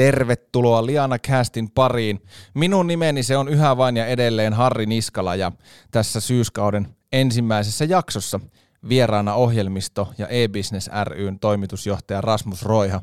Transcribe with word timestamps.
Tervetuloa 0.00 0.86
Liana 0.86 1.18
Castin 1.18 1.70
pariin. 1.70 2.22
Minun 2.54 2.86
nimeni 2.86 3.22
se 3.22 3.36
on 3.36 3.48
yhä 3.48 3.76
vain 3.76 3.96
ja 3.96 4.06
edelleen 4.06 4.52
Harri 4.52 4.86
Niskala 4.86 5.34
ja 5.34 5.52
tässä 5.90 6.20
syyskauden 6.20 6.96
ensimmäisessä 7.12 7.84
jaksossa 7.84 8.40
vieraana 8.88 9.34
ohjelmisto 9.34 10.12
ja 10.18 10.28
e-business 10.28 10.90
ryn 11.04 11.38
toimitusjohtaja 11.38 12.20
Rasmus 12.20 12.62
Roiha. 12.62 13.00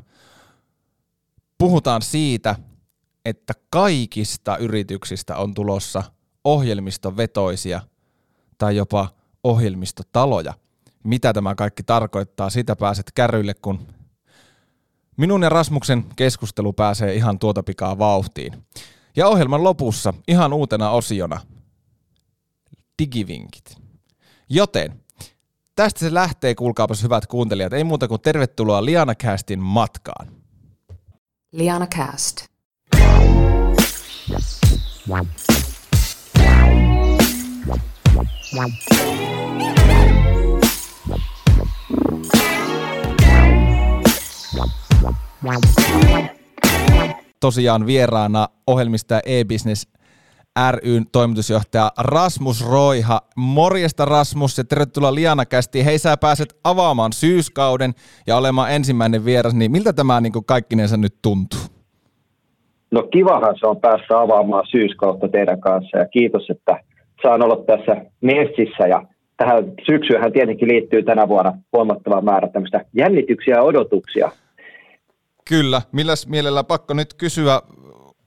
Puhutaan 1.58 2.02
siitä, 2.02 2.56
että 3.24 3.52
kaikista 3.70 4.56
yrityksistä 4.56 5.36
on 5.36 5.54
tulossa 5.54 6.02
ohjelmistovetoisia 6.44 7.80
tai 8.58 8.76
jopa 8.76 9.08
ohjelmistotaloja. 9.44 10.54
Mitä 11.04 11.32
tämä 11.32 11.54
kaikki 11.54 11.82
tarkoittaa, 11.82 12.50
sitä 12.50 12.76
pääset 12.76 13.12
kärryille, 13.14 13.54
kun 13.54 13.97
Minun 15.18 15.42
ja 15.42 15.48
Rasmuksen 15.48 16.04
keskustelu 16.16 16.72
pääsee 16.72 17.14
ihan 17.14 17.38
tuota 17.38 17.62
pikaa 17.62 17.98
vauhtiin. 17.98 18.52
Ja 19.16 19.28
ohjelman 19.28 19.64
lopussa 19.64 20.14
ihan 20.28 20.52
uutena 20.52 20.90
osiona 20.90 21.40
digivinkit. 23.02 23.76
Joten 24.48 25.00
tästä 25.76 26.00
se 26.00 26.14
lähtee, 26.14 26.54
kuulkaapas 26.54 27.02
hyvät 27.02 27.26
kuuntelijat. 27.26 27.72
Ei 27.72 27.84
muuta 27.84 28.08
kuin 28.08 28.20
tervetuloa 28.20 28.84
Liana 28.84 29.14
Castin 29.14 29.58
matkaan. 29.58 30.28
Liana 31.52 31.86
Cast. 31.86 32.46
Tosiaan 47.40 47.86
vieraana 47.86 48.48
ohjelmista 48.66 49.20
e-business 49.26 49.88
ryn 50.70 51.04
toimitusjohtaja 51.12 51.90
Rasmus 51.98 52.70
Roiha. 52.70 53.20
Morjesta 53.36 54.04
Rasmus 54.04 54.58
ja 54.58 54.64
tervetuloa 54.64 55.14
Liana 55.14 55.46
Kästi. 55.46 55.84
Hei 55.84 55.98
sä 55.98 56.16
pääset 56.16 56.58
avaamaan 56.64 57.12
syyskauden 57.12 57.94
ja 58.26 58.36
olemaan 58.36 58.72
ensimmäinen 58.72 59.24
vieras, 59.24 59.54
niin 59.54 59.72
miltä 59.72 59.92
tämä 59.92 60.20
niin 60.20 60.32
kaikkinensa 60.46 60.96
nyt 60.96 61.14
tuntuu? 61.22 61.60
No 62.90 63.02
kivahan 63.02 63.54
se 63.60 63.66
on 63.66 63.80
päästä 63.80 64.20
avaamaan 64.20 64.66
syyskautta 64.70 65.28
teidän 65.28 65.60
kanssa 65.60 65.98
ja 65.98 66.08
kiitos, 66.08 66.50
että 66.50 66.80
saan 67.22 67.42
olla 67.42 67.64
tässä 67.66 68.04
messissä 68.20 68.86
ja 68.86 69.06
tähän 69.36 69.64
syksyhän 69.86 70.32
tietenkin 70.32 70.68
liittyy 70.68 71.02
tänä 71.02 71.28
vuonna 71.28 71.52
huomattava 71.72 72.20
määrä 72.20 72.48
tämmöistä 72.48 72.84
jännityksiä 72.92 73.54
ja 73.54 73.62
odotuksia 73.62 74.30
Kyllä, 75.48 75.82
milläs 75.92 76.26
mielellä 76.26 76.64
pakko 76.64 76.94
nyt 76.94 77.14
kysyä, 77.14 77.62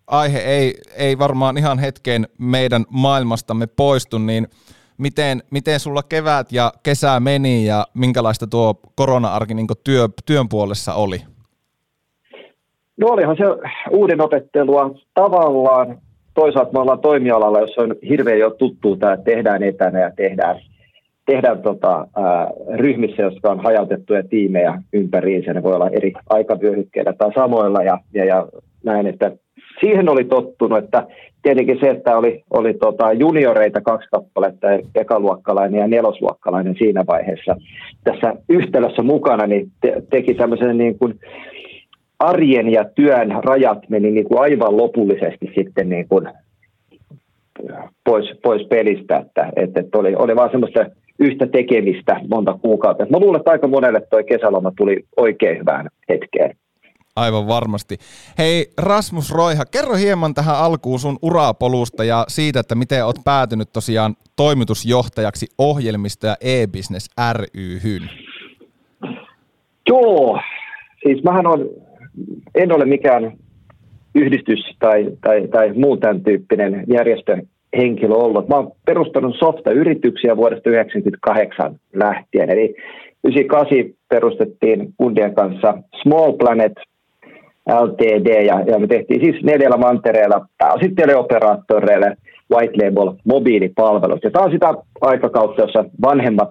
aihe 0.08 0.40
ei, 0.40 0.74
ei 0.98 1.20
varmaan 1.20 1.58
ihan 1.58 1.80
hetkeen 1.80 2.28
meidän 2.38 2.86
maailmastamme 2.90 3.68
poistu, 3.68 4.18
niin 4.18 4.48
miten, 4.98 5.44
miten 5.52 5.80
sulla 5.80 6.04
kevät 6.04 6.52
ja 6.52 6.74
kesä 6.84 7.20
meni 7.20 7.66
ja 7.66 7.88
minkälaista 7.94 8.48
tuo 8.48 8.74
korona-arki 8.96 9.54
niin 9.54 9.68
työ, 9.84 10.10
työn 10.26 10.50
puolessa 10.50 10.94
oli? 10.94 11.22
No 12.98 13.08
olihan 13.08 13.38
se 13.38 13.44
uuden 13.92 14.22
opettelua 14.22 14.92
tavallaan. 15.14 15.98
Toisaalta 16.34 16.74
me 16.74 16.80
ollaan 16.80 17.00
toimialalla, 17.00 17.60
jossa 17.60 17.82
on 17.82 17.96
hirveän 18.10 18.40
jo 18.40 18.50
tuttuu 18.50 18.98
tämä, 18.98 19.14
että 19.14 19.24
tehdään 19.24 19.64
etänä 19.64 20.00
ja 20.00 20.12
tehdään 20.16 20.62
tehdään 21.26 21.62
tota, 21.62 22.08
ryhmissä, 22.74 23.24
jotka 23.24 23.52
on 23.52 23.60
hajautettuja 23.60 24.24
tiimejä 24.24 24.82
ympäriinsä. 24.94 25.54
Ne 25.54 25.64
voi 25.64 25.74
olla 25.74 25.90
eri 25.90 26.14
aikavyöhykkeillä 26.30 27.14
tai 27.14 27.34
samoilla 27.34 27.84
ja, 27.84 27.98
ja, 28.14 28.26
ja 28.26 28.48
näin, 28.84 29.08
että 29.08 29.32
siihen 29.80 30.10
oli 30.10 30.24
tottunut, 30.24 30.84
että 30.84 31.08
tietenkin 31.42 31.78
se, 31.82 31.90
että 31.90 32.18
oli, 32.18 32.44
oli 32.50 32.74
tota 32.74 33.14
junioreita 33.14 33.82
kaksi 33.82 34.08
kappaletta, 34.12 34.68
ekaluokkalainen 34.96 35.80
ja 35.80 35.88
nelosluokkalainen 35.88 36.76
siinä 36.78 37.04
vaiheessa 37.08 37.56
tässä 38.04 38.34
yhtälössä 38.50 39.02
mukana, 39.04 39.48
niin 39.48 39.72
te, 39.82 40.04
teki 40.10 40.34
tämmöisen 40.34 40.78
niin 40.78 41.00
kuin 41.00 41.20
arjen 42.20 42.72
ja 42.72 42.86
työn 42.96 43.36
rajat 43.44 43.90
meni 43.90 44.12
niin 44.12 44.26
kuin 44.26 44.42
aivan 44.42 44.78
lopullisesti 44.78 45.52
sitten 45.56 45.90
niin 45.90 46.08
kuin 46.08 46.30
pois, 48.04 48.32
pois 48.44 48.68
pelistä, 48.68 49.18
että, 49.18 49.52
että 49.56 49.98
oli, 49.98 50.16
oli 50.16 50.36
vaan 50.36 50.52
semmoista 50.52 50.86
yhtä 51.22 51.48
tekemistä 51.48 52.22
monta 52.30 52.58
kuukautta. 52.62 53.06
Mä 53.10 53.20
luulen, 53.20 53.40
että 53.40 53.52
aika 53.52 53.68
monelle 53.68 54.02
toi 54.10 54.24
kesäloma 54.24 54.72
tuli 54.78 55.06
oikein 55.18 55.60
hyvään 55.60 55.90
hetkeen. 56.10 56.56
Aivan 57.16 57.48
varmasti. 57.48 57.98
Hei 58.38 58.66
Rasmus 58.78 59.32
Roiha, 59.32 59.66
kerro 59.66 59.96
hieman 59.96 60.34
tähän 60.34 60.56
alkuun 60.58 61.00
sun 61.00 61.18
urapolusta 61.22 62.04
ja 62.04 62.26
siitä, 62.28 62.60
että 62.60 62.76
miten 62.76 63.06
oot 63.06 63.16
päätynyt 63.26 63.70
tosiaan 63.74 64.16
toimitusjohtajaksi 64.36 65.48
ohjelmisto- 65.58 66.28
ja 66.28 66.36
e-business 66.42 67.10
ryhyn. 67.34 68.10
Joo, 69.88 70.40
siis 71.04 71.24
mähän 71.24 71.48
on, 71.48 71.70
en 72.56 72.72
ole 72.72 72.86
mikään 72.86 73.38
yhdistys 74.16 74.60
tai, 74.80 75.06
tai, 75.22 75.48
tai 75.48 75.74
muu 75.74 75.98
tämän 75.98 76.24
tyyppinen 76.24 76.84
järjestö 76.88 77.38
henkilö 77.78 78.16
ollut. 78.16 78.48
Mä 78.48 78.56
oon 78.56 78.72
perustanut 78.86 79.36
softa-yrityksiä 79.40 80.38
vuodesta 80.38 80.64
1998 80.64 81.76
lähtien. 81.94 82.50
Eli 82.50 82.68
1998 82.68 83.98
perustettiin 84.10 84.94
kundien 84.98 85.36
kanssa 85.36 85.78
Small 86.02 86.32
Planet 86.32 86.74
LTD, 87.70 88.46
ja, 88.46 88.62
ja 88.62 88.80
me 88.80 88.88
tehtiin 88.88 89.22
siis 89.22 89.44
neljällä 89.44 89.78
mantereella 89.78 90.46
pääosin 90.58 90.96
teleoperaattoreille 90.96 92.18
white 92.54 92.86
label 92.86 93.14
mobiilipalvelut. 93.26 94.24
Ja 94.24 94.32
tämä 94.32 94.46
on 94.46 94.52
sitä 94.52 94.74
aikakautta, 95.02 95.62
jossa 95.62 95.86
vanhemmat, 96.02 96.50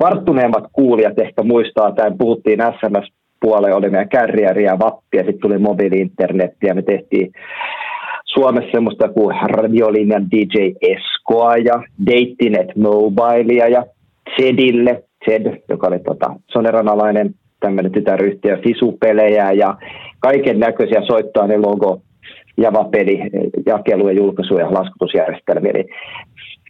varttuneemmat 0.00 0.64
kuulijat 0.72 1.18
ehkä 1.18 1.42
muistaa, 1.42 1.88
että 1.88 2.12
puhuttiin 2.18 2.58
SMS 2.80 3.12
puoleen 3.40 3.76
oli 3.76 3.90
meidän 3.90 4.78
vappi, 4.78 5.16
ja 5.16 5.24
sitten 5.24 5.40
tuli 5.40 5.58
mobiili-internet, 5.58 6.52
ja 6.62 6.74
me 6.74 6.82
tehtiin 6.82 7.32
Suomessa 8.34 8.70
semmoista 8.72 9.08
kuin 9.08 9.36
radiolinjan 9.50 10.30
DJ 10.30 10.70
Eskoa 10.80 11.56
ja 11.56 11.82
Datenet 12.06 12.76
Mobilea 12.76 13.68
ja 13.68 13.84
Zedille, 14.36 15.02
Zed, 15.24 15.62
joka 15.68 15.86
oli 15.86 15.98
tota, 15.98 16.34
Soneran 16.50 16.88
alainen 16.88 17.34
tämmöinen 17.60 17.92
tytäryhtiö, 17.92 18.58
Fisupelejä 18.64 19.52
ja 19.52 19.76
kaiken 20.20 20.60
näköisiä 20.60 21.02
soittoa 21.06 21.48
logo, 21.56 22.00
Java-peli, 22.56 23.20
jakelu- 23.66 24.08
ja 24.08 24.14
julkaisu- 24.14 24.58
ja 24.58 24.74
laskutusjärjestelmiä. 24.74 25.72
Eli 25.74 25.84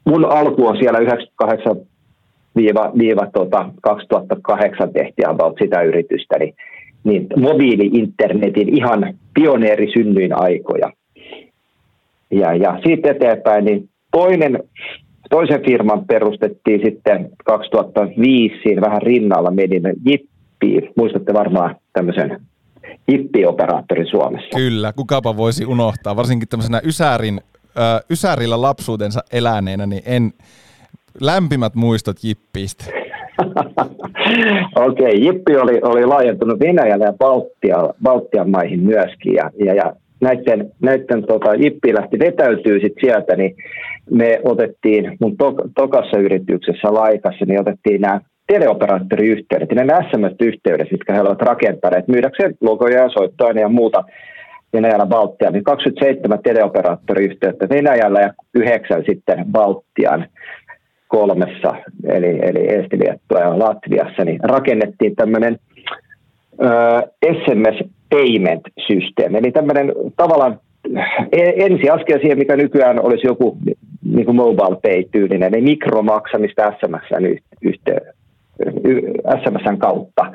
mun 0.04 0.24
alku 0.24 0.66
on 0.66 0.76
siellä 0.76 0.98
98 0.98 1.76
viiva, 2.56 2.92
viiva 2.98 3.26
tota, 3.32 3.70
2008 3.82 4.92
tehtiin 4.92 5.28
about 5.28 5.56
sitä 5.62 5.82
yritystä, 5.82 6.38
niin, 6.38 6.54
niin 7.04 7.26
mobiili-internetin 7.36 8.76
ihan 8.76 9.14
pioneerisynnyin 9.34 10.40
aikoja. 10.40 10.92
Ja, 12.40 12.54
ja 12.54 12.78
siitä 12.84 13.10
eteenpäin 13.10 13.64
niin 13.64 13.88
toinen, 14.12 14.62
toisen 15.30 15.64
firman 15.64 16.04
perustettiin 16.04 16.80
sitten 16.84 17.30
2005 17.44 18.54
siinä 18.62 18.80
vähän 18.80 19.02
rinnalla 19.02 19.50
menin 19.50 19.82
Jippi. 20.06 20.90
Muistatte 20.96 21.34
varmaan 21.34 21.76
tämmöisen 21.92 22.40
Jippi-operaattorin 23.08 24.10
Suomessa. 24.10 24.56
Kyllä, 24.56 24.92
kukapa 24.92 25.36
voisi 25.36 25.66
unohtaa, 25.66 26.16
varsinkin 26.16 26.48
tämmöisenä 26.48 26.80
Ysärin, 26.84 27.40
äh, 27.78 28.00
Ysärillä 28.10 28.62
lapsuutensa 28.62 29.20
eläneenä, 29.32 29.86
niin 29.86 30.02
en, 30.06 30.32
lämpimät 31.20 31.74
muistot 31.74 32.16
Jippiistä. 32.24 32.84
Okei, 34.76 35.06
okay, 35.06 35.14
Jippi 35.14 35.56
oli, 35.56 35.80
oli 35.82 36.06
laajentunut 36.06 36.60
Venäjälle 36.60 37.04
ja 37.04 37.12
Baltia, 37.12 37.94
Baltian 38.02 38.50
maihin 38.50 38.80
myöskin, 38.80 39.34
ja, 39.34 39.50
ja, 39.64 39.74
ja 39.74 39.92
näiden, 40.24 40.70
näiden 40.82 41.26
tota, 41.26 41.54
Jippi 41.54 41.94
lähti 41.94 42.18
vetäytyy 42.18 42.80
sit 42.80 42.92
sieltä, 43.00 43.36
niin 43.36 43.56
me 44.10 44.40
otettiin 44.44 45.16
mun 45.20 45.36
to, 45.36 45.54
tokassa 45.74 46.18
yrityksessä 46.18 46.94
laikassa, 46.94 47.44
niin 47.44 47.60
otettiin 47.60 48.00
nämä 48.00 48.20
teleoperaattoriyhteydet 48.46 49.70
ja 49.70 49.76
nämä 49.84 50.08
SMS-yhteydet, 50.10 50.92
mitkä 50.92 51.12
he 51.12 51.20
ovat 51.20 51.42
rakentaneet 51.42 52.08
myydäkseen 52.08 52.54
logoja 52.60 53.02
ja 53.02 53.08
soittoja 53.08 53.60
ja 53.60 53.68
muuta 53.68 54.04
Venäjällä 54.72 55.06
Baltiaan, 55.06 55.52
niin 55.52 55.64
27 55.64 56.38
teleoperaattoriyhteyttä 56.42 57.68
Venäjällä 57.68 58.20
ja 58.20 58.32
yhdeksän 58.54 59.02
sitten 59.08 59.44
Baltian 59.52 60.26
kolmessa, 61.08 61.74
eli, 62.08 62.38
eli 62.42 62.68
Eesti, 62.68 62.98
Liettua 62.98 63.40
ja 63.40 63.58
Latviassa, 63.58 64.24
niin 64.24 64.40
rakennettiin 64.42 65.16
tämmöinen 65.16 65.58
SMS 67.44 67.90
payment-systeemi. 68.14 69.38
Eli 69.38 69.52
tämmöinen 69.52 69.92
tavallaan 70.16 70.60
e- 71.32 71.64
ensiaskel 71.66 72.18
siihen, 72.18 72.38
mikä 72.38 72.56
nykyään 72.56 73.06
olisi 73.06 73.26
joku 73.26 73.56
niin 74.04 74.24
kuin 74.24 74.36
mobile 74.36 74.76
pay-tyylinen, 74.82 75.54
eli 75.54 75.62
mikromaksamista 75.62 76.72
SMSn, 76.80 77.24
yhteen, 77.62 78.00
SMSn 79.42 79.78
kautta, 79.78 80.32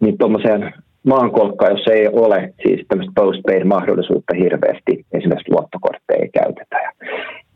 niin 0.00 0.18
tuommoiseen 0.18 0.72
maankolkkaan, 1.06 1.72
jos 1.72 1.86
ei 1.88 2.08
ole 2.08 2.54
siis 2.62 2.86
tämmöistä 2.88 3.12
postpaid-mahdollisuutta 3.20 4.34
hirveästi, 4.34 5.04
esimerkiksi 5.12 5.52
luottokortteja 5.52 6.22
ei 6.22 6.28
käytetä. 6.28 6.92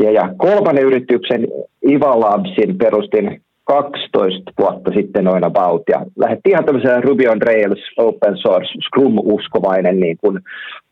Ja, 0.03 0.11
ja 0.11 0.35
kolmannen 0.37 0.85
yrityksen 0.85 1.47
Iva 1.89 2.21
Labsin 2.21 2.79
perustin 2.79 3.41
12 3.69 4.53
vuotta 4.59 4.91
sitten 4.95 5.25
noin 5.25 5.45
about, 5.45 5.83
ja 5.89 6.05
lähdettiin 6.17 6.53
ihan 6.53 6.65
tämmöisellä 6.65 7.01
Ruby 7.01 7.27
on 7.27 7.43
Rails, 7.43 7.79
open 7.97 8.37
source, 8.37 8.73
Scrum-uskovainen 8.87 10.01
niin 10.01 10.17
kuin 10.21 10.41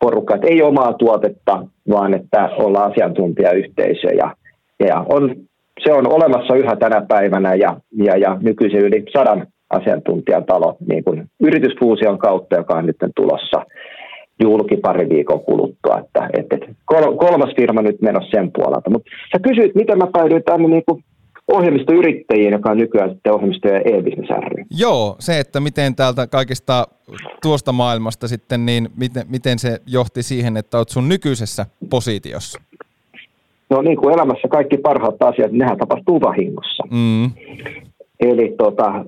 porukka, 0.00 0.34
että 0.34 0.46
ei 0.46 0.62
omaa 0.62 0.92
tuotetta, 0.92 1.66
vaan 1.90 2.14
että 2.14 2.50
ollaan 2.58 2.92
asiantuntijayhteisö, 2.92 4.08
ja, 4.08 4.36
ja 4.88 5.04
on, 5.08 5.34
se 5.84 5.92
on 5.92 6.12
olemassa 6.12 6.54
yhä 6.54 6.76
tänä 6.76 7.02
päivänä, 7.08 7.54
ja, 7.54 7.76
ja, 7.96 8.16
ja 8.16 8.36
nykyisin 8.40 8.80
yli 8.80 9.04
sadan 9.12 9.46
asiantuntijan 9.70 10.44
talo 10.44 10.76
niin 10.88 11.04
kuin 11.04 11.26
yritysfuusion 11.40 12.18
kautta, 12.18 12.56
joka 12.56 12.74
on 12.74 12.86
nyt 12.86 12.96
tulossa 13.16 13.66
julki 14.42 14.76
pari 14.76 15.08
viikon 15.08 15.40
kuluttua. 15.40 15.98
Että, 15.98 16.28
että 16.32 16.56
kolmas 17.18 17.54
firma 17.56 17.82
nyt 17.82 18.00
menossa 18.00 18.30
sen 18.30 18.50
puolelta. 18.52 18.90
Mutta 18.90 19.10
sä 19.32 19.38
kysyit, 19.48 19.74
miten 19.74 19.98
mä 19.98 20.06
päädyin 20.12 20.42
tänne 20.44 20.68
niin 20.68 20.82
kuin 20.86 21.04
ohjelmistoyrittäjiin, 21.48 22.52
joka 22.52 22.70
on 22.70 22.76
nykyään 22.76 23.10
sitten 23.10 23.32
ohjelmisto- 23.32 23.68
ja 23.68 23.80
e-business 23.80 24.30
ry. 24.48 24.64
Joo, 24.78 25.16
se, 25.18 25.40
että 25.40 25.60
miten 25.60 25.94
täältä 25.94 26.26
kaikista 26.26 26.88
tuosta 27.42 27.72
maailmasta 27.72 28.28
sitten, 28.28 28.66
niin 28.66 28.88
miten, 28.96 29.26
miten 29.28 29.58
se 29.58 29.80
johti 29.86 30.22
siihen, 30.22 30.56
että 30.56 30.78
olet 30.78 30.88
sun 30.88 31.08
nykyisessä 31.08 31.66
positiossa? 31.90 32.60
No 33.70 33.82
niin 33.82 33.96
kuin 33.96 34.14
elämässä 34.14 34.48
kaikki 34.48 34.76
parhaat 34.76 35.22
asiat, 35.22 35.52
nehän 35.52 35.78
tapahtuu 35.78 36.20
vahingossa. 36.20 36.84
Mm. 36.90 37.30
Eli 38.20 38.54
tota, 38.58 39.04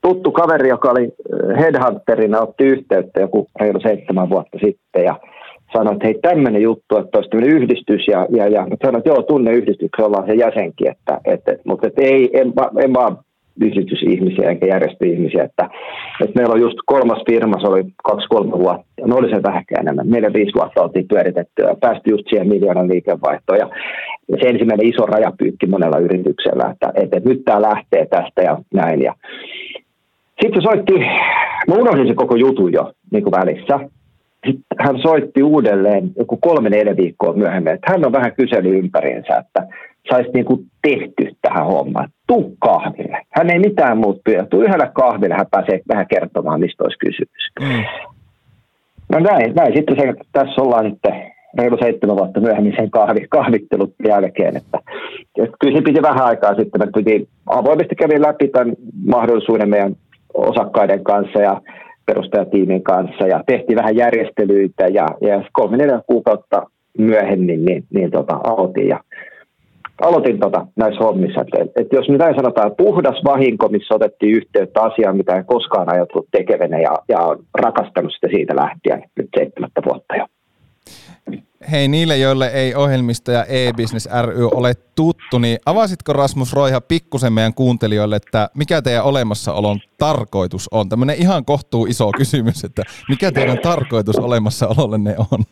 tuttu 0.00 0.32
kaveri, 0.32 0.68
joka 0.68 0.90
oli 0.90 1.04
äh, 1.04 1.58
headhunterina, 1.58 2.40
otti 2.40 2.64
yhteyttä 2.64 3.20
joku 3.20 3.46
reilu 3.60 3.80
seitsemän 3.80 4.30
vuotta 4.30 4.58
sitten 4.64 5.04
ja 5.04 5.20
sanoi, 5.76 5.92
että 5.92 6.06
hei 6.06 6.18
tämmöinen 6.22 6.62
juttu, 6.62 6.96
että 6.96 7.18
olisi 7.18 7.30
tämmöinen 7.30 7.56
yhdistys 7.56 8.08
ja, 8.08 8.26
ja, 8.30 8.48
ja 8.48 8.66
sanoin, 8.82 8.98
että 8.98 9.10
joo, 9.10 9.22
tunne 9.22 9.52
yhdistyksen, 9.52 10.04
ollaan 10.04 10.26
se 10.26 10.34
jäsenkin, 10.34 10.90
että, 10.90 11.20
että, 11.24 11.56
mutta 11.64 11.86
että 11.86 12.02
ei, 12.02 12.30
en, 12.32 12.52
en 12.84 12.94
vaan 12.94 13.18
yhdistysihmisiä 13.60 14.50
eikä 14.50 14.66
järjestöihmisiä, 14.66 15.44
että, 15.44 15.68
että 16.22 16.38
meillä 16.38 16.54
on 16.54 16.60
just 16.60 16.78
kolmas 16.86 17.22
firma, 17.30 17.60
se 17.60 17.66
oli 17.66 17.84
kaksi-kolme 18.04 18.58
vuotta, 18.58 18.86
no 19.04 19.16
oli 19.16 19.30
se 19.30 19.42
vähänkään 19.42 19.82
enemmän, 19.82 20.10
neljä 20.10 20.32
viisi 20.32 20.54
vuotta 20.54 20.82
oltiin 20.82 21.08
pyöritetty 21.08 21.62
ja 21.62 21.76
päästy 21.80 22.10
just 22.10 22.24
siihen 22.28 22.48
miljoonan 22.48 22.88
liikevaihtoon 22.88 23.58
ja 23.58 23.68
se 24.40 24.48
ensimmäinen 24.48 24.86
iso 24.86 25.06
rajapyykki 25.06 25.66
monella 25.66 25.98
yrityksellä, 25.98 26.70
että, 26.72 26.92
että, 27.02 27.16
että 27.16 27.28
nyt 27.28 27.44
tämä 27.44 27.62
lähtee 27.62 28.06
tästä 28.06 28.42
ja 28.42 28.58
näin 28.74 29.02
ja 29.02 29.14
sitten 30.42 30.62
soitti, 30.62 30.92
mä 31.68 31.74
unohdin 31.74 32.08
se 32.08 32.14
koko 32.14 32.36
jutun 32.36 32.72
jo 32.72 32.92
niin 33.10 33.22
kuin 33.22 33.32
välissä, 33.32 33.80
sitten 34.46 34.78
hän 34.80 34.98
soitti 35.02 35.42
uudelleen 35.42 36.10
joku 36.18 36.36
kolme 36.36 36.70
neljä 36.70 36.96
viikkoa 36.96 37.32
myöhemmin, 37.32 37.72
että 37.72 37.92
hän 37.92 38.06
on 38.06 38.12
vähän 38.12 38.32
kysely 38.32 38.78
ympäriinsä, 38.78 39.36
että 39.36 39.66
saisi 40.10 40.30
niinku 40.34 40.64
tehty 40.82 41.36
tähän 41.42 41.66
hommaan. 41.66 42.08
Tuu 42.26 42.56
kahville. 42.58 43.18
Hän 43.30 43.50
ei 43.50 43.58
mitään 43.58 43.98
muuta 43.98 44.20
pyydä. 44.24 44.46
Tuu 44.46 44.62
yhdellä 44.62 44.90
kahville, 44.94 45.34
hän 45.34 45.46
pääsee 45.50 45.80
vähän 45.88 46.06
kertomaan, 46.08 46.60
mistä 46.60 46.84
olisi 46.84 46.98
kysymys. 46.98 47.50
Mm. 47.60 47.84
No 49.12 49.18
näin, 49.18 49.54
näin. 49.54 49.76
Sitten 49.76 49.96
se, 49.96 50.14
tässä 50.32 50.62
ollaan 50.62 50.90
sitten 50.90 51.12
reilu 51.58 51.76
seitsemän 51.80 52.16
vuotta 52.16 52.40
myöhemmin 52.40 52.74
sen 52.76 52.90
kahvi, 52.90 53.26
kahvittelut 53.30 53.94
jälkeen. 54.08 54.56
Että, 54.56 54.78
että 55.38 55.56
kyllä 55.60 55.78
se 55.78 55.82
piti 55.82 56.02
vähän 56.02 56.24
aikaa 56.24 56.54
sitten. 56.54 56.80
Me 56.80 56.86
piti, 56.94 57.28
avoimesti 57.46 57.94
kävi 57.94 58.20
läpi 58.20 58.48
tämän 58.48 58.74
mahdollisuuden 59.06 59.68
meidän 59.68 59.96
osakkaiden 60.34 61.04
kanssa 61.04 61.40
ja 61.40 61.60
perustajatiimin 62.06 62.82
kanssa 62.82 63.26
ja 63.26 63.44
tehtiin 63.46 63.76
vähän 63.76 63.96
järjestelyitä 63.96 64.86
ja, 64.86 65.06
ja 65.20 65.44
kolme 65.52 65.76
neljä 65.76 66.00
kuukautta 66.06 66.62
myöhemmin 66.98 67.64
niin, 67.64 67.84
niin 67.94 68.10
tota, 68.10 68.40
aloitin, 68.44 68.88
ja, 68.88 69.00
aloitin 70.00 70.38
tota, 70.40 70.66
näissä 70.76 71.04
hommissa. 71.04 71.40
Et, 71.40 71.70
et 71.76 71.92
jos 71.92 72.08
näin 72.08 72.34
sanotaan, 72.36 72.72
puhdas 72.78 73.24
vahinko, 73.24 73.68
missä 73.68 73.94
otettiin 73.94 74.36
yhteyttä 74.36 74.82
asiaan, 74.82 75.16
mitä 75.16 75.36
en 75.36 75.44
koskaan 75.44 75.92
ajatellut 75.92 76.28
tekevänä 76.30 76.78
ja, 76.78 76.98
ja 77.08 77.18
on 77.18 77.38
rakastanut 77.58 78.12
sitä 78.12 78.28
siitä 78.36 78.56
lähtien 78.56 79.02
nyt 79.16 79.28
seitsemättä 79.36 79.82
vuotta 79.84 80.16
jo 80.16 80.26
hei 81.70 81.88
niille, 81.88 82.16
joille 82.16 82.46
ei 82.46 82.74
ohjelmisto 82.74 83.32
ja 83.32 83.44
e-business 83.44 84.08
ry 84.22 84.48
ole 84.54 84.72
tuttu, 84.96 85.38
niin 85.38 85.58
avasitko 85.66 86.12
Rasmus 86.12 86.52
Roiha 86.52 86.80
pikkusen 86.80 87.32
meidän 87.32 87.54
kuuntelijoille, 87.54 88.16
että 88.16 88.50
mikä 88.54 88.82
teidän 88.82 89.04
olemassaolon 89.04 89.78
tarkoitus 89.98 90.68
on? 90.72 90.88
Tämmöinen 90.88 91.16
ihan 91.16 91.44
kohtuu 91.44 91.86
iso 91.86 92.10
kysymys, 92.16 92.64
että 92.64 92.82
mikä 93.08 93.32
teidän 93.32 93.58
tarkoitus 93.58 94.18
olemassaolollenne 94.18 95.14
on? 95.18 95.42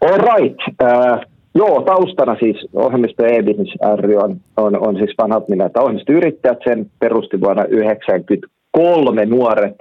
All 0.00 0.18
right. 0.18 0.58
Uh, 0.82 1.32
joo, 1.54 1.82
taustana 1.82 2.36
siis 2.40 2.56
ohjelmisto 2.74 3.24
e-business 3.26 3.74
ry 3.96 4.16
on, 4.16 4.36
on, 4.56 4.88
on 4.88 4.96
siis 4.96 5.14
vanhat 5.18 5.48
nimeltä 5.48 5.80
ohjelmistoyrittäjät. 5.80 6.58
Sen 6.64 6.90
perusti 6.98 7.40
vuonna 7.40 7.62
1993 7.62 9.26
nuoret 9.26 9.76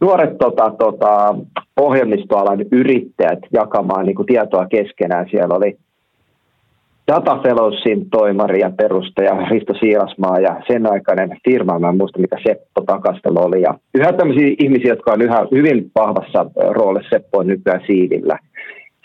nuoret 0.00 0.38
tota, 0.38 0.72
tota, 0.78 1.34
ohjelmistoalan 1.80 2.64
yrittäjät 2.72 3.38
jakamaan 3.52 4.06
niin 4.06 4.16
kuin 4.16 4.26
tietoa 4.26 4.66
keskenään. 4.66 5.26
Siellä 5.30 5.54
oli 5.54 5.76
Data 7.12 7.38
Fellowsin 7.42 8.10
toimari 8.10 8.60
ja 8.60 8.70
perustaja 8.76 9.46
Risto 9.50 9.74
Siilasmaa 9.74 10.40
ja 10.40 10.60
sen 10.66 10.92
aikainen 10.92 11.30
firma, 11.44 11.78
mä 11.78 11.88
en 11.88 11.96
muista 11.96 12.18
mikä 12.18 12.36
Seppo 12.42 12.80
Takastelo 12.80 13.40
oli. 13.40 13.62
Ja 13.62 13.74
yhä 13.94 14.12
tämmöisiä 14.12 14.54
ihmisiä, 14.58 14.92
jotka 14.92 15.12
on 15.12 15.22
yhä 15.22 15.46
hyvin 15.50 15.90
vahvassa 15.94 16.46
roolissa, 16.70 17.10
Seppo 17.10 17.38
on 17.38 17.46
nykyään 17.46 17.80
Siilillä, 17.86 18.38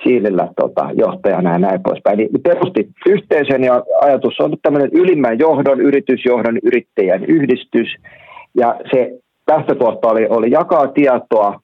Siilillä 0.04 0.48
tota, 0.62 0.90
johtajana 0.94 1.52
ja 1.52 1.60
näin 1.60 1.84
poispäin. 1.84 2.18
Niin 2.18 2.30
perusti 2.44 2.90
yhteisön 3.06 3.64
ja 3.64 3.84
ajatus 4.02 4.40
on 4.40 4.58
tämmöinen 4.62 4.90
ylimmän 4.94 5.40
johdon, 5.40 5.82
yritysjohdon, 5.82 6.58
yrittäjän 6.64 7.26
yhdistys. 7.26 7.88
Ja 8.56 8.76
se 8.92 9.20
lähtökohta 9.48 10.08
oli, 10.08 10.28
oli 10.30 10.52
jakaa 10.52 10.88
tietoa, 10.88 11.60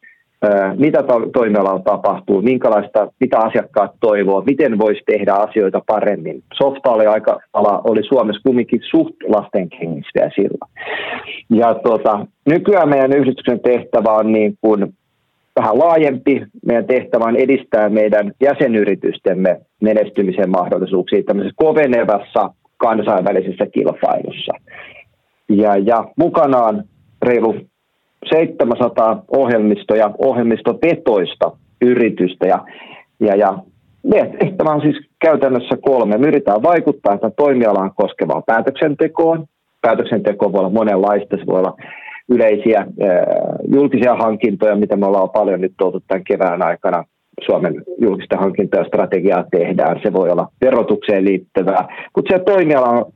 mitä 0.78 1.04
to- 1.04 1.30
toimialalla 1.34 1.80
tapahtuu, 1.80 2.42
minkälaista, 2.42 3.08
mitä 3.20 3.40
asiakkaat 3.40 3.92
toivoo, 4.00 4.44
miten 4.46 4.80
voisi 4.80 5.02
tehdä 5.06 5.34
asioita 5.34 5.82
paremmin. 5.88 6.44
Softa 6.54 6.90
oli 6.90 7.06
aika 7.06 7.40
ala, 7.54 7.82
oli 7.84 8.04
Suomessa 8.04 8.42
kumminkin 8.44 8.82
suht 8.92 9.16
lasten 9.28 9.70
kengissä 9.70 10.30
silloin. 10.36 10.72
Ja 11.50 11.76
tota, 11.76 12.26
nykyään 12.46 12.90
meidän 12.90 13.14
yhdistyksen 13.14 13.60
tehtävä 13.60 14.12
on 14.12 14.32
niin 14.32 14.58
kuin 14.62 14.94
vähän 15.56 15.80
laajempi. 15.80 16.46
Meidän 16.66 16.86
tehtävä 16.86 17.26
on 17.26 17.36
edistää 17.36 17.90
meidän 17.90 18.32
jäsenyritystemme 18.42 19.62
menestymisen 19.82 20.50
mahdollisuuksia 20.50 21.24
tämmöisessä 21.24 21.56
kovenevassa 21.56 22.54
kansainvälisessä 22.78 23.66
kilpailussa. 23.66 24.54
Ja, 25.50 25.78
ja 25.78 26.06
mukanaan 26.16 26.84
reilu 27.22 27.56
700 28.30 29.24
ohjelmisto- 29.38 29.96
ja 29.96 30.12
ohjelmistovetoista 30.18 31.52
yritystä. 31.82 32.48
Ja, 32.48 32.66
ja, 33.20 33.36
ja 33.36 33.58
tehtävä 34.40 34.70
on 34.70 34.82
siis 34.82 34.98
käytännössä 35.20 35.78
kolme. 35.82 36.18
Me 36.18 36.28
yritetään 36.28 36.64
vaikuttaa 36.64 37.14
että 37.14 37.32
toimialaan 37.38 37.92
koskevaan 37.96 38.44
päätöksentekoon. 38.46 39.46
Päätöksenteko 39.82 40.52
voi 40.52 40.60
olla 40.60 40.70
monenlaista. 40.70 41.38
Se 41.38 41.46
voi 41.46 41.60
olla 41.60 41.78
yleisiä 42.30 42.80
äh, 42.80 42.88
julkisia 43.74 44.16
hankintoja, 44.16 44.76
mitä 44.76 44.96
me 44.96 45.06
ollaan 45.06 45.30
paljon 45.30 45.62
nyt 45.62 45.74
tuotu 45.78 46.00
tämän 46.08 46.24
kevään 46.24 46.66
aikana. 46.66 47.04
Suomen 47.46 47.84
julkista 48.02 48.38
hankintoja 48.38 48.86
strategiaa 48.86 49.46
tehdään. 49.52 50.00
Se 50.04 50.14
voi 50.14 50.30
olla 50.30 50.48
verotukseen 50.62 51.26
liittyvää, 51.26 51.88
mutta 52.16 52.38
se 52.38 52.44
toimiala 52.44 53.12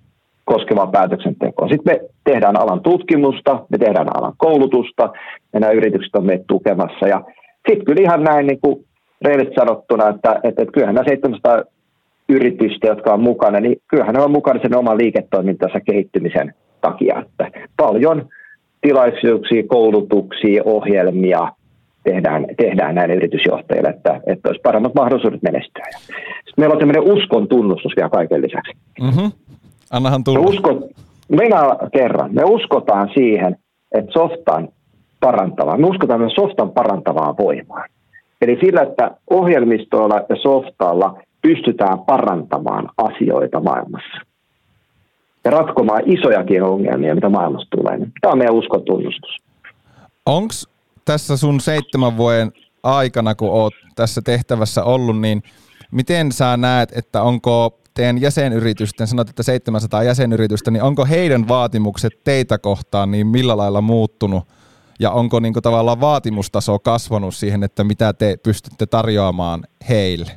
on 0.47 0.55
koskevaa 0.55 0.87
päätöksentekoa. 0.87 1.67
Sitten 1.67 1.93
me 1.93 2.09
tehdään 2.23 2.61
alan 2.61 2.81
tutkimusta, 2.81 3.65
me 3.69 3.77
tehdään 3.77 4.17
alan 4.17 4.33
koulutusta, 4.37 5.13
ja 5.53 5.59
nämä 5.59 5.71
yritykset 5.71 6.15
on 6.15 6.25
meitä 6.25 6.43
tukemassa. 6.47 7.07
Ja 7.07 7.21
sitten 7.69 7.85
kyllä 7.85 8.01
ihan 8.01 8.23
näin 8.23 8.47
niin 8.47 8.59
kuin 8.61 8.85
reilit 9.21 9.49
sanottuna, 9.59 10.09
että, 10.09 10.35
että, 10.43 10.61
että 10.61 10.71
kyllähän 10.73 10.95
nämä 10.95 11.07
700 11.07 11.63
yritystä, 12.29 12.87
jotka 12.87 13.13
on 13.13 13.23
mukana, 13.23 13.59
niin 13.59 13.77
kyllähän 13.87 14.15
ne 14.15 14.21
on 14.21 14.31
mukana 14.31 14.59
sen 14.61 14.77
oman 14.77 14.97
liiketoimintansa 14.97 15.79
kehittymisen 15.79 16.53
takia. 16.81 17.21
Että 17.21 17.59
paljon 17.77 18.29
tilaisuuksia, 18.81 19.63
koulutuksia, 19.67 20.63
ohjelmia 20.65 21.51
tehdään, 22.03 22.45
tehdään 22.57 22.95
näille 22.95 23.15
yritysjohtajille, 23.15 23.89
että, 23.89 24.21
että 24.27 24.49
olisi 24.49 24.61
paremmat 24.61 24.95
mahdollisuudet 24.95 25.41
menestyä. 25.41 25.85
Sitten 25.91 26.53
meillä 26.57 26.73
on 26.73 26.79
tämmöinen 26.79 27.13
uskon 27.13 27.47
tunnustus 27.47 27.93
vielä 27.95 28.09
kaiken 28.09 28.41
lisäksi. 28.41 28.73
Mm-hmm. 29.01 29.31
Annahan 29.91 30.23
tulla. 30.23 30.39
Me 30.39 30.45
uskot, 30.45 30.77
minä 31.29 31.61
kerran. 31.93 32.33
Me 32.33 32.43
uskotaan 32.43 33.09
siihen, 33.13 33.55
että 33.91 34.11
softan 34.11 34.69
parantavaa. 35.19 35.77
Me 35.77 35.87
uskotaan 35.87 36.19
myös 36.19 36.33
softan 36.33 36.71
parantavaa 36.71 37.37
voimaa. 37.37 37.85
Eli 38.41 38.57
sillä, 38.65 38.81
että 38.81 39.11
ohjelmistoilla 39.29 40.15
ja 40.29 40.35
softalla 40.43 41.21
pystytään 41.41 41.99
parantamaan 41.99 42.89
asioita 42.97 43.59
maailmassa. 43.59 44.21
Ja 45.45 45.51
ratkomaan 45.51 46.01
isojakin 46.05 46.63
ongelmia, 46.63 47.15
mitä 47.15 47.29
maailmassa 47.29 47.69
tulee. 47.69 47.97
Tämä 48.21 48.31
on 48.31 48.37
meidän 48.37 48.55
uskotunnustus. 48.55 49.37
Onko 50.25 50.53
tässä 51.05 51.37
sun 51.37 51.59
seitsemän 51.59 52.17
vuoden 52.17 52.51
aikana, 52.83 53.35
kun 53.35 53.49
oot 53.49 53.73
tässä 53.95 54.21
tehtävässä 54.21 54.83
ollut, 54.83 55.21
niin 55.21 55.43
miten 55.91 56.31
sä 56.31 56.57
näet, 56.57 56.97
että 56.97 57.21
onko 57.21 57.77
teidän 57.95 58.21
jäsenyritysten, 58.21 59.07
sanot, 59.07 59.29
että 59.29 59.43
700 59.43 60.03
jäsenyritystä, 60.03 60.71
niin 60.71 60.83
onko 60.83 61.05
heidän 61.05 61.47
vaatimukset 61.47 62.13
teitä 62.23 62.57
kohtaan 62.57 63.11
niin 63.11 63.27
millä 63.27 63.57
lailla 63.57 63.81
muuttunut? 63.81 64.43
Ja 64.99 65.11
onko 65.11 65.39
niin 65.39 65.53
tavallaan 65.53 66.01
vaatimustaso 66.01 66.79
kasvanut 66.79 67.35
siihen, 67.35 67.63
että 67.63 67.83
mitä 67.83 68.13
te 68.13 68.37
pystytte 68.43 68.85
tarjoamaan 68.85 69.63
heille? 69.89 70.31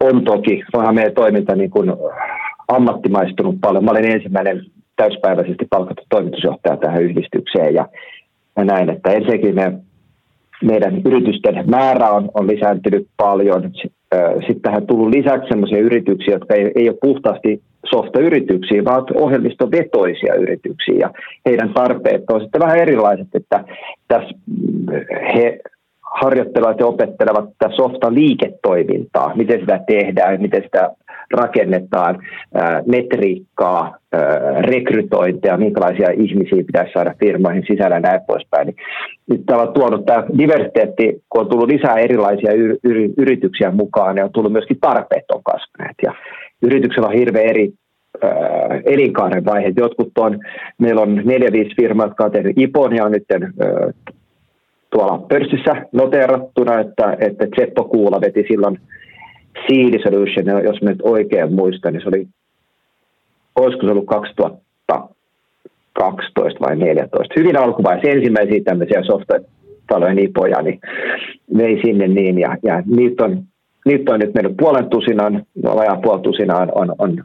On 0.00 0.24
toki. 0.24 0.64
Onhan 0.74 0.94
meidän 0.94 1.14
toiminta 1.14 1.54
niin 1.54 1.70
kuin 1.70 1.92
ammattimaistunut 2.68 3.56
paljon. 3.60 3.84
Mä 3.84 3.90
olin 3.90 4.10
ensimmäinen 4.10 4.66
täyspäiväisesti 4.96 5.66
palkattu 5.70 6.02
toimitusjohtaja 6.08 6.76
tähän 6.76 7.02
yhdistykseen 7.02 7.74
ja, 7.74 7.88
ja 8.56 8.64
näin, 8.64 8.90
että 8.90 9.10
ensinnäkin 9.10 9.54
me, 9.54 9.72
meidän 10.62 11.02
yritysten 11.04 11.70
määrä 11.70 12.10
on, 12.10 12.30
on 12.34 12.46
lisääntynyt 12.46 13.08
paljon. 13.16 13.72
Sitten 14.40 14.62
tähän 14.62 14.86
tullut 14.86 15.14
lisäksi 15.14 15.48
sellaisia 15.48 15.78
yrityksiä, 15.78 16.34
jotka 16.34 16.54
ei, 16.54 16.72
ei 16.74 16.88
ole 16.88 16.98
puhtaasti 17.02 17.62
softa-yrityksiä, 17.90 18.84
vaan 18.84 19.04
ohjelmistovetoisia 19.14 20.34
yrityksiä. 20.34 20.94
Ja 20.98 21.10
heidän 21.46 21.74
tarpeet 21.74 22.30
on 22.30 22.40
sitten 22.40 22.60
vähän 22.60 22.78
erilaiset, 22.78 23.28
että 23.34 23.64
tässä 24.08 24.34
he 25.34 25.60
harjoittelevat 26.00 26.80
ja 26.80 26.86
opettelevat 26.86 27.50
tätä 27.58 27.76
softa-liiketoimintaa, 27.76 29.36
miten 29.36 29.60
sitä 29.60 29.80
tehdään, 29.86 30.42
miten 30.42 30.62
sitä 30.62 30.90
rakennetaan, 31.32 32.18
metriikkaa, 32.86 33.96
rekrytointia, 34.60 35.56
minkälaisia 35.56 36.10
ihmisiä 36.10 36.64
pitäisi 36.66 36.92
saada 36.92 37.14
firmoihin 37.20 37.64
sisällä 37.66 37.96
ja 37.96 38.00
näin 38.00 38.20
poispäin. 38.26 38.66
Niin 38.66 38.76
nyt 39.30 39.46
täällä 39.46 39.64
on 39.64 39.74
tuonut 39.74 40.06
tämä 40.06 40.24
diversiteetti, 40.38 41.22
kun 41.28 41.40
on 41.40 41.48
tullut 41.48 41.68
lisää 41.68 41.98
erilaisia 41.98 42.52
yrityksiä 43.16 43.70
mukaan, 43.70 44.14
niin 44.14 44.24
on 44.24 44.32
tullut 44.32 44.52
myöskin 44.52 44.80
tarpeet 44.80 45.30
on 45.34 45.42
kasvaneet. 45.44 45.96
Ja 46.02 46.14
yrityksellä 46.62 47.08
on 47.08 47.14
hirveän 47.14 47.50
eri 47.50 47.72
elinkaaren 48.84 49.44
vaiheet. 49.44 49.76
Jotkut 49.76 50.18
on, 50.18 50.38
meillä 50.78 51.00
on 51.00 51.22
neljä, 51.24 51.52
viisi 51.52 51.76
firmaa, 51.76 52.06
jotka 52.06 52.24
on 52.24 52.30
tehnyt 52.30 52.58
IPON 52.58 52.96
ja 52.96 53.04
on 53.04 53.12
nyt 53.12 53.24
tuolla 54.90 55.18
pörssissä 55.18 55.86
noteerattuna, 55.92 56.80
että, 56.80 57.16
että 57.20 57.46
Seppo 57.56 57.84
Kuula 57.84 58.20
veti 58.20 58.44
silloin 58.48 58.78
Seed 59.66 60.02
Solution, 60.02 60.64
jos 60.64 60.82
mä 60.82 60.90
nyt 60.90 61.02
oikein 61.02 61.52
muistan, 61.52 61.92
niin 61.92 62.02
se 62.02 62.08
oli, 62.08 62.26
olisiko 63.56 63.86
se 63.86 63.92
ollut 63.92 64.06
2012 64.06 66.60
vai 66.60 66.76
2014, 66.76 67.34
hyvin 67.36 67.58
alkuvaiheessa 67.58 68.10
ensimmäisiä 68.10 68.60
tämmöisiä 68.64 69.02
software-talojen 69.02 70.18
ipoja, 70.18 70.62
niin 70.62 70.80
vei 71.56 71.80
sinne 71.84 72.08
niin, 72.08 72.38
ja, 72.38 72.56
ja 72.62 72.82
niitä, 72.86 73.24
on, 73.24 73.42
niitä 73.86 74.12
on 74.12 74.20
nyt 74.20 74.34
mennyt 74.34 74.56
puolen 74.56 74.88
tusinaan, 74.88 75.46
vajaa 75.62 76.00
puolen 76.02 76.22
tusinaan 76.22 76.68
on, 76.74 76.94
on 76.98 77.24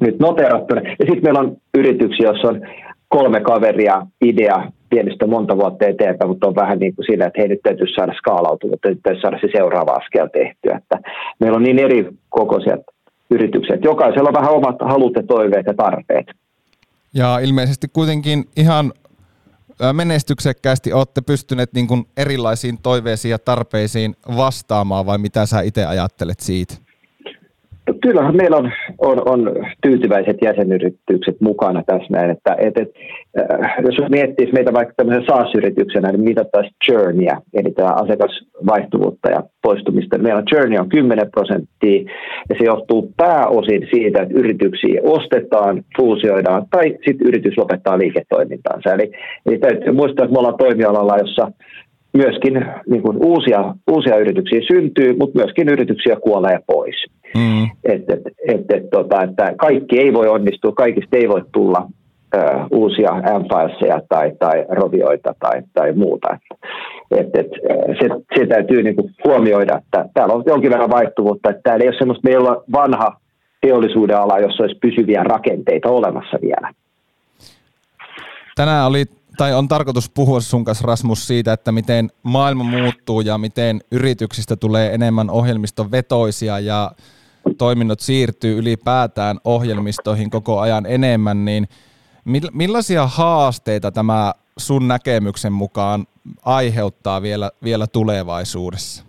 nyt 0.00 0.18
noterattuna. 0.18 0.80
Ja 0.80 1.06
sitten 1.06 1.22
meillä 1.22 1.40
on 1.40 1.56
yrityksiä, 1.74 2.28
joissa 2.28 2.48
on 2.48 2.60
kolme 3.08 3.40
kaveria, 3.40 4.06
idea, 4.24 4.72
pienestä 4.92 5.26
monta 5.26 5.56
vuotta 5.56 5.86
eteenpäin, 5.86 6.30
mutta 6.30 6.48
on 6.48 6.54
vähän 6.54 6.78
niin 6.78 6.94
kuin 6.94 7.06
sillä, 7.10 7.26
että 7.26 7.40
hei 7.40 7.48
nyt 7.48 7.62
täytyy 7.62 7.86
saada 7.86 8.12
skaalautua, 8.20 8.76
täytyy 8.82 9.20
saada 9.20 9.38
se 9.40 9.48
seuraava 9.56 9.92
askel 10.00 10.28
tehtyä. 10.40 10.76
Että 10.80 10.96
meillä 11.40 11.56
on 11.56 11.62
niin 11.62 11.78
eri 11.78 12.08
kokoiset 12.28 12.80
yritykset. 13.30 13.84
Jokaisella 13.84 14.28
on 14.28 14.40
vähän 14.40 14.52
omat 14.52 14.76
halut 14.80 15.16
ja 15.16 15.22
toiveet 15.22 15.66
ja 15.66 15.74
tarpeet. 15.74 16.26
Ja 17.14 17.38
ilmeisesti 17.38 17.86
kuitenkin 17.92 18.44
ihan 18.56 18.92
menestyksekkäästi 19.92 20.92
olette 20.92 21.20
pystyneet 21.20 21.72
niin 21.74 21.88
kuin 21.88 22.04
erilaisiin 22.16 22.78
toiveisiin 22.82 23.30
ja 23.30 23.38
tarpeisiin 23.38 24.14
vastaamaan, 24.36 25.06
vai 25.06 25.18
mitä 25.18 25.46
sä 25.46 25.60
itse 25.60 25.84
ajattelet 25.86 26.40
siitä? 26.40 26.74
Kyllähän 28.00 28.36
meillä 28.36 28.56
on, 28.56 28.72
on, 28.98 29.28
on 29.28 29.56
tyytyväiset 29.82 30.36
jäsenyritykset 30.42 31.40
mukana 31.40 31.82
tässä 31.86 32.06
näin, 32.10 32.30
että 32.30 32.56
et, 32.58 32.78
et, 32.78 32.88
äh, 33.38 33.74
jos 33.84 34.10
miettii 34.10 34.52
meitä 34.52 34.72
vaikka 34.72 34.94
tämmöisen 34.96 35.26
SaaS-yrityksenä, 35.26 36.12
niin 36.12 36.20
mitattaisiin 36.20 36.74
churnia, 36.84 37.40
eli 37.54 37.70
tämä 37.70 37.92
asiakasvaihtuvuutta 37.92 39.30
ja 39.30 39.42
poistumista. 39.62 40.18
Meillä 40.18 40.42
churnia 40.42 40.80
on 40.80 40.88
10 40.88 41.30
prosenttia, 41.30 42.02
ja 42.48 42.54
se 42.58 42.64
johtuu 42.64 43.12
pääosin 43.16 43.88
siitä, 43.94 44.22
että 44.22 44.38
yrityksiä 44.38 45.00
ostetaan, 45.02 45.82
fuusioidaan, 45.96 46.66
tai 46.70 46.96
sitten 47.06 47.28
yritys 47.28 47.58
lopettaa 47.58 47.98
liiketoimintaansa. 47.98 48.94
Eli, 48.94 49.12
eli 49.46 49.58
täytyy 49.58 49.92
muistaa, 49.92 50.24
että 50.24 50.32
me 50.32 50.38
ollaan 50.38 50.58
toimialalla, 50.58 51.18
jossa 51.18 51.52
myöskin 52.12 52.66
niin 52.86 53.02
kuin 53.02 53.16
uusia, 53.24 53.74
uusia 53.90 54.18
yrityksiä 54.18 54.60
syntyy, 54.72 55.16
mutta 55.18 55.38
myöskin 55.38 55.68
yrityksiä 55.68 56.16
kuolee 56.16 56.58
pois. 56.66 56.96
Mm. 57.36 57.64
Et, 57.84 58.10
et, 58.10 58.20
et, 58.48 58.70
et, 58.70 58.90
tota, 58.90 59.22
että 59.22 59.54
kaikki 59.56 59.98
ei 59.98 60.12
voi 60.12 60.28
onnistua, 60.28 60.72
kaikista 60.72 61.16
ei 61.16 61.28
voi 61.28 61.42
tulla 61.52 61.86
ö, 62.34 62.38
uusia 62.70 63.10
Amfilesia 63.10 64.00
tai, 64.08 64.32
tai 64.38 64.64
rovioita 64.68 65.34
tai, 65.40 65.62
tai 65.74 65.92
muuta. 65.92 66.38
Et, 67.10 67.26
et, 67.34 67.46
se, 68.00 68.08
se 68.38 68.46
täytyy 68.46 68.82
niin 68.82 68.96
kuin 68.96 69.10
huomioida, 69.24 69.78
että 69.78 70.08
täällä 70.14 70.34
on 70.34 70.42
jonkin 70.46 70.70
verran 70.70 70.90
vaihtuvuutta, 70.90 71.50
että 71.50 71.62
täällä 71.62 71.82
ei 71.82 71.88
ole 71.88 71.98
semmoista, 71.98 72.28
meillä 72.28 72.50
on 72.50 72.64
vanha 72.72 73.16
teollisuuden 73.60 74.18
ala, 74.18 74.38
jossa 74.38 74.62
olisi 74.62 74.78
pysyviä 74.82 75.22
rakenteita 75.22 75.88
olemassa 75.88 76.38
vielä. 76.42 76.72
Tänään 78.56 78.86
oli 78.86 79.04
tai 79.36 79.54
on 79.54 79.68
tarkoitus 79.68 80.10
puhua 80.10 80.40
sun 80.40 80.64
kanssa 80.64 80.86
Rasmus 80.86 81.26
siitä, 81.26 81.52
että 81.52 81.72
miten 81.72 82.10
maailma 82.22 82.64
muuttuu 82.64 83.20
ja 83.20 83.38
miten 83.38 83.80
yrityksistä 83.90 84.56
tulee 84.56 84.94
enemmän 84.94 85.30
ohjelmistovetoisia 85.30 86.58
ja 86.58 86.92
toiminnot 87.58 88.00
siirtyy 88.00 88.58
ylipäätään 88.58 89.38
ohjelmistoihin 89.44 90.30
koko 90.30 90.60
ajan 90.60 90.86
enemmän, 90.86 91.44
niin 91.44 91.68
millaisia 92.52 93.06
haasteita 93.06 93.92
tämä 93.92 94.34
sun 94.56 94.88
näkemyksen 94.88 95.52
mukaan 95.52 96.06
aiheuttaa 96.44 97.22
vielä, 97.22 97.50
vielä 97.64 97.86
tulevaisuudessa? 97.86 99.04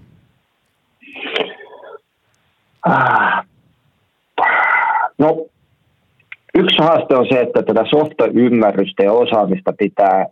Ah. 2.85 3.45
No 5.17 5.45
Yksi 6.55 6.77
haaste 6.79 7.15
on 7.15 7.27
se, 7.29 7.41
että 7.41 7.63
tätä 7.63 7.85
softa-ymmärrystä 7.85 9.03
ja 9.03 9.11
osaamista 9.11 9.73
pitää 9.77 10.25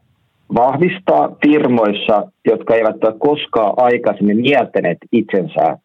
vahvistaa 0.56 1.36
firmoissa, 1.46 2.32
jotka 2.46 2.76
eivät 2.76 3.04
ole 3.04 3.16
koskaan 3.20 3.74
aikaisemmin 3.78 4.38
mieltäneet 4.38 4.98
itsensä, 5.12 5.78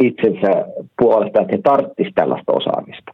itsensä 0.00 0.66
puolesta, 0.98 1.40
että 1.40 1.56
he 1.56 1.62
tarvitsisivat 1.62 2.14
tällaista 2.14 2.52
osaamista. 2.52 3.12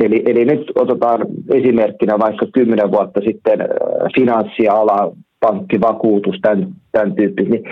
Eli, 0.00 0.22
eli 0.26 0.44
nyt 0.44 0.72
otetaan 0.74 1.26
esimerkkinä 1.50 2.18
vaikka 2.18 2.46
kymmenen 2.52 2.92
vuotta 2.92 3.20
sitten 3.20 3.60
äh, 3.60 3.66
finanssiala, 4.14 5.12
pankkivakuutus, 5.40 6.38
tämän, 6.42 6.68
tämän 6.92 7.14
tyyppistä, 7.14 7.50
niin 7.50 7.64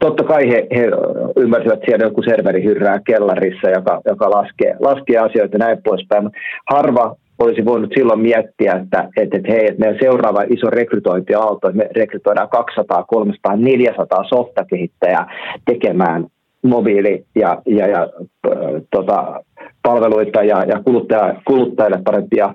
totta 0.00 0.24
kai 0.24 0.48
he, 0.48 0.66
he 0.74 0.90
ymmärsivät 1.36 1.80
siellä 1.84 2.06
joku 2.06 2.22
serveri 2.22 2.64
hyrrää 2.64 3.00
kellarissa, 3.06 3.70
joka, 3.70 4.00
joka 4.04 4.30
laskee, 4.30 4.76
laskee 4.80 5.18
asioita 5.18 5.54
ja 5.54 5.58
näin 5.58 5.82
poispäin. 5.84 6.30
Harva 6.70 7.16
olisi 7.38 7.64
voinut 7.64 7.90
silloin 7.94 8.20
miettiä, 8.20 8.72
että, 8.72 9.08
että, 9.16 9.36
että 9.36 9.52
hei, 9.52 9.66
että 9.66 9.80
meidän 9.80 9.98
seuraava 10.02 10.42
iso 10.42 10.70
rekrytointiaalto, 10.70 11.68
että 11.68 11.78
me 11.78 11.88
rekrytoidaan 11.96 12.48
200, 12.48 13.04
300, 13.04 13.56
400 13.56 14.24
softakehittäjää 14.28 15.26
tekemään 15.64 16.26
mobiili- 16.66 17.24
ja, 17.34 17.62
ja, 17.66 17.86
ja 17.86 18.02
äh, 18.02 18.82
tota, 18.90 19.40
palveluita 19.82 20.42
ja, 20.42 20.64
ja 20.64 20.80
kuluttaja, 20.84 21.34
kuluttajille 21.44 22.00
parempia 22.04 22.54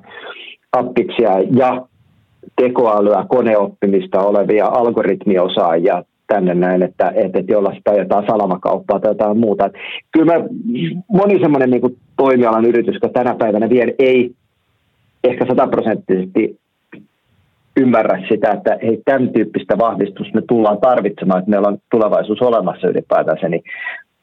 appiksia 0.71 1.31
ja 1.57 1.81
tekoälyä, 2.55 3.25
koneoppimista 3.29 4.19
olevia 4.19 4.65
algoritmiosaajia 4.65 6.03
tänne 6.27 6.53
näin, 6.53 6.83
että, 6.83 7.11
että, 7.15 7.39
että 7.39 7.51
jolla 7.51 7.73
sitä 7.73 7.91
jotain 7.91 8.27
salamakauppaa 8.27 8.99
tai 8.99 9.11
jotain 9.11 9.37
muuta. 9.37 9.65
Että 9.65 9.79
kyllä 10.11 10.33
mä, 10.33 10.45
moni 11.07 11.39
semmoinen 11.39 11.69
niin 11.69 11.97
toimialan 12.17 12.65
yritys, 12.65 12.93
joka 12.93 13.09
tänä 13.09 13.35
päivänä 13.35 13.69
vielä 13.69 13.91
ei 13.99 14.31
ehkä 15.23 15.45
sataprosenttisesti 15.45 16.59
ymmärrä 17.77 18.23
sitä, 18.29 18.51
että 18.51 18.77
hei, 18.83 19.01
tämän 19.05 19.29
tyyppistä 19.29 19.77
vahvistusta 19.77 20.33
me 20.33 20.41
tullaan 20.47 20.77
tarvitsemaan, 20.81 21.39
että 21.39 21.51
meillä 21.51 21.67
on 21.67 21.77
tulevaisuus 21.91 22.41
olemassa 22.41 22.87
ylipäätänsä, 22.87 23.49
niin, 23.49 23.63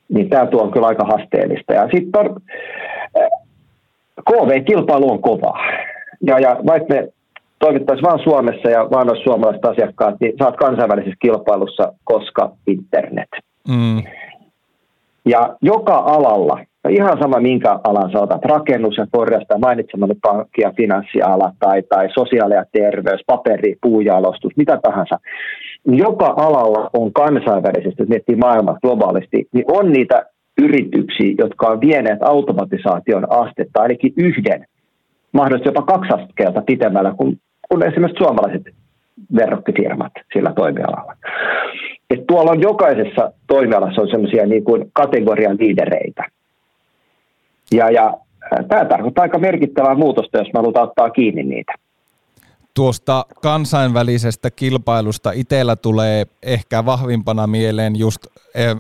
niin 0.08 0.28
tämä 0.30 0.46
tuo 0.46 0.62
on 0.62 0.73
kyllä 0.73 0.87
aika 0.87 1.04
haasteellista. 1.04 1.73
Ja 1.73 1.88
sitten 1.94 2.34
KV-kilpailu 4.30 5.11
on 5.11 5.23
kova. 5.23 5.58
Ja, 6.26 6.38
ja 6.38 6.56
vaikka 6.66 6.94
me 6.94 7.08
toimittaisiin 7.58 8.04
vain 8.11 8.25
Suomessa 8.25 8.70
ja 8.70 8.90
vain 8.90 9.11
olisi 9.11 9.25
suomalaiset 9.25 9.64
asiakkaat, 9.64 10.14
niin 10.20 10.32
saat 10.38 10.56
kansainvälisessä 10.56 11.16
kilpailussa 11.23 11.92
koska 12.04 12.50
internet. 12.66 13.28
Mm. 13.68 14.02
Ja 15.26 15.56
joka 15.62 15.96
alalla, 15.96 16.61
ihan 16.88 17.18
sama 17.23 17.40
minkä 17.40 17.78
alan 17.84 18.12
sä 18.12 18.20
otat, 18.20 18.44
rakennus 18.44 18.96
ja 18.96 19.06
korjaus 19.11 19.44
tai 19.49 19.58
mainitsemani 19.58 20.14
pankki- 20.23 20.62
ja 20.62 20.73
finanssiala 20.76 21.52
tai, 21.58 21.82
tai 21.82 22.08
sosiaali- 22.14 22.54
ja 22.54 22.64
terveys, 22.73 23.20
paperi, 23.26 23.75
puujalostus, 23.82 24.52
mitä 24.56 24.78
tahansa, 24.82 25.18
joka 25.87 26.34
alalla 26.37 26.90
on 26.92 27.12
kansainvälisesti, 27.12 28.02
jos 28.02 28.08
miettii 28.08 28.37
maailmaa 28.37 28.78
globaalisti, 28.82 29.49
niin 29.52 29.64
on 29.68 29.92
niitä 29.92 30.26
yrityksiä, 30.62 31.34
jotka 31.38 31.66
on 31.66 31.80
vieneet 31.80 32.23
automatisaation 32.23 33.32
astetta 33.32 33.82
ainakin 33.82 34.12
yhden, 34.16 34.66
mahdollisesti 35.34 35.68
jopa 35.68 35.82
kaksi 35.82 36.12
askelta 36.12 36.62
pitemmällä 36.62 37.14
kuin, 37.16 37.40
kuin 37.68 37.82
esimerkiksi 37.82 38.24
suomalaiset 38.24 38.62
verrokkifirmat 39.36 40.12
sillä 40.32 40.52
toimialalla. 40.56 41.14
Et 42.10 42.26
tuolla 42.26 42.50
on 42.50 42.60
jokaisessa 42.60 43.32
toimialassa 43.46 44.02
on 44.02 44.08
sellaisia 44.08 44.46
niin 44.46 44.64
kuin 44.64 44.90
kategorian 44.92 45.56
liidereitä. 45.60 46.24
Ja, 47.72 47.90
ja 47.90 48.16
tämä 48.68 48.84
tarkoittaa 48.84 49.22
aika 49.22 49.38
merkittävää 49.38 49.94
muutosta, 49.94 50.38
jos 50.38 50.46
me 50.46 50.58
halutaan 50.58 50.88
ottaa 50.88 51.10
kiinni 51.10 51.42
niitä. 51.42 51.72
Tuosta 52.74 53.26
kansainvälisestä 53.42 54.50
kilpailusta 54.50 55.30
itsellä 55.34 55.76
tulee 55.76 56.24
ehkä 56.42 56.86
vahvimpana 56.86 57.46
mieleen 57.46 57.96
just 57.96 58.26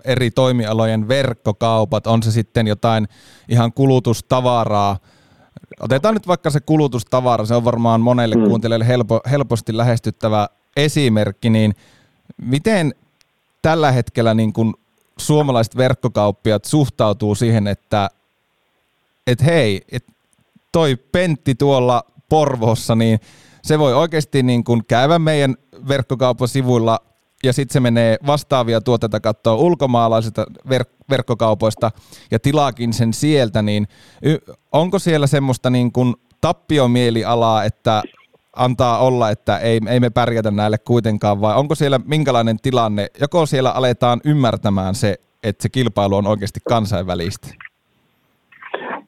eri 0.04 0.30
toimialojen 0.30 1.08
verkkokaupat, 1.08 2.06
on 2.06 2.22
se 2.22 2.30
sitten 2.30 2.66
jotain 2.66 3.06
ihan 3.48 3.72
kulutustavaraa. 3.72 4.96
Otetaan 5.80 6.14
nyt 6.14 6.26
vaikka 6.26 6.50
se 6.50 6.60
kulutustavara, 6.60 7.46
se 7.46 7.54
on 7.54 7.64
varmaan 7.64 8.00
monelle 8.00 8.34
mm. 8.34 8.44
kuuntelijalle 8.44 8.86
helpo, 8.86 9.20
helposti 9.30 9.76
lähestyttävä 9.76 10.48
esimerkki, 10.76 11.50
niin 11.50 11.74
miten 12.36 12.94
tällä 13.62 13.92
hetkellä 13.92 14.34
niin 14.34 14.52
kuin 14.52 14.74
suomalaiset 15.18 15.76
verkkokauppiat 15.76 16.64
suhtautuu 16.64 17.34
siihen, 17.34 17.66
että 17.66 18.10
et 19.26 19.44
hei, 19.44 19.82
et 19.92 20.04
toi 20.72 20.96
Pentti 20.96 21.54
tuolla 21.54 22.04
Porvoossa, 22.28 22.94
niin 22.94 23.20
se 23.62 23.78
voi 23.78 23.94
oikeasti 23.94 24.42
niin 24.42 24.64
kuin 24.64 24.84
käydä 24.84 25.18
meidän 25.18 25.56
verkkokaupan 25.88 26.48
sivuilla 26.48 27.00
ja 27.44 27.52
sitten 27.52 27.72
se 27.72 27.80
menee 27.80 28.16
vastaavia 28.26 28.80
tuotteita 28.80 29.20
katsoa 29.20 29.54
ulkomaalaisista 29.54 30.46
verk- 30.68 31.04
verkkokaupoista 31.10 31.90
ja 32.30 32.38
tilaakin 32.38 32.92
sen 32.92 33.12
sieltä, 33.12 33.62
niin 33.62 33.86
y- 34.22 34.52
onko 34.72 34.98
siellä 34.98 35.26
semmoista 35.26 35.70
niin 35.70 35.92
kuin 35.92 36.14
tappiomielialaa, 36.40 37.64
että 37.64 38.02
antaa 38.56 38.98
olla, 38.98 39.30
että 39.30 39.58
ei, 39.58 39.80
ei 39.88 40.00
me 40.00 40.10
pärjätä 40.10 40.50
näille 40.50 40.78
kuitenkaan, 40.78 41.40
vai 41.40 41.56
onko 41.56 41.74
siellä 41.74 42.00
minkälainen 42.06 42.56
tilanne, 42.62 43.06
joko 43.20 43.46
siellä 43.46 43.70
aletaan 43.70 44.20
ymmärtämään 44.24 44.94
se, 44.94 45.16
että 45.42 45.62
se 45.62 45.68
kilpailu 45.68 46.16
on 46.16 46.26
oikeasti 46.26 46.60
kansainvälistä? 46.68 47.48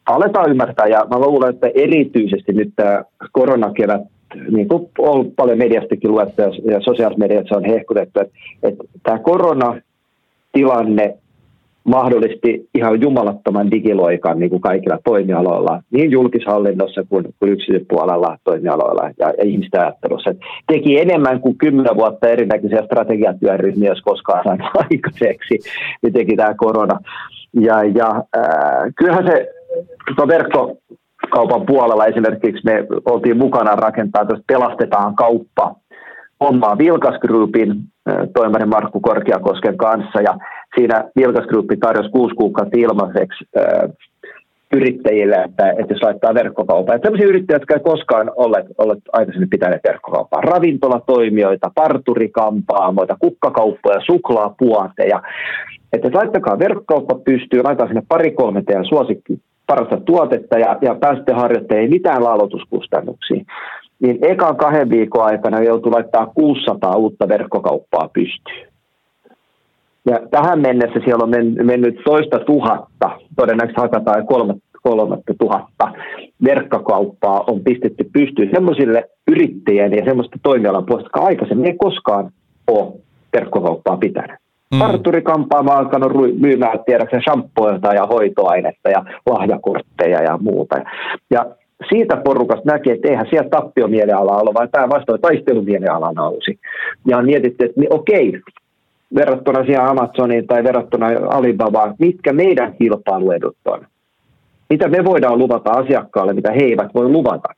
Aletaan 0.07 0.51
ymmärtää, 0.51 0.87
ja 0.87 1.07
mä 1.11 1.19
luulen, 1.19 1.55
että 1.55 1.67
erityisesti 1.75 2.53
nyt 2.53 2.73
tämä 2.77 3.05
koronakevät 3.33 4.03
niin 4.51 4.69
kuin 4.69 4.89
on 4.99 5.31
paljon 5.37 5.59
mediastakin 5.59 6.11
luettu 6.11 6.43
ja 6.43 6.81
sosiaalisessa 6.81 7.19
mediassa 7.19 7.57
on 7.57 7.65
hehkutettu, 7.65 8.21
että, 8.21 8.39
että 8.63 8.85
tämä 9.03 9.19
koronatilanne 9.19 11.15
mahdollisti 11.87 12.69
ihan 12.75 13.01
jumalattoman 13.01 13.71
digiloikan 13.71 14.39
niin 14.39 14.51
kuin 14.51 14.61
kaikilla 14.61 14.99
toimialoilla, 15.05 15.83
niin 15.91 16.11
julkishallinnossa 16.11 17.05
kuin, 17.09 17.25
kuin 17.39 17.53
yksityispuolella 17.53 18.39
toimialoilla 18.45 19.11
ja, 19.19 19.33
ja 19.39 19.45
ihmisten 19.45 19.81
ajattelussa. 19.81 20.31
Et 20.31 20.39
teki 20.67 21.01
enemmän 21.01 21.41
kuin 21.41 21.59
kymmenen 21.59 21.97
vuotta 21.97 22.29
erinäköisiä 22.29 22.85
strategiatyöryhmiä, 22.85 23.91
jos 23.91 24.03
koskaan 24.03 24.45
sain 24.45 24.61
aikaiseksi, 24.91 25.59
niin 26.03 26.13
teki 26.13 26.37
tämä 26.37 26.55
korona. 26.55 26.99
Ja, 27.61 27.85
ja 27.85 28.25
äh, 28.37 28.93
kyllähän 28.97 29.27
se 29.27 29.49
verkko, 30.29 30.77
kaupan 31.31 31.67
puolella 31.67 32.07
esimerkiksi 32.07 32.65
me 32.65 32.87
oltiin 33.05 33.37
mukana 33.37 33.77
rakentaa 33.77 34.23
että 34.23 34.35
Pelastetaan 34.47 35.15
kauppa 35.15 35.75
omaa 36.41 36.79
Vilkas 36.79 37.21
Groupin 37.21 37.75
toimari 38.35 38.67
Markku 38.67 39.01
Korkeakosken 39.01 39.77
kanssa 39.77 40.21
ja 40.21 40.35
siinä 40.79 41.05
Vilkas 41.17 41.47
Group 41.47 41.67
tarjosi 41.81 42.11
kuusi 42.11 42.35
kuukautta 42.35 42.79
ilmaiseksi 42.79 43.45
yrittäjille, 44.73 45.37
että, 45.37 45.71
että 45.71 45.95
jos 45.95 46.03
laittaa 46.03 46.35
verkkokauppaa. 46.35 46.95
Että 46.95 47.07
sellaisia 47.07 47.29
yrittäjiä, 47.29 47.57
jotka 47.57 47.75
ei 47.75 47.81
koskaan 47.81 48.31
olleet, 48.37 48.67
olleet 48.79 49.03
aikaisemmin 49.13 49.51
pitäneet 49.51 49.81
verkkokauppaa. 49.89 50.41
Ravintolatoimijoita, 50.41 51.71
parturikampaamoita, 51.75 53.17
kukkakauppoja, 53.21 54.01
suklaapuoteja. 54.07 55.23
Että, 55.93 56.11
laittakaa 56.15 56.59
verkkokauppa 56.59 57.15
pystyy, 57.25 57.63
laitetaan 57.63 57.89
sinne 57.89 58.03
pari-kolme 58.09 58.63
teidän 58.63 58.85
suosikki 58.85 59.41
parasta 59.67 60.01
tuotetta 60.01 60.59
ja, 60.59 60.79
ja 60.83 60.95
pääsitte 60.95 61.33
harjoittamaan 61.33 61.83
ei 61.83 61.89
mitään 61.89 62.25
laaloituskustannuksia, 62.25 63.45
niin 64.01 64.19
ekan 64.23 64.57
kahden 64.57 64.91
viikon 64.91 65.25
aikana 65.25 65.63
joutui 65.63 65.93
laittaa 65.93 66.27
600 66.27 66.97
uutta 66.97 67.29
verkkokauppaa 67.29 68.09
pystyyn. 68.13 68.67
Ja 70.07 70.21
tähän 70.31 70.61
mennessä 70.61 71.01
siellä 71.05 71.25
on 71.25 71.65
mennyt 71.65 72.01
toista 72.05 72.39
tuhatta, 72.39 73.11
todennäköisesti 73.37 73.81
hakataan 73.81 74.27
kolme, 74.27 74.55
kolmatta 74.83 75.35
tuhatta 75.39 75.93
verkkokauppaa 76.45 77.45
on 77.47 77.61
pistetty 77.61 78.11
pystyyn 78.13 78.51
sellaisille 78.55 79.05
yrittäjien 79.29 79.93
ja 79.93 80.05
semmoista 80.05 80.39
toimialan 80.43 80.87
puolesta, 80.87 81.07
jotka 81.07 81.21
aikaisemmin 81.21 81.67
ei 81.67 81.77
koskaan 81.77 82.31
ole 82.67 82.93
verkkokauppaa 83.33 83.97
pitänyt. 83.97 84.46
Mm. 84.73 84.79
Parturikampaama 84.79 85.73
on 85.73 85.79
alkanut 85.79 86.13
myymään 86.41 86.79
tiedäkseen 86.87 87.23
shampoilta 87.23 87.95
ja 87.95 88.07
hoitoainetta 88.07 88.91
ja 88.91 89.05
lahjakortteja 89.27 90.23
ja 90.23 90.39
muuta. 90.39 90.77
Ja 91.31 91.47
siitä 91.89 92.17
porukasta 92.17 92.73
näkee, 92.73 92.95
että 92.95 93.09
eihän 93.09 93.27
siellä 93.31 93.49
tappiomieliala 93.49 94.37
ole, 94.37 94.55
vaan 94.55 94.69
tämä 94.73 94.89
vastoin 94.89 95.21
taistelumieliala 95.21 96.13
nousi. 96.13 96.59
Ja 97.07 97.19
on 97.19 97.25
mietitty, 97.25 97.65
että 97.65 97.81
niin, 97.81 97.95
okei, 97.95 98.41
verrattuna 99.15 99.65
siihen 99.65 99.85
Amazoniin 99.85 100.47
tai 100.47 100.65
verrattuna 100.65 101.07
Alibabaan, 101.31 101.95
mitkä 101.99 102.33
meidän 102.33 102.75
kilpailuedut 102.79 103.57
on? 103.65 103.87
Mitä 104.71 104.89
me 104.89 105.05
voidaan 105.05 105.39
luvata 105.39 105.71
asiakkaalle, 105.71 106.33
mitä 106.33 106.53
he 106.53 106.61
eivät 106.61 106.95
voi 106.95 107.09
luvata? 107.09 107.49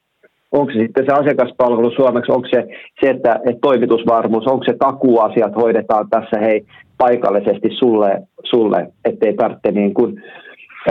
Onko 0.52 0.72
se 0.72 0.78
sitten 0.78 1.04
se 1.06 1.12
asiakaspalvelu 1.12 1.90
suomeksi, 1.90 2.32
onko 2.32 2.48
se, 2.48 2.66
se 3.00 3.11
että, 3.11 3.34
että 3.34 3.61
toimitusvarmuus, 3.61 4.46
onko 4.46 4.64
se 4.64 4.74
takuasiat 4.78 5.56
hoidetaan 5.56 6.08
tässä 6.11 6.38
hei 6.40 6.64
paikallisesti 6.98 7.68
sulle, 7.78 8.22
sulle 8.44 8.92
ettei 9.04 9.34
tarvitse 9.34 9.70
niin 9.70 9.94
kuin, 9.94 10.22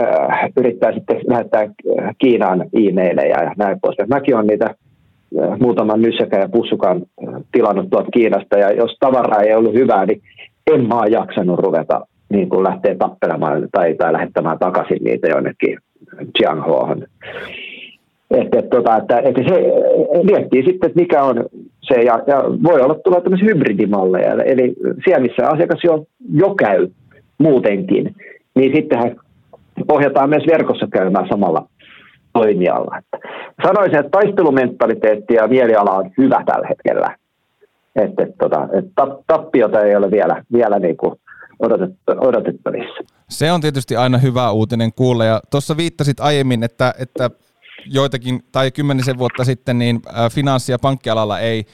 äh, 0.02 0.50
yrittää 0.56 0.92
sitten 0.92 1.20
lähettää 1.26 1.62
äh, 1.62 2.14
Kiinaan 2.18 2.60
e-maileja 2.60 3.42
ja 3.42 3.52
näin 3.56 3.80
pois. 3.80 3.96
Mäkin 4.08 4.34
olen 4.34 4.46
niitä 4.46 4.66
äh, 4.66 5.58
muutaman 5.58 6.02
nyssäkän 6.02 6.40
ja 6.40 6.48
pussukan 6.48 6.96
äh, 6.96 7.34
tilannut 7.52 7.90
tuolta 7.90 8.10
Kiinasta 8.10 8.58
ja 8.58 8.72
jos 8.72 8.96
tavara 9.00 9.42
ei 9.42 9.54
ollut 9.54 9.74
hyvää, 9.74 10.06
niin 10.06 10.22
en 10.74 10.88
mä 10.88 10.94
ole 10.94 11.08
jaksanut 11.08 11.58
ruveta 11.58 12.06
niin 12.30 12.48
kuin 12.48 12.64
lähteä 12.64 12.94
tappelemaan 12.94 13.68
tai, 13.72 13.94
tai 13.94 14.12
lähettämään 14.12 14.58
takaisin 14.58 15.04
niitä 15.04 15.28
jonnekin 15.28 15.78
Jianghoon. 16.40 17.06
Että, 18.30 18.58
että, 18.58 18.76
tota, 18.76 18.96
että, 18.96 19.18
että 19.18 19.42
se 19.48 19.54
miettii 20.22 20.62
sitten, 20.64 20.90
että 20.90 21.00
mikä 21.00 21.22
on 21.22 21.44
se, 21.82 21.94
ja, 21.94 22.22
ja 22.26 22.44
voi 22.62 22.80
olla 22.80 22.94
tulla 22.94 23.20
tämmöisiä 23.20 23.48
hybridimalleja, 23.48 24.32
eli 24.32 24.74
siellä 25.04 25.22
missä 25.22 25.48
asiakas 25.48 25.80
jo, 25.84 26.06
jo 26.32 26.54
käy 26.54 26.88
muutenkin, 27.38 28.16
niin 28.54 28.76
sittenhän 28.76 29.16
ohjataan 29.88 30.28
myös 30.28 30.42
verkossa 30.50 30.86
käymään 30.92 31.28
samalla 31.28 31.68
toimijalla. 32.32 32.98
Että 32.98 33.28
sanoisin, 33.66 33.98
että 33.98 34.10
taistelumentaliteetti 34.10 35.34
ja 35.34 35.48
mieliala 35.48 35.90
on 35.90 36.10
hyvä 36.18 36.42
tällä 36.46 36.68
hetkellä. 36.68 37.16
Että, 37.96 38.22
että, 38.22 38.34
tota, 38.38 38.68
että 38.78 39.06
tappiota 39.26 39.80
ei 39.80 39.96
ole 39.96 40.10
vielä, 40.10 40.42
vielä 40.52 40.78
niin 40.78 40.96
kuin 40.96 41.14
odotettavissa. 42.20 43.04
Se 43.28 43.52
on 43.52 43.60
tietysti 43.60 43.96
aina 43.96 44.18
hyvä 44.18 44.50
uutinen 44.50 44.92
kuulla. 44.96 45.24
Ja 45.24 45.40
tuossa 45.50 45.76
viittasit 45.76 46.20
aiemmin, 46.20 46.64
että, 46.64 46.94
että 46.98 47.30
joitakin 47.86 48.42
tai 48.52 48.70
kymmenisen 48.70 49.18
vuotta 49.18 49.44
sitten 49.44 49.78
niin 49.78 50.02
finanssi- 50.32 50.72
ja 50.72 50.78
pankkialalla 50.78 51.40
ei 51.40 51.64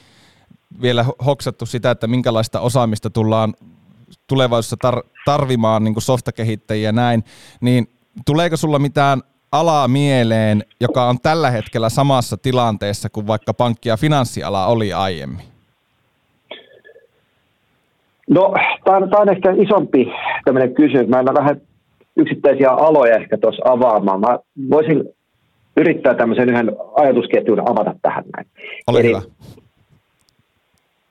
vielä 0.81 1.05
hoksattu 1.25 1.65
sitä, 1.65 1.91
että 1.91 2.07
minkälaista 2.07 2.59
osaamista 2.59 3.09
tullaan 3.09 3.53
tulevaisuudessa 4.27 4.91
tar- 4.91 5.09
tarvimaan 5.25 5.83
niin 5.83 5.93
kuin 5.93 6.03
softakehittäjiä 6.03 6.89
ja 6.89 6.91
näin, 6.91 7.23
niin 7.61 7.87
tuleeko 8.25 8.57
sulla 8.57 8.79
mitään 8.79 9.21
alaa 9.51 9.87
mieleen, 9.87 10.63
joka 10.79 11.09
on 11.09 11.17
tällä 11.21 11.51
hetkellä 11.51 11.89
samassa 11.89 12.37
tilanteessa 12.37 13.09
kuin 13.09 13.27
vaikka 13.27 13.53
pankki- 13.53 13.89
ja 13.89 13.97
finanssiala 13.97 14.65
oli 14.65 14.93
aiemmin? 14.93 15.45
No, 18.29 18.53
tämä 18.83 18.97
on, 18.97 19.09
tämä 19.09 19.21
on 19.21 19.29
ehkä 19.29 19.51
isompi 19.51 20.11
tämmöinen 20.45 20.73
kysymys. 20.73 21.07
Mä 21.07 21.19
en 21.19 21.25
vähän 21.25 21.61
yksittäisiä 22.15 22.71
aloja 22.71 23.15
ehkä 23.15 23.37
tuossa 23.37 23.61
avaamaan. 23.71 24.19
Mä 24.19 24.39
voisin 24.69 25.03
yrittää 25.77 26.13
tämmöisen 26.13 26.49
yhden 26.49 26.71
ajatusketjun 26.95 27.69
avata 27.69 27.95
tähän 28.01 28.23
näin. 28.35 28.47
Ole 28.87 28.99
Eli 28.99 29.07
hyvä. 29.07 29.21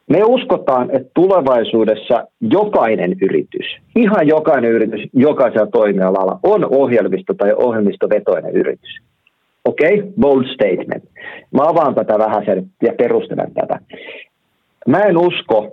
Me 0.09 0.25
uskotaan, 0.25 0.91
että 0.91 1.09
tulevaisuudessa 1.15 2.27
jokainen 2.41 3.17
yritys, 3.23 3.67
ihan 3.97 4.29
jokainen 4.29 4.71
yritys, 4.71 5.01
jokaisella 5.13 5.67
toimialalla 5.67 6.39
on 6.43 6.65
ohjelmisto- 6.65 7.35
tai 7.35 7.53
ohjelmistovetoinen 7.57 8.57
yritys. 8.57 8.99
Okei, 9.65 9.99
okay? 9.99 10.13
bold 10.21 10.45
statement. 10.55 11.05
Mä 11.51 11.63
avaan 11.63 11.95
tätä 11.95 12.19
vähän 12.19 12.45
sen 12.45 12.71
ja 12.83 12.93
perustelen 12.93 13.55
tätä. 13.55 13.79
Mä 14.89 15.01
en 15.01 15.19
usko, 15.19 15.73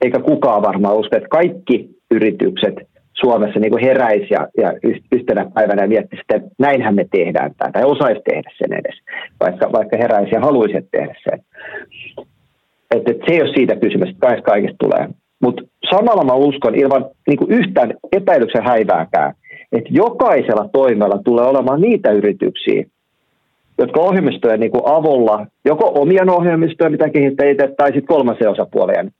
eikä 0.00 0.18
kukaan 0.18 0.62
varmaan 0.62 0.96
usko, 0.96 1.16
että 1.16 1.28
kaikki 1.28 1.90
yritykset 2.10 2.74
Suomessa 3.20 3.60
niin 3.60 3.70
kuin 3.70 3.84
heräisi 3.84 4.26
ja, 4.30 4.48
ja 4.58 4.72
yhtenä 5.12 5.46
päivänä 5.54 5.86
miettisi, 5.86 6.22
että 6.28 6.48
näinhän 6.58 6.94
me 6.94 7.04
tehdään 7.10 7.50
tämä, 7.58 7.72
tai 7.72 7.82
osaisi 7.84 8.20
tehdä 8.30 8.50
sen 8.58 8.72
edes, 8.72 8.96
vaikka, 9.40 9.72
vaikka 9.72 9.96
heräisi 9.96 10.34
ja 10.34 10.40
haluaisi 10.40 10.88
tehdä 10.90 11.14
sen. 11.24 11.40
Että 12.90 13.10
et 13.10 13.18
se 13.26 13.34
ei 13.34 13.42
ole 13.42 13.54
siitä 13.54 13.76
kysymys, 13.76 14.08
että 14.08 14.42
kaikesta 14.42 14.76
tulee. 14.78 15.08
Mutta 15.42 15.62
samalla 15.90 16.24
mä 16.24 16.32
uskon 16.34 16.74
ilman 16.74 17.04
niin 17.28 17.38
kuin 17.38 17.50
yhtään 17.50 17.94
epäilyksen 18.12 18.64
häivääkään, 18.64 19.34
että 19.72 19.90
jokaisella 19.92 20.68
toimella 20.72 21.18
tulee 21.24 21.44
olemaan 21.44 21.80
niitä 21.80 22.10
yrityksiä, 22.10 22.84
jotka 23.78 24.00
ohjelmistojen 24.00 24.60
niin 24.60 24.70
avulla, 24.84 25.46
joko 25.64 25.92
omien 25.94 26.30
ohjelmistojen, 26.30 26.92
mitä 26.92 27.10
kehittää 27.10 27.48
itse, 27.48 27.74
tai 27.76 27.88
sitten 27.88 28.06
kolmasen 28.06 28.50
osapuolen 28.50 29.10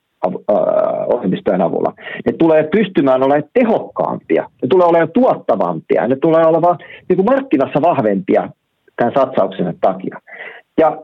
ohjelmistojen 1.15 1.63
avulla. 1.63 1.93
Ne 2.27 2.33
tulee 2.33 2.63
pystymään 2.63 3.23
olemaan 3.23 3.51
tehokkaampia, 3.53 4.43
ne 4.63 4.69
tulee 4.69 4.87
olemaan 4.87 5.13
tuottavampia, 5.13 6.09
ne 6.09 6.17
tulee 6.17 6.47
olemaan 6.47 6.79
niin 7.09 7.17
kuin 7.17 7.27
markkinassa 7.27 7.83
vahvempia 7.83 8.49
tämän 8.97 9.13
satsauksen 9.15 9.75
takia. 9.81 10.19
Ja 10.79 10.99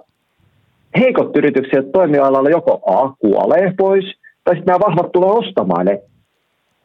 heikot 0.98 1.36
yritykset 1.36 1.92
toimialalla 1.92 2.50
joko 2.50 2.80
A 2.86 3.12
kuolee 3.18 3.74
pois, 3.76 4.04
tai 4.44 4.54
sitten 4.54 4.72
nämä 4.72 4.86
vahvat 4.88 5.12
tulee 5.12 5.30
ostamaan 5.30 5.86
ne 5.86 6.00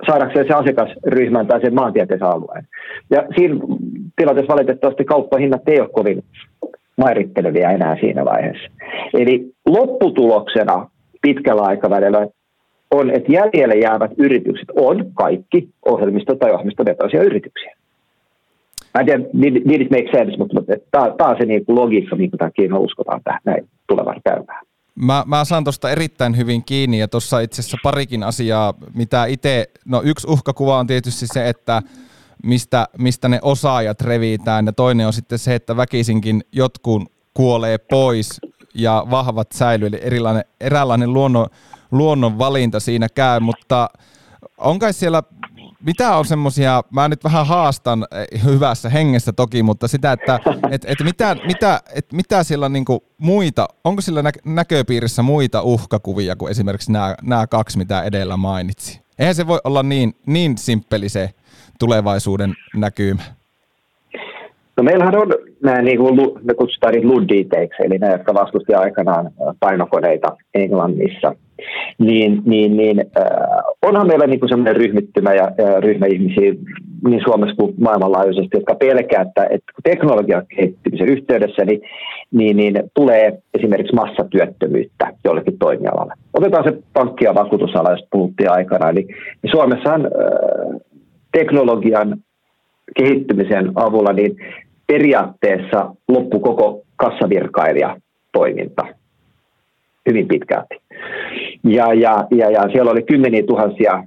saadakseen 0.05 0.47
se 0.47 0.53
asiakasryhmän 0.53 1.47
tai 1.47 1.61
sen 1.61 1.75
maantieteisen 1.75 2.27
alueen. 2.27 2.67
Ja 3.09 3.23
siinä 3.35 3.55
tilanteessa 4.15 4.53
valitettavasti 4.53 5.05
kauppahinnat 5.05 5.69
ei 5.69 5.79
ole 5.79 5.89
kovin 5.89 6.23
mairittelevia 6.97 7.71
enää 7.71 7.97
siinä 7.99 8.25
vaiheessa. 8.25 8.71
Eli 9.13 9.53
lopputuloksena 9.65 10.89
pitkällä 11.21 11.61
aikavälillä 11.61 12.27
on, 12.91 13.09
että 13.09 13.31
jäljelle 13.31 13.75
jäävät 13.75 14.11
yritykset 14.17 14.67
on 14.75 15.11
kaikki 15.13 15.69
ohjelmisto- 15.85 16.35
tai 16.35 16.51
ohjelmistovetoisia 16.51 17.23
yrityksiä. 17.23 17.75
Mä 18.93 19.01
en 19.01 19.05
tiedä, 19.05 19.23
did, 19.41 19.81
it 19.81 19.91
make 19.91 20.17
sense, 20.17 20.37
mutta, 20.37 20.61
tämä 20.91 21.29
on 21.29 21.35
se 21.39 21.45
niin 21.45 21.65
kuin 21.65 21.75
logiikka, 21.75 22.15
minkä 22.15 22.37
takia 22.37 22.77
uskotaan 22.77 23.21
tähän 23.23 23.41
näin 23.45 23.69
tulevan 23.87 24.21
käymään. 24.23 24.65
Mä, 24.95 25.23
mä 25.27 25.45
saan 25.45 25.63
tuosta 25.63 25.91
erittäin 25.91 26.37
hyvin 26.37 26.63
kiinni 26.65 26.99
ja 26.99 27.07
tuossa 27.07 27.39
itse 27.39 27.61
asiassa 27.61 27.77
parikin 27.83 28.23
asiaa, 28.23 28.73
mitä 28.95 29.25
itse, 29.25 29.69
no 29.85 30.01
yksi 30.05 30.27
uhkakuva 30.29 30.79
on 30.79 30.87
tietysti 30.87 31.27
se, 31.27 31.49
että 31.49 31.81
mistä, 32.43 32.87
mistä 32.97 33.29
ne 33.29 33.39
osaajat 33.41 34.01
revitään 34.01 34.65
ja 34.65 34.73
toinen 34.73 35.07
on 35.07 35.13
sitten 35.13 35.39
se, 35.39 35.55
että 35.55 35.77
väkisinkin 35.77 36.41
jotkut 36.51 37.03
kuolee 37.33 37.77
pois 37.77 38.41
ja 38.73 39.07
vahvat 39.11 39.51
säilyy, 39.51 39.87
eli 39.87 39.99
erilainen, 40.01 40.43
eräänlainen 40.61 41.13
luonnon, 41.13 41.47
luonnon 41.91 42.37
valinta 42.37 42.79
siinä 42.79 43.09
käy, 43.09 43.39
mutta 43.39 43.89
on 44.57 44.79
kai 44.79 44.93
siellä, 44.93 45.23
mitä 45.83 46.15
on 46.15 46.25
semmoisia, 46.25 46.83
mä 46.91 47.07
nyt 47.07 47.23
vähän 47.23 47.47
haastan 47.47 48.05
eh, 48.11 48.43
hyvässä 48.43 48.89
hengessä 48.89 49.33
toki, 49.33 49.63
mutta 49.63 49.87
sitä, 49.87 50.11
että 50.11 50.39
et, 50.71 50.85
et 50.85 50.99
mitä, 51.03 51.35
mitä, 51.45 51.81
et 51.95 52.13
mitä 52.13 52.43
siellä 52.43 52.65
on 52.65 52.73
niinku 52.73 53.03
muita, 53.17 53.67
onko 53.83 54.01
sillä 54.01 54.21
nä- 54.21 54.31
näköpiirissä 54.45 55.21
muita 55.21 55.61
uhkakuvia 55.61 56.35
kuin 56.35 56.51
esimerkiksi 56.51 56.91
nämä, 56.91 57.47
kaksi, 57.47 57.77
mitä 57.77 58.03
edellä 58.03 58.37
mainitsi? 58.37 59.01
Eihän 59.19 59.35
se 59.35 59.47
voi 59.47 59.59
olla 59.63 59.83
niin, 59.83 60.15
niin 60.25 60.57
simppeli 60.57 61.09
se 61.09 61.29
tulevaisuuden 61.79 62.53
näkymä. 62.75 63.21
No 64.77 64.83
meillähän 64.83 65.15
on 65.15 65.50
nämä, 65.63 65.81
niin 65.81 65.97
kuin, 65.97 66.17
ne 66.43 66.53
kutsutaan 66.53 66.93
niitä 66.93 67.07
ludditeiksi, 67.07 67.83
eli 67.83 67.97
ne, 67.97 68.11
jotka 68.11 68.33
vastusti 68.33 68.73
aikanaan 68.73 69.31
painokoneita 69.59 70.37
Englannissa. 70.53 71.35
Niin, 71.99 72.41
niin, 72.45 72.77
niin 72.77 72.99
äh, 72.99 73.25
onhan 73.81 74.07
meillä 74.07 74.27
niin 74.27 74.39
sellainen 74.47 74.75
ryhmittymä 74.75 75.33
ja, 75.33 75.51
ja 75.57 75.79
ryhmä 75.79 76.05
ihmisiä 76.05 76.53
niin 77.07 77.21
Suomessa 77.23 77.55
kuin 77.55 77.73
maailmanlaajuisesti, 77.79 78.57
jotka 78.57 78.75
pelkää, 78.75 79.21
että, 79.21 79.43
että 79.43 79.73
kun 79.75 79.83
teknologian 79.83 80.43
kehittymisen 80.55 81.09
yhteydessä, 81.09 81.65
niin, 81.65 81.81
niin, 82.31 82.57
niin 82.57 82.83
tulee 82.93 83.41
esimerkiksi 83.53 83.95
massatyöttömyyttä 83.95 85.13
jollekin 85.23 85.57
toimialalle. 85.57 86.13
Otetaan 86.33 86.63
se 86.63 86.77
pankki- 86.93 87.25
ja 87.25 87.35
vakuutusala, 87.35 87.91
josta 87.91 88.07
puhuttiin 88.11 88.51
aikana. 88.51 88.89
Eli 88.89 89.07
niin 89.43 89.51
Suomessahan 89.51 90.05
äh, 90.05 90.81
teknologian 91.31 92.17
kehittymisen 92.97 93.71
avulla 93.75 94.13
niin 94.13 94.37
periaatteessa 94.91 95.95
loppu 96.07 96.39
koko 96.39 96.81
kassavirkailija-toiminta 96.95 98.87
hyvin 100.09 100.27
pitkälti. 100.27 100.75
Ja, 101.63 101.93
ja, 101.93 102.27
ja, 102.31 102.51
ja 102.51 102.69
siellä 102.71 102.91
oli 102.91 103.01
kymmeniä 103.03 103.43
tuhansia 103.47 103.93
äh, 103.93 104.05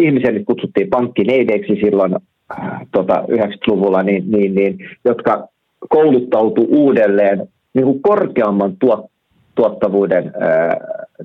ihmisiä, 0.00 0.30
nyt 0.30 0.46
kutsuttiin 0.46 0.88
pankkineideiksi 0.90 1.74
silloin 1.74 2.14
äh, 2.14 2.80
tota, 2.92 3.24
90-luvulla, 3.30 4.02
niin, 4.02 4.30
niin, 4.30 4.54
niin, 4.54 4.78
jotka 5.04 5.48
kouluttautu 5.88 6.66
uudelleen 6.68 7.48
niin 7.74 7.84
kuin 7.84 8.02
korkeamman 8.02 8.76
tuot, 8.76 9.06
tuottavuuden 9.54 10.24
äh, 10.26 10.76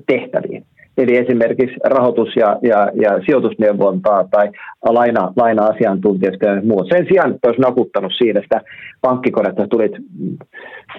tehtäviin. 0.06 0.64
Eli 0.96 1.16
esimerkiksi 1.16 1.76
rahoitus- 1.84 2.36
ja, 2.36 2.58
ja, 2.62 2.90
ja 3.02 3.20
sijoitusneuvontaa 3.26 4.24
tai 4.30 4.50
laina, 4.88 5.32
laina-asiantuntijoista 5.36 6.46
ja 6.46 6.62
muut. 6.62 6.88
Sen 6.88 7.06
sijaan, 7.08 7.34
että 7.34 7.48
olisi 7.48 7.60
nakuttanut 7.60 8.12
siinä 8.18 8.40
sitä 8.40 8.60
pankkikonetta, 9.00 9.68
tulit 9.68 9.92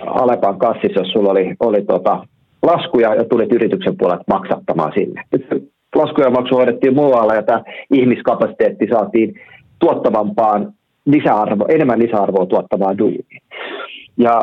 Alepan 0.05 0.59
kassissa, 0.59 0.99
jos 0.99 1.11
sulla 1.11 1.31
oli, 1.31 1.55
oli 1.59 1.81
tota, 1.81 2.27
laskuja 2.63 3.15
ja 3.15 3.23
tulit 3.23 3.51
yrityksen 3.51 3.97
puolelta 3.97 4.23
maksattamaan 4.27 4.91
sinne. 4.95 5.23
laskuja 5.95 6.29
maksu 6.29 6.55
hoidettiin 6.55 6.95
muualla 6.95 7.35
ja 7.35 7.43
tämä 7.43 7.63
ihmiskapasiteetti 7.91 8.87
saatiin 8.89 9.35
tuottavampaan 9.79 10.73
lisäarvo, 11.05 11.65
enemmän 11.69 11.99
lisäarvoa 11.99 12.45
tuottavaan 12.45 12.97
duuniin. 12.97 13.41
Ja 14.17 14.41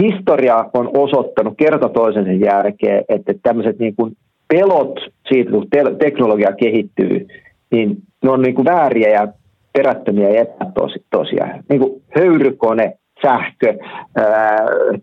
historia 0.00 0.64
on 0.74 0.90
osoittanut 0.96 1.54
kerta 1.56 1.88
toisensa 1.88 2.32
jälkeen, 2.32 3.04
että 3.08 3.34
tämmöiset 3.42 3.78
niin 3.78 3.96
kuin 3.96 4.16
pelot 4.50 5.00
siitä, 5.28 5.50
kun 5.50 5.66
te- 5.70 5.94
teknologia 5.98 6.52
kehittyy, 6.52 7.26
niin 7.70 7.96
ne 8.22 8.30
on 8.30 8.42
niin 8.42 8.54
kuin 8.54 8.64
vääriä 8.64 9.08
ja 9.08 9.28
perättömiä 9.72 10.28
ja 10.28 10.40
epätosia. 10.40 11.46
Niin 11.68 11.80
kuin 11.80 12.02
höyrykone, 12.16 12.98
sähkö, 13.22 13.78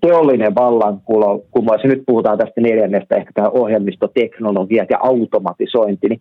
teollinen 0.01 0.55
vallankumous, 0.55 1.83
nyt 1.83 2.03
puhutaan 2.05 2.37
tästä 2.37 2.61
neljännestä, 2.61 3.15
ehkä 3.15 3.31
tämä 3.33 3.49
ohjelmistoteknologiat 3.49 4.89
ja 4.89 4.97
automatisointi, 5.01 6.07
niin 6.09 6.19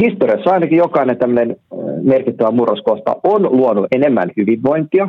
historiassa 0.00 0.50
ainakin 0.50 0.78
jokainen 0.78 1.18
tämmöinen 1.18 1.56
merkittävä 2.02 2.50
murroskohta 2.50 3.16
on 3.24 3.42
luonut 3.42 3.86
enemmän 3.92 4.30
hyvinvointia, 4.36 5.08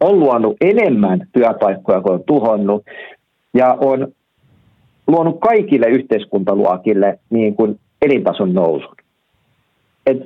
on 0.00 0.20
luonut 0.20 0.56
enemmän 0.60 1.26
työpaikkoja 1.32 2.00
kuin 2.00 2.14
on 2.14 2.24
tuhonnut, 2.26 2.82
ja 3.54 3.76
on 3.80 4.08
luonut 5.06 5.40
kaikille 5.40 5.86
yhteiskuntaluokille 5.86 7.18
niin 7.30 7.54
kuin 7.54 7.80
elintason 8.02 8.54
nousun. 8.54 8.96
Et 10.06 10.18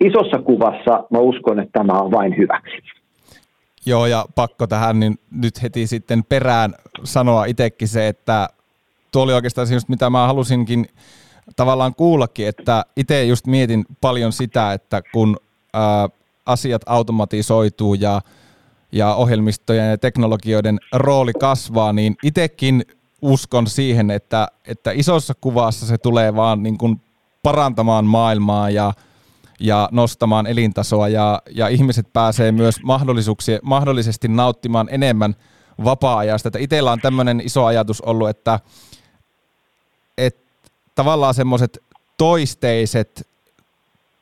isossa 0.00 0.38
kuvassa 0.38 1.04
mä 1.10 1.18
uskon, 1.18 1.60
että 1.60 1.78
tämä 1.78 1.92
on 1.92 2.10
vain 2.10 2.36
hyväksi. 2.36 2.76
Joo, 3.86 4.06
ja 4.06 4.26
pakko 4.34 4.66
tähän 4.66 5.00
niin 5.00 5.18
nyt 5.30 5.62
heti 5.62 5.86
sitten 5.86 6.24
perään 6.24 6.74
sanoa 7.04 7.44
itsekin 7.44 7.88
se, 7.88 8.08
että 8.08 8.48
tuo 9.12 9.22
oli 9.22 9.32
oikeastaan 9.32 9.66
se 9.66 9.74
just 9.74 9.88
mitä 9.88 10.10
mä 10.10 10.26
halusinkin 10.26 10.86
tavallaan 11.56 11.94
kuullakin, 11.94 12.48
että 12.48 12.84
itse 12.96 13.24
just 13.24 13.46
mietin 13.46 13.84
paljon 14.00 14.32
sitä, 14.32 14.72
että 14.72 15.02
kun 15.12 15.36
ää, 15.74 16.08
asiat 16.46 16.82
automatisoituu 16.86 17.94
ja, 17.94 18.20
ja 18.92 19.14
ohjelmistojen 19.14 19.90
ja 19.90 19.98
teknologioiden 19.98 20.78
rooli 20.92 21.32
kasvaa, 21.32 21.92
niin 21.92 22.16
itsekin 22.22 22.84
uskon 23.22 23.66
siihen, 23.66 24.10
että, 24.10 24.48
että 24.64 24.90
isossa 24.90 25.34
kuvassa 25.40 25.86
se 25.86 25.98
tulee 25.98 26.36
vaan 26.36 26.62
niin 26.62 26.78
kuin 26.78 27.00
parantamaan 27.42 28.06
maailmaa 28.06 28.70
ja, 28.70 28.92
ja 29.60 29.88
nostamaan 29.92 30.46
elintasoa 30.46 31.08
ja, 31.08 31.42
ja 31.50 31.68
ihmiset 31.68 32.12
pääsee 32.12 32.52
myös 32.52 32.82
mahdollisuuksia, 32.82 33.58
mahdollisesti 33.62 34.28
nauttimaan 34.28 34.88
enemmän 34.90 35.34
vapaa-ajasta. 35.84 36.48
Että 36.48 36.58
itsellä 36.58 36.92
on 36.92 37.00
tämmöinen 37.00 37.40
iso 37.44 37.64
ajatus 37.64 38.00
ollut, 38.00 38.28
että, 38.28 38.60
että 40.18 40.70
tavallaan 40.94 41.34
semmoiset 41.34 41.78
toisteiset 42.18 43.28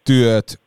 työt 0.05 0.61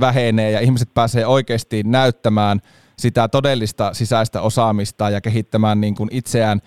vähenee 0.00 0.50
ja 0.50 0.60
ihmiset 0.60 0.94
pääsee 0.94 1.26
oikeasti 1.26 1.82
näyttämään 1.82 2.62
sitä 2.98 3.28
todellista 3.28 3.94
sisäistä 3.94 4.40
osaamista 4.40 5.10
ja 5.10 5.20
kehittämään 5.20 5.80
niin 5.80 5.94
kuin 5.94 6.08
itseään 6.12 6.62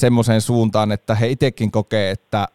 semmoiseen 0.00 0.40
suuntaan, 0.40 0.92
että 0.92 1.14
he 1.14 1.28
itsekin 1.28 1.70
kokee, 1.70 2.10
että 2.10 2.46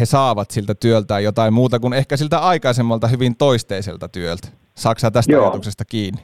he 0.00 0.04
saavat 0.04 0.50
siltä 0.50 0.74
työltään 0.74 1.24
jotain 1.24 1.52
muuta 1.54 1.78
kuin 1.78 1.92
ehkä 1.92 2.16
siltä 2.16 2.38
aikaisemmalta 2.38 3.06
hyvin 3.06 3.36
toisteiselta 3.36 4.08
työltä. 4.08 4.48
Saksa 4.74 5.10
tästä 5.10 5.32
Joo. 5.32 5.42
ajatuksesta 5.42 5.84
kiinni? 5.84 6.20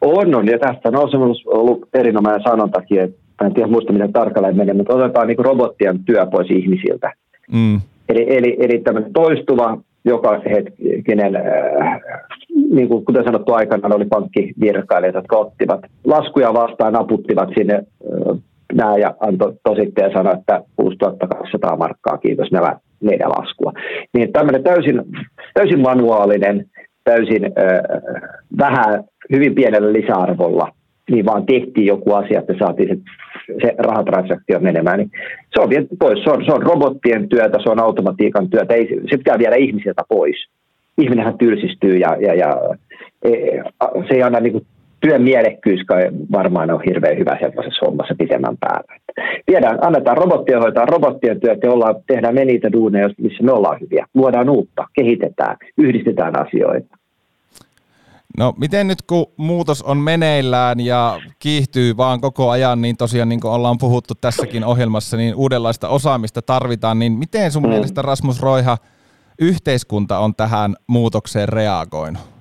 On, 0.00 0.34
on. 0.34 0.46
Ja 0.46 0.58
tästä 0.58 0.88
on 0.88 1.34
ollut 1.46 1.88
erinomainen 1.94 2.42
sanontakin, 2.42 3.00
että 3.00 3.46
en 3.46 3.54
tiedä 3.54 3.68
muista 3.68 3.92
miten 3.92 4.12
tarkalleen 4.12 4.56
menee, 4.56 4.74
mutta 4.74 4.94
otetaan 4.94 5.26
niin 5.26 5.38
robottien 5.38 6.04
työ 6.04 6.26
pois 6.26 6.50
ihmisiltä. 6.50 7.12
Mm. 7.52 7.80
Eli, 8.08 8.36
eli, 8.36 8.56
eli 8.60 8.78
tämmöinen 8.78 9.12
toistuva, 9.12 9.78
joka 10.04 10.40
hetkinen, 10.50 11.36
äh, 11.36 12.00
niin 12.70 12.88
kuin 12.88 13.04
kuten 13.04 13.24
sanottu 13.24 13.52
aikana, 13.52 13.94
oli 13.94 14.04
pankkivirkailijat, 14.04 15.14
jotka 15.14 15.36
ottivat 15.36 15.80
laskuja 16.04 16.54
vastaan, 16.54 16.92
naputtivat 16.92 17.48
sinne 17.58 17.82
nämä 18.74 18.96
ja 18.96 19.14
antoi 19.20 19.52
tositteen 19.64 20.10
ja 20.10 20.16
sanoi, 20.16 20.34
että 20.38 20.62
6200 20.76 21.76
markkaa, 21.76 22.18
kiitos 22.18 22.52
nämä 22.52 22.76
neljä 23.00 23.28
laskua. 23.28 23.72
Niin 24.14 24.32
tämmöinen 24.32 24.62
täysin, 24.62 25.02
täysin 25.54 25.80
manuaalinen, 25.80 26.66
täysin 27.04 27.44
äh, 27.44 27.52
vähän, 28.58 29.04
hyvin 29.32 29.54
pienellä 29.54 29.92
lisäarvolla, 29.92 30.72
niin 31.10 31.26
vaan 31.26 31.46
tehtiin 31.46 31.86
joku 31.86 32.14
asia, 32.14 32.38
että 32.40 32.54
saatiin 32.58 32.88
se, 32.88 33.54
se 33.62 33.74
rahatransaktio 33.78 34.60
menemään. 34.60 34.98
Niin 34.98 35.10
se 35.54 35.60
on 35.60 35.70
viety 35.70 35.96
pois. 35.98 36.24
Se 36.24 36.30
on, 36.30 36.44
se 36.44 36.52
on 36.52 36.62
robottien 36.62 37.28
työtä, 37.28 37.58
se 37.62 37.70
on 37.70 37.80
automatiikan 37.80 38.50
työtä, 38.50 38.74
ei, 38.74 38.88
se 39.10 39.16
pitää 39.16 39.38
viedä 39.38 39.56
ihmisiltä 39.56 40.02
pois. 40.08 40.36
Ihminenhän 40.98 41.38
tylsistyy 41.38 41.96
ja, 41.96 42.16
ja, 42.20 42.34
ja 42.34 42.76
e, 43.22 43.30
se 44.08 44.14
ei 44.14 44.22
anna 44.22 44.40
niin 44.40 44.52
kuin 44.52 44.66
työn 45.02 45.22
mielekkyys 45.22 45.80
varmaan 46.32 46.70
on 46.70 46.82
hirveän 46.86 47.18
hyvä 47.18 47.38
sellaisessa 47.40 47.86
hommassa 47.86 48.14
pitemmän 48.18 48.56
päällä. 48.60 48.96
Viedään, 49.50 49.78
annetaan 49.86 50.16
robottien 50.16 50.60
hoitaa 50.60 50.86
robottien 50.86 51.40
työt 51.40 51.58
ja 51.62 51.70
ollaan, 51.70 51.94
tehdään 52.06 52.34
me 52.34 52.44
niitä 52.44 52.72
duuneja, 52.72 53.08
missä 53.18 53.44
me 53.44 53.52
ollaan 53.52 53.80
hyviä. 53.80 54.06
Luodaan 54.14 54.50
uutta, 54.50 54.84
kehitetään, 54.94 55.56
yhdistetään 55.78 56.46
asioita. 56.46 56.96
No 58.38 58.54
miten 58.58 58.88
nyt 58.88 59.02
kun 59.02 59.26
muutos 59.36 59.82
on 59.82 59.98
meneillään 59.98 60.80
ja 60.80 61.20
kiihtyy 61.38 61.96
vaan 61.96 62.20
koko 62.20 62.50
ajan, 62.50 62.82
niin 62.82 62.96
tosiaan 62.96 63.28
niin 63.28 63.40
kuin 63.40 63.52
ollaan 63.52 63.78
puhuttu 63.78 64.14
tässäkin 64.20 64.64
ohjelmassa, 64.64 65.16
niin 65.16 65.34
uudenlaista 65.34 65.88
osaamista 65.88 66.42
tarvitaan, 66.42 66.98
niin 66.98 67.12
miten 67.12 67.50
sun 67.50 67.62
mm. 67.62 67.68
mielestä 67.68 68.02
Rasmus 68.02 68.42
Roiha 68.42 68.76
yhteiskunta 69.38 70.18
on 70.18 70.34
tähän 70.34 70.74
muutokseen 70.86 71.48
reagoinut? 71.48 72.31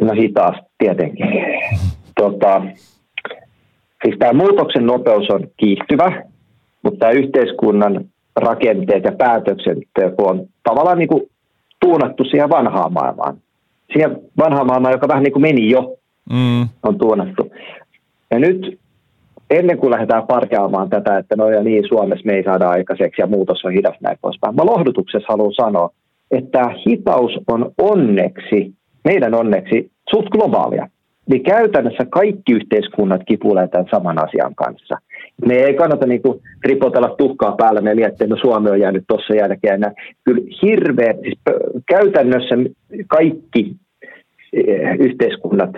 No 0.00 0.12
hitaasti 0.12 0.66
tietenkin. 0.78 1.26
Tota, 2.20 2.62
siis 4.04 4.18
tämä 4.18 4.32
muutoksen 4.32 4.86
nopeus 4.86 5.30
on 5.30 5.48
kiihtyvä, 5.56 6.22
mutta 6.82 6.98
tämä 6.98 7.12
yhteiskunnan 7.12 8.04
rakenteet 8.36 9.04
ja 9.04 9.12
päätöksenteko 9.12 10.26
on 10.26 10.46
tavallaan 10.62 10.98
niin 10.98 11.08
kuin 11.08 11.22
tuunattu 11.80 12.24
siihen 12.24 12.50
vanhaan 12.50 12.92
maailmaan. 12.92 13.36
Siihen 13.92 14.16
vanhaan 14.38 14.66
maailmaan, 14.66 14.92
joka 14.92 15.08
vähän 15.08 15.22
niin 15.22 15.32
kuin 15.32 15.42
meni 15.42 15.70
jo, 15.70 15.96
mm. 16.32 16.68
on 16.82 16.98
tuunattu. 16.98 17.52
Ja 18.30 18.38
nyt 18.38 18.78
ennen 19.50 19.78
kuin 19.78 19.90
lähdetään 19.90 20.26
parkeamaan 20.26 20.90
tätä, 20.90 21.18
että 21.18 21.36
no 21.36 21.50
ja 21.50 21.62
niin, 21.62 21.88
Suomessa 21.88 22.26
me 22.26 22.32
ei 22.32 22.44
saada 22.44 22.68
aikaiseksi 22.68 23.22
ja 23.22 23.26
muutos 23.26 23.64
on 23.64 23.72
hidas 23.72 23.96
näin 24.00 24.18
poispäin. 24.20 24.54
Mä 24.54 24.66
lohdutuksessa 24.66 25.26
haluan 25.28 25.54
sanoa, 25.54 25.90
että 26.30 26.74
hitaus 26.88 27.32
on 27.48 27.72
onneksi, 27.78 28.72
meidän 29.06 29.34
onneksi, 29.34 29.90
suht 30.10 30.28
globaalia. 30.28 30.88
Niin 31.30 31.42
käytännössä 31.42 32.04
kaikki 32.10 32.52
yhteiskunnat 32.52 33.20
kipuilevat 33.28 33.70
tämän 33.70 33.86
saman 33.90 34.24
asian 34.24 34.54
kanssa. 34.54 34.98
Me 35.46 35.54
ei 35.54 35.74
kannata 35.74 36.06
niin 36.06 36.22
kuin 36.22 36.40
ripotella 36.64 37.14
tuhkaa 37.18 37.56
päällä 37.56 37.80
meille, 37.80 38.06
että 38.06 38.26
no 38.26 38.36
Suomi 38.36 38.70
on 38.70 38.80
jäänyt 38.80 39.04
tuossa 39.08 39.34
jälkeen. 39.34 39.80
Kyllä 40.24 40.42
hirveä, 40.62 41.14
siis 41.22 41.38
käytännössä 41.88 42.54
kaikki 43.06 43.76
eh, 44.52 44.96
yhteiskunnat 44.98 45.70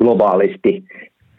globaalisti 0.00 0.84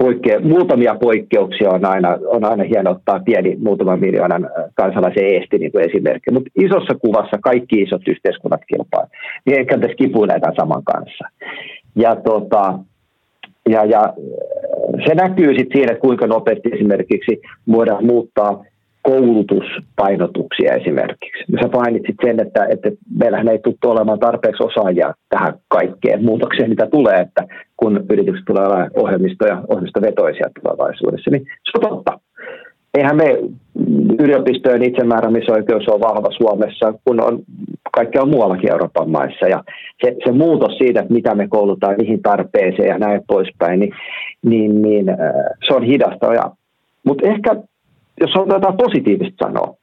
poikke- 0.03 0.39
muutamia 0.39 0.95
poikkeuksia 0.95 1.69
on 1.69 1.85
aina, 1.85 2.17
on 2.27 2.43
aina 2.45 2.63
hieno 2.63 2.91
ottaa 2.91 3.19
pieni 3.19 3.55
muutaman 3.55 3.99
miljoonan 3.99 4.49
kansalaisen 4.75 5.25
eesti 5.25 5.57
niin 5.57 5.71
esimerkki, 5.89 6.31
mutta 6.31 6.49
isossa 6.55 6.95
kuvassa 6.95 7.37
kaikki 7.41 7.81
isot 7.81 8.07
yhteiskunnat 8.07 8.61
kilpailevat. 8.67 9.11
Niin 9.45 9.57
eikä 9.57 9.77
tässä 9.77 9.95
kipuiletaan 9.95 10.55
saman 10.55 10.83
kanssa. 10.83 11.25
Ja 11.95 12.15
tota, 12.15 12.79
ja, 13.69 13.85
ja 13.85 14.13
se 15.07 15.15
näkyy 15.15 15.47
sitten 15.47 15.77
siinä, 15.77 15.91
että 15.91 16.01
kuinka 16.01 16.27
nopeasti 16.27 16.69
esimerkiksi 16.73 17.41
voidaan 17.71 18.05
muuttaa 18.05 18.63
koulutuspainotuksia 19.07 20.75
esimerkiksi. 20.75 21.43
Sä 21.61 21.69
painitsit 21.69 22.15
sen, 22.25 22.39
että, 22.39 22.65
että 22.69 22.89
meillähän 23.19 23.47
ei 23.47 23.59
tule 23.59 23.91
olemaan 23.91 24.19
tarpeeksi 24.19 24.63
osaajia 24.63 25.13
tähän 25.29 25.53
kaikkeen 25.67 26.23
muutokseen, 26.25 26.69
mitä 26.69 26.87
tulee, 26.87 27.19
että 27.19 27.43
kun 27.77 28.05
yritykset 28.09 28.45
tulee 28.45 28.65
olemaan 28.65 28.91
ohjelmistoja, 28.95 29.61
ohjelmistovetoisia 29.67 30.49
tulevaisuudessa, 30.61 31.31
niin 31.31 31.43
se 31.43 31.71
on 31.75 31.89
totta 31.89 32.19
eihän 32.97 33.15
me 33.15 33.37
yliopistojen 34.19 34.83
itsemääräämisoikeus 34.83 35.87
on 35.87 35.99
vahva 35.99 36.31
Suomessa, 36.31 36.93
kun 37.05 37.23
on 37.23 37.39
kaikkea 37.91 38.25
muuallakin 38.25 38.71
Euroopan 38.71 39.09
maissa. 39.09 39.47
Ja 39.47 39.63
se, 40.05 40.15
se 40.25 40.31
muutos 40.31 40.77
siitä, 40.77 40.99
että 40.99 41.13
mitä 41.13 41.35
me 41.35 41.47
koulutaan, 41.47 41.95
mihin 41.97 42.21
tarpeeseen 42.21 42.89
ja 42.89 42.97
näin 42.97 43.21
poispäin, 43.27 43.79
niin, 43.79 43.93
niin, 44.45 44.81
niin 44.81 45.09
äh, 45.09 45.17
se 45.67 45.73
on 45.73 45.83
hidasta. 45.83 46.51
Mutta 47.03 47.27
ehkä, 47.27 47.55
jos 48.21 48.35
on 48.35 48.49
jotain 48.49 48.77
positiivista 48.77 49.45
sanoa, 49.45 49.75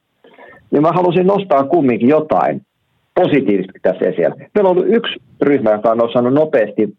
niin 0.71 0.83
mä 0.83 0.93
haluaisin 0.93 1.27
nostaa 1.27 1.65
kumminkin 1.65 2.09
jotain 2.09 2.63
positiivista 3.15 3.73
tässä 3.83 4.05
esille. 4.05 4.51
Meillä 4.55 4.71
on 4.71 4.77
ollut 4.77 4.95
yksi 4.95 5.21
ryhmä, 5.43 5.73
joka 5.73 5.91
on 5.91 6.05
osannut 6.05 6.35
nopeasti 6.35 6.97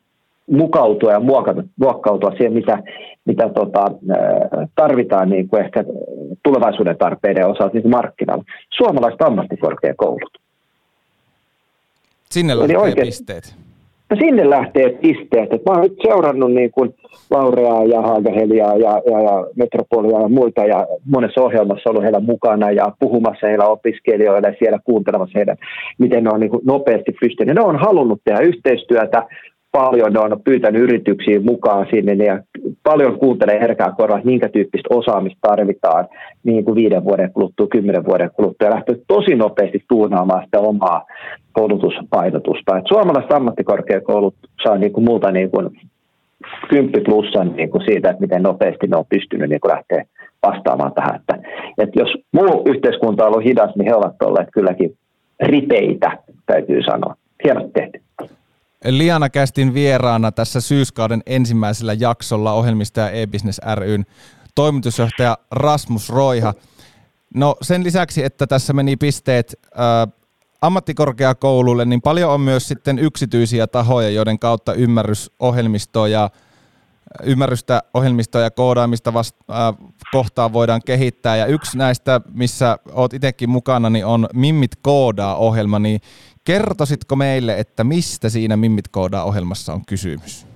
mukautua 0.51 1.11
ja 1.11 1.19
muokata, 1.19 1.63
muokkautua 1.79 2.31
siihen, 2.31 2.53
mitä, 2.53 2.83
mitä 3.25 3.49
tota, 3.49 3.85
tarvitaan 4.75 5.29
niin 5.29 5.47
kuin 5.47 5.65
ehkä 5.65 5.83
tulevaisuuden 6.43 6.97
tarpeiden 6.97 7.47
osalta 7.47 7.77
niin 7.77 7.89
markkinalla. 7.89 8.43
Suomalaiset 8.69 9.21
ammattikorkeakoulut. 9.21 10.37
Sinne 12.29 12.59
lähtee 12.59 12.77
oikein, 12.77 13.07
pisteet. 13.07 13.55
No 14.09 14.17
sinne 14.19 14.49
lähtee 14.49 14.89
pisteet. 14.89 15.53
Et 15.53 15.65
mä 15.65 15.71
oon 15.71 15.81
nyt 15.81 15.97
seurannut 16.01 16.53
niin 16.53 16.71
kuin 16.71 16.95
Laurea 17.31 17.83
ja 17.83 18.01
Haagaheliaa 18.01 18.77
ja, 18.77 19.01
ja, 19.11 19.21
ja 19.21 19.47
Metropolia 19.55 20.19
ja 20.21 20.27
muita 20.27 20.65
ja 20.65 20.87
monessa 21.05 21.41
ohjelmassa 21.41 21.89
ollut 21.89 22.03
heillä 22.03 22.19
mukana 22.19 22.71
ja 22.71 22.91
puhumassa 22.99 23.47
heillä 23.47 23.67
opiskelijoille 23.67 24.55
siellä 24.59 24.79
kuuntelemassa 24.83 25.39
heidän, 25.39 25.57
miten 25.97 26.23
ne 26.23 26.29
on 26.33 26.39
niin 26.39 26.49
kuin 26.49 26.65
nopeasti 26.65 27.11
pystynyt. 27.21 27.55
Ne 27.55 27.61
on 27.61 27.79
halunnut 27.79 28.21
tehdä 28.23 28.39
yhteistyötä, 28.39 29.23
paljon 29.75 30.17
on 30.17 30.41
pyytänyt 30.43 30.81
yrityksiä 30.81 31.39
mukaan 31.39 31.87
sinne 31.89 32.25
ja 32.25 32.39
paljon 32.83 33.19
kuuntelee 33.19 33.59
herkää 33.59 33.93
korvaa, 33.97 34.21
minkä 34.23 34.49
tyyppistä 34.49 34.95
osaamista 34.95 35.39
tarvitaan 35.41 36.07
niin 36.43 36.65
kuin 36.65 36.75
viiden 36.75 37.03
vuoden 37.03 37.31
kuluttua, 37.33 37.67
kymmenen 37.67 38.05
vuoden 38.05 38.31
kuluttua 38.35 38.67
ja 38.67 38.73
lähtee 38.75 38.95
tosi 39.07 39.35
nopeasti 39.35 39.83
tuunaamaan 39.89 40.45
sitä 40.45 40.59
omaa 40.59 41.05
koulutuspainotusta. 41.53 42.77
Et 42.77 42.87
suomalaiset 42.87 43.31
ammattikorkeakoulut 43.31 44.35
saa 44.63 44.77
niin 44.77 44.93
kuin 44.93 45.05
multa 45.05 45.31
niin 45.31 45.51
kuin 45.51 45.69
10 46.69 47.03
plussan 47.03 47.55
niin 47.55 47.69
kuin 47.69 47.85
siitä, 47.85 48.09
että 48.09 48.21
miten 48.21 48.43
nopeasti 48.43 48.87
ne 48.87 48.97
on 48.97 49.05
pystynyt 49.09 49.49
niin 49.49 49.61
kuin 49.61 49.71
lähteä 49.71 50.05
vastaamaan 50.43 50.93
tähän. 50.93 51.15
Että, 51.15 51.49
että 51.77 51.99
jos 51.99 52.09
muu 52.31 52.61
yhteiskunta 52.65 53.23
on 53.23 53.31
ollut 53.31 53.45
hidas, 53.45 53.75
niin 53.75 53.85
he 53.85 53.95
ovat 53.95 54.21
olleet 54.23 54.49
kylläkin 54.53 54.95
ripeitä, 55.43 56.17
täytyy 56.45 56.81
sanoa. 56.83 57.15
Hienosti 57.43 57.71
tehty. 57.73 58.04
Liana 58.87 59.29
Kästin 59.29 59.73
vieraana 59.73 60.31
tässä 60.31 60.61
syyskauden 60.61 61.23
ensimmäisellä 61.25 61.93
jaksolla 61.93 62.53
ohjelmista 62.53 62.99
ja 62.99 63.09
e-business 63.09 63.61
ryn 63.75 64.05
toimitusjohtaja 64.55 65.37
Rasmus 65.51 66.09
Roiha. 66.09 66.53
No 67.33 67.55
sen 67.61 67.83
lisäksi, 67.83 68.23
että 68.23 68.47
tässä 68.47 68.73
meni 68.73 68.95
pisteet 68.95 69.55
ää, 69.75 70.07
ammattikorkeakoululle, 70.61 71.85
niin 71.85 72.01
paljon 72.01 72.31
on 72.31 72.41
myös 72.41 72.67
sitten 72.67 72.99
yksityisiä 72.99 73.67
tahoja, 73.67 74.09
joiden 74.09 74.39
kautta 74.39 74.73
ymmärrys 74.73 75.31
ohjelmistoa 75.39 76.07
ja 76.07 76.29
ymmärrystä 77.23 77.83
ohjelmistoa 77.93 78.41
ja 78.41 78.51
koodaamista 78.51 79.13
vasta, 79.13 79.43
äh, 79.49 79.91
kohtaan 80.11 80.53
voidaan 80.53 80.81
kehittää. 80.85 81.35
Ja 81.35 81.45
yksi 81.45 81.77
näistä, 81.77 82.21
missä 82.33 82.77
olet 82.91 83.13
itsekin 83.13 83.49
mukana, 83.49 83.89
niin 83.89 84.05
on 84.05 84.27
Mimmit 84.33 84.71
koodaa 84.81 85.35
ohjelma. 85.35 85.79
Niin 85.79 86.01
Kertoisitko 86.45 87.15
meille, 87.15 87.59
että 87.59 87.83
mistä 87.83 88.29
siinä 88.29 88.57
Mimmit 88.57 88.87
koodaa 88.91 89.23
ohjelmassa 89.23 89.73
on 89.73 89.81
kysymys? 89.87 90.47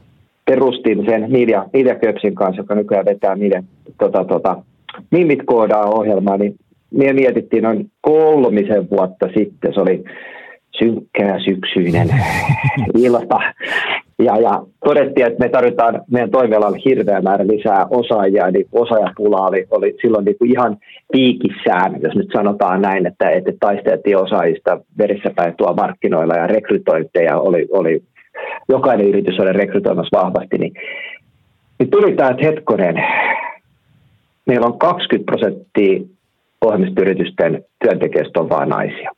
Perustin 0.45 1.05
sen 1.05 1.31
Media, 1.31 1.65
Media 1.73 1.95
Köpsin 1.95 2.35
kanssa, 2.35 2.61
joka 2.61 2.75
nykyään 2.75 3.05
vetää 3.05 3.35
Media, 3.35 3.63
tota, 3.97 4.25
tota, 4.25 4.63
Mimmit 5.11 5.39
koodaa 5.45 5.85
ohjelmaa, 5.85 6.37
niin 6.37 6.55
me 6.91 7.13
mietittiin 7.13 7.63
noin 7.63 7.91
kolmisen 8.01 8.89
vuotta 8.89 9.27
sitten, 9.37 9.73
se 9.73 9.79
oli 9.79 10.03
synkkää 10.79 11.39
syksyinen 11.45 12.09
ilta. 12.97 13.39
Ja, 14.19 14.37
ja 14.37 14.61
todettiin, 14.85 15.27
että 15.27 15.45
me 15.45 15.49
tarvitaan 15.49 16.01
meidän 16.11 16.31
toimialalla 16.31 16.77
hirveä 16.85 17.21
määrä 17.21 17.47
lisää 17.47 17.85
osaajia, 17.89 18.51
niin 18.51 18.65
osaajapula 18.71 19.47
oli, 19.47 19.67
oli 19.71 19.95
silloin 20.01 20.25
niin 20.25 20.37
kuin 20.37 20.51
ihan 20.51 20.77
piikissään, 21.11 22.01
jos 22.01 22.15
nyt 22.15 22.29
sanotaan 22.33 22.81
näin, 22.81 23.05
että, 23.05 23.29
että 23.29 23.51
taisteltiin 23.59 24.17
osaajista 24.17 24.79
verissä 24.97 25.31
päin 25.35 25.53
tuo 25.57 25.73
markkinoilla 25.73 26.33
ja 26.33 26.47
rekrytointeja 26.47 27.39
oli, 27.39 27.67
oli 27.71 28.03
jokainen 28.69 29.07
yritys 29.07 29.39
oli 29.39 29.53
rekrytoimassa 29.53 30.21
vahvasti, 30.21 30.57
niin, 30.57 30.73
niin 31.79 31.89
tuli 31.89 32.15
tämä, 32.15 32.29
että 32.29 32.45
hetkonen, 32.45 32.95
meillä 34.45 34.65
on 34.65 34.79
20 34.79 35.31
prosenttia 35.31 35.99
ohjelmistoyritysten 36.65 37.65
työntekijöistä 37.83 38.39
on 38.39 38.49
vain 38.49 38.69
naisia. 38.69 39.11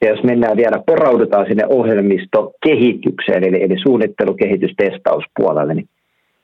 Ja 0.00 0.08
jos 0.08 0.22
mennään 0.22 0.56
vielä, 0.56 0.82
poraudutaan 0.86 1.46
sinne 1.46 1.66
ohjelmistokehitykseen, 1.66 3.44
eli, 3.44 3.62
eli 3.62 3.76
suunnittelu, 3.82 4.34
kehitys, 4.34 4.74
testauspuolelle, 4.76 5.74
niin 5.74 5.88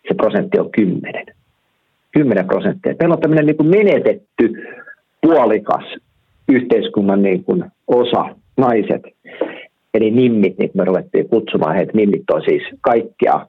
se 0.09 0.14
prosentti 0.14 0.59
on 0.59 0.71
10. 0.71 1.27
10 2.12 2.47
prosenttia. 2.47 2.95
Meillä 3.01 3.14
on 3.14 3.21
tämmöinen 3.21 3.47
niin 3.47 3.57
kuin 3.57 3.69
menetetty 3.69 4.53
puolikas 5.23 5.97
yhteiskunnan 6.49 7.23
niin 7.23 7.45
kuin 7.45 7.64
osa, 7.87 8.37
naiset, 8.57 9.03
eli 9.95 10.11
nimmit, 10.11 10.59
niin 10.59 10.71
me 10.75 10.85
ruvettiin 10.85 11.29
kutsumaan 11.29 11.75
heitä, 11.75 11.92
nimmit 11.95 12.31
on 12.31 12.42
siis 12.42 12.62
kaikkia 12.81 13.47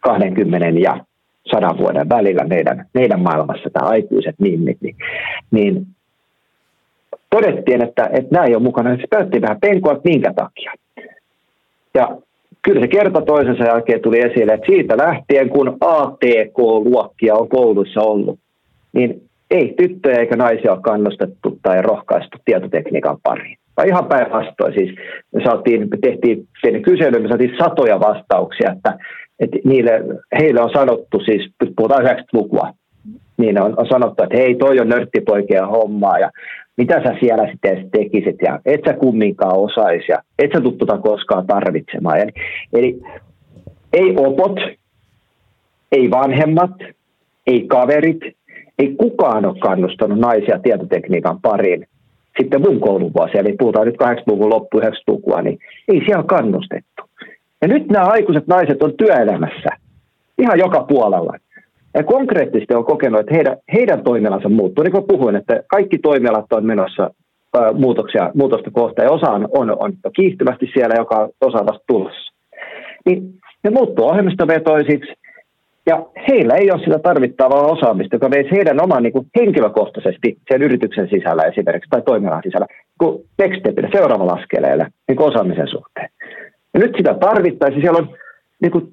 20 0.00 0.80
ja 0.80 1.04
100 1.50 1.78
vuoden 1.78 2.08
välillä 2.08 2.44
meidän, 2.44 2.86
meidän 2.94 3.20
maailmassa, 3.20 3.70
tämä 3.72 3.88
aikuiset 3.88 4.34
nimmit, 4.38 4.76
niin, 4.80 4.96
niin 5.50 5.86
todettiin, 7.34 7.82
että, 7.82 8.10
että 8.12 8.28
nämä 8.30 8.46
ei 8.46 8.54
ole 8.54 8.62
mukana. 8.62 8.96
Se 8.96 9.06
päätti 9.10 9.42
vähän 9.42 9.60
penkua, 9.60 9.92
että 9.92 10.08
minkä 10.08 10.32
takia. 10.32 10.72
Ja 11.94 12.08
kyllä 12.62 12.80
se 12.80 12.88
kerta 12.88 13.22
toisensa 13.22 13.64
jälkeen 13.64 14.00
tuli 14.00 14.20
esille, 14.20 14.52
että 14.52 14.66
siitä 14.66 14.96
lähtien, 14.96 15.48
kun 15.48 15.76
ATK-luokkia 15.80 17.34
on 17.34 17.48
kouluissa 17.48 18.00
ollut, 18.00 18.38
niin 18.92 19.22
ei 19.50 19.74
tyttöjä 19.76 20.18
eikä 20.18 20.36
naisia 20.36 20.72
ole 20.72 20.80
kannustettu 20.82 21.58
tai 21.62 21.82
rohkaistu 21.82 22.38
tietotekniikan 22.44 23.16
pariin. 23.22 23.58
Vai 23.76 23.88
ihan 23.88 24.06
päinvastoin. 24.06 24.74
Siis 24.74 24.96
me, 25.32 25.44
saatiin, 25.44 25.88
me 25.90 25.96
tehtiin 26.02 26.48
pieni 26.62 26.80
kysely, 26.80 27.18
me 27.18 27.28
saatiin 27.28 27.56
satoja 27.58 28.00
vastauksia, 28.00 28.72
että, 28.72 28.98
että 29.40 29.56
niille, 29.64 29.92
heille 30.40 30.60
on 30.60 30.70
sanottu, 30.72 31.20
siis 31.24 31.50
puhutaan 31.76 32.04
90-lukua, 32.04 32.70
niin 33.36 33.62
on, 33.62 33.74
on 33.76 33.86
sanottu, 33.86 34.22
että 34.22 34.36
hei, 34.36 34.54
toi 34.54 34.80
on 34.80 34.88
nörttipoikien 34.88 35.68
hommaa 35.68 36.18
ja 36.18 36.30
mitä 36.76 37.02
sä 37.02 37.16
siellä 37.20 37.50
sitten 37.50 37.90
tekisit 37.90 38.36
ja 38.42 38.60
et 38.66 38.80
sä 38.86 38.92
kumminkaan 38.92 39.58
osaisi 39.58 40.04
ja 40.08 40.18
et 40.38 40.50
sä 40.54 40.60
tuttuta 40.60 40.98
koskaan 40.98 41.46
tarvitsemaan. 41.46 42.18
Eli, 42.18 42.32
eli 42.72 43.00
ei 43.92 44.14
opot, 44.16 44.58
ei 45.92 46.10
vanhemmat, 46.10 46.72
ei 47.46 47.66
kaverit, 47.66 48.20
ei 48.78 48.94
kukaan 48.98 49.44
ole 49.44 49.58
kannustanut 49.58 50.18
naisia 50.18 50.58
tietotekniikan 50.58 51.40
pariin. 51.40 51.86
Sitten 52.40 52.60
mun 52.60 52.80
kouluvuosia, 52.80 53.40
eli 53.40 53.52
puhutaan 53.58 53.86
nyt 53.86 53.96
80-luvun 54.04 54.50
loppu 54.50 54.80
90-lukua, 54.80 55.42
niin 55.42 55.58
ei 55.88 56.02
siellä 56.04 56.22
kannustettu. 56.22 57.02
Ja 57.62 57.68
nyt 57.68 57.88
nämä 57.88 58.06
aikuiset 58.06 58.46
naiset 58.46 58.82
on 58.82 58.92
työelämässä 58.96 59.68
ihan 60.38 60.58
joka 60.58 60.84
puolella. 60.84 61.32
Konkreettisesti 62.02 62.74
on 62.74 62.84
kokenut, 62.84 63.20
että 63.20 63.34
heidän, 63.34 63.56
heidän 63.72 64.04
toimialansa 64.04 64.48
muuttuu. 64.48 64.84
Niin 64.84 64.92
kuin 64.92 65.04
puhuin, 65.08 65.36
että 65.36 65.62
kaikki 65.68 65.98
toimialat 65.98 66.52
on 66.52 66.66
menossa 66.66 67.10
ää, 67.54 67.72
muutoksia, 67.72 68.30
muutosta 68.34 68.70
kohtaan 68.70 69.06
ja 69.06 69.12
osa 69.12 69.30
on, 69.30 69.48
on, 69.52 69.76
on 69.80 69.92
kiihtyvästi 70.16 70.70
siellä, 70.74 70.94
joka 70.98 71.28
osa 71.40 71.66
vasta 71.66 71.84
tulossa. 71.86 72.32
Niin 73.06 73.34
ne 73.64 73.70
muuttuu 73.70 74.08
ohjelmistovetoisiksi 74.08 75.12
ja 75.86 76.06
heillä 76.28 76.54
ei 76.54 76.70
ole 76.70 76.84
sitä 76.84 76.98
tarvittavaa 76.98 77.66
osaamista, 77.66 78.16
joka 78.16 78.30
veisi 78.30 78.50
heidän 78.50 78.82
oman 78.82 79.02
niin 79.02 79.12
kuin 79.12 79.26
henkilökohtaisesti 79.36 80.38
sen 80.52 80.62
yrityksen 80.62 81.08
sisällä 81.08 81.42
esimerkiksi 81.42 81.90
tai 81.90 82.02
toimialan 82.02 82.42
sisällä 82.44 82.66
niin 83.00 83.24
next 83.38 83.62
seuraavalla 83.92 84.32
askeleelle 84.32 84.86
niin 85.08 85.22
osaamisen 85.22 85.68
suhteen. 85.68 86.08
Ja 86.74 86.80
nyt 86.80 86.94
sitä 86.96 87.14
tarvittaisiin. 87.14 87.82
Siellä 87.82 87.98
on 87.98 88.08
niin 88.62 88.72
kuin 88.72 88.92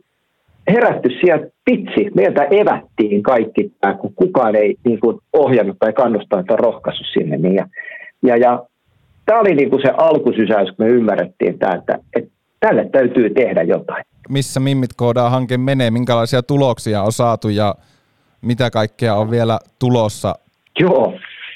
herätty 0.67 1.10
sieltä, 1.21 1.47
pitsi, 1.65 2.12
meiltä 2.15 2.43
evättiin 2.43 3.24
kaikki 3.24 3.71
tämä, 3.82 3.93
kun 3.93 4.13
kukaan 4.15 4.56
ei 4.56 4.76
niin 4.86 5.00
kuin, 5.00 5.17
ohjannut 5.34 5.78
tai 5.80 5.93
kannustanut 5.93 6.45
tai 6.45 6.58
rohkaissut 6.58 7.08
sinne. 7.13 7.38
Niin 7.38 7.56
ja, 7.56 7.67
ja, 8.24 8.38
ja 8.38 8.63
tämä 9.26 9.39
oli 9.39 9.56
niin 9.56 9.69
kuin 9.69 9.82
se 9.82 9.89
alkusysäys, 9.97 10.69
kun 10.69 10.86
me 10.86 10.88
ymmärrettiin 10.88 11.60
tämä, 11.60 11.76
että, 11.76 12.00
että 12.15 12.32
tälle 12.60 12.89
täytyy 12.91 13.30
tehdä 13.30 13.62
jotain. 13.62 14.04
Missä 14.30 14.60
Mimmit 14.60 14.93
koodaa 14.97 15.30
hanke 15.30 15.58
menee, 15.58 15.91
minkälaisia 15.91 16.43
tuloksia 16.43 17.02
on 17.02 17.12
saatu 17.12 17.50
ja 17.50 17.76
mitä 18.41 18.69
kaikkea 18.69 19.15
on 19.15 19.32
vielä 19.32 19.60
tulossa? 19.80 20.36
Joo, 20.80 21.13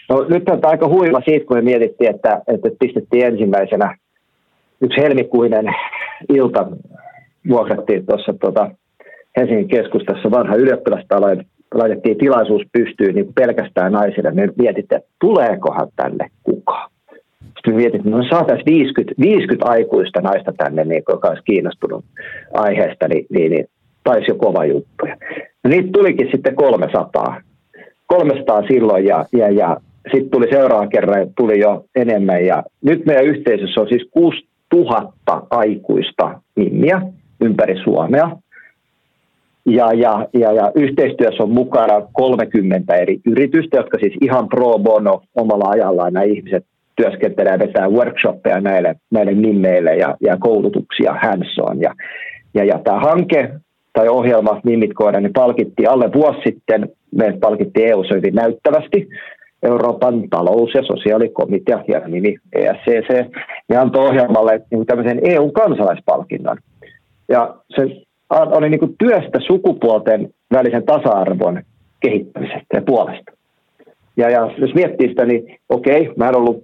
no 0.09 0.25
nyt 0.29 0.49
on 0.49 0.59
aika 0.63 0.87
huima 0.87 1.19
siitä, 1.25 1.45
kun 1.45 1.57
me 1.57 1.61
mietittiin, 1.61 2.15
että, 2.15 2.41
että 2.47 2.69
pistettiin 2.79 3.25
ensimmäisenä 3.25 3.97
yksi 4.81 5.01
helmikuinen 5.01 5.65
ilta 6.29 6.67
vuokrattiin 7.49 8.05
tuossa 8.05 8.33
tuota, 8.41 8.71
Helsingin 9.37 9.67
keskustassa 9.67 10.31
vanha 10.31 10.55
ylioppilastalo 10.55 11.27
laitettiin 11.73 12.17
tilaisuus 12.17 12.63
pystyyn 12.71 13.15
niin 13.15 13.33
pelkästään 13.33 13.91
naisille. 13.91 14.31
Me 14.31 14.49
mietittiin, 14.57 14.99
että 14.99 15.09
tuleekohan 15.21 15.87
tänne 15.95 16.27
kukaan. 16.43 16.91
Sitten 17.41 17.73
me 17.73 17.75
mietittiin, 17.75 18.13
että 18.13 18.23
no 18.23 18.29
saataisiin 18.29 18.65
50, 18.65 19.13
50 19.21 19.69
aikuista 19.69 20.21
naista 20.21 20.53
tänne, 20.57 20.83
niin, 20.83 21.03
joka 21.09 21.27
olisi 21.27 21.43
kiinnostunut 21.43 22.05
aiheesta, 22.53 23.07
niin, 23.07 23.25
niin, 23.29 23.51
niin 23.51 23.65
taisi 24.03 24.31
jo 24.31 24.35
kova 24.35 24.65
juttu. 24.65 25.05
No, 25.63 25.69
niitä 25.69 25.89
tulikin 25.93 26.29
sitten 26.31 26.55
300. 26.55 27.41
300 28.07 28.61
silloin 28.67 29.05
ja, 29.05 29.25
ja, 29.33 29.51
ja 29.51 29.77
sitten 30.11 30.29
tuli 30.29 30.47
seuraavan 30.49 30.89
kerran, 30.89 31.27
tuli 31.37 31.59
jo 31.59 31.85
enemmän. 31.95 32.45
Ja 32.45 32.63
nyt 32.81 33.05
meidän 33.05 33.25
yhteisössä 33.25 33.81
on 33.81 33.87
siis 33.87 34.07
6000 34.11 35.47
aikuista 35.49 36.39
nimiä 36.55 37.01
ympäri 37.41 37.83
Suomea. 37.83 38.31
Ja, 39.65 39.93
ja, 39.93 40.27
ja, 40.33 40.51
ja 40.51 40.71
yhteistyössä 40.75 41.43
on 41.43 41.49
mukana 41.49 42.01
30 42.13 42.95
eri 42.95 43.19
yritystä, 43.25 43.77
jotka 43.77 43.97
siis 43.99 44.13
ihan 44.21 44.49
pro 44.49 44.79
bono 44.79 45.21
omalla 45.35 45.69
ajallaan 45.69 46.13
nämä 46.13 46.23
ihmiset 46.23 46.65
työskentelee 46.95 47.53
ja 47.53 47.59
vetää 47.59 47.89
workshoppeja 47.89 48.61
näille, 48.61 48.95
näille 49.11 49.33
nimeille 49.33 49.95
ja, 49.95 50.17
ja 50.21 50.37
koulutuksia 50.39 51.15
hands 51.21 51.59
on. 51.59 51.81
Ja, 51.81 51.93
ja, 52.53 52.63
ja 52.63 52.79
tämä 52.83 52.99
hanke 52.99 53.49
tai 53.93 54.07
ohjelma 54.07 54.61
Nimmit 54.63 54.93
koodaan, 54.93 55.23
niin 55.23 55.33
palkittiin 55.33 55.89
alle 55.89 56.13
vuosi 56.13 56.39
sitten, 56.43 56.89
me 57.15 57.37
palkittiin 57.41 57.89
eu 57.89 58.03
hyvin 58.13 58.35
näyttävästi, 58.35 59.07
Euroopan 59.63 60.29
talous- 60.29 60.73
ja 60.73 60.83
sosiaalikomitea, 60.83 61.83
hieno 61.87 62.07
nimi 62.07 62.35
ESCC, 62.53 63.09
ne 63.69 63.77
antoi 63.77 64.07
ohjelmalle 64.07 64.61
niin 64.71 64.85
tämmöisen 64.85 65.19
EU-kansalaispalkinnon. 65.23 66.57
Ja 67.29 67.55
se 67.75 67.81
oli 68.41 68.69
niin 68.69 68.79
kuin 68.79 68.95
työstä 68.99 69.39
sukupuolten 69.47 70.29
välisen 70.51 70.85
tasa-arvon 70.85 71.63
kehittämisestä 71.99 72.77
ja 72.77 72.81
puolesta. 72.81 73.31
Ja, 74.17 74.29
ja 74.29 74.51
jos 74.57 74.73
miettii 74.73 75.09
sitä, 75.09 75.25
niin 75.25 75.59
okei, 75.69 76.13
mä 76.17 76.29
en 76.29 76.35
ollut 76.35 76.63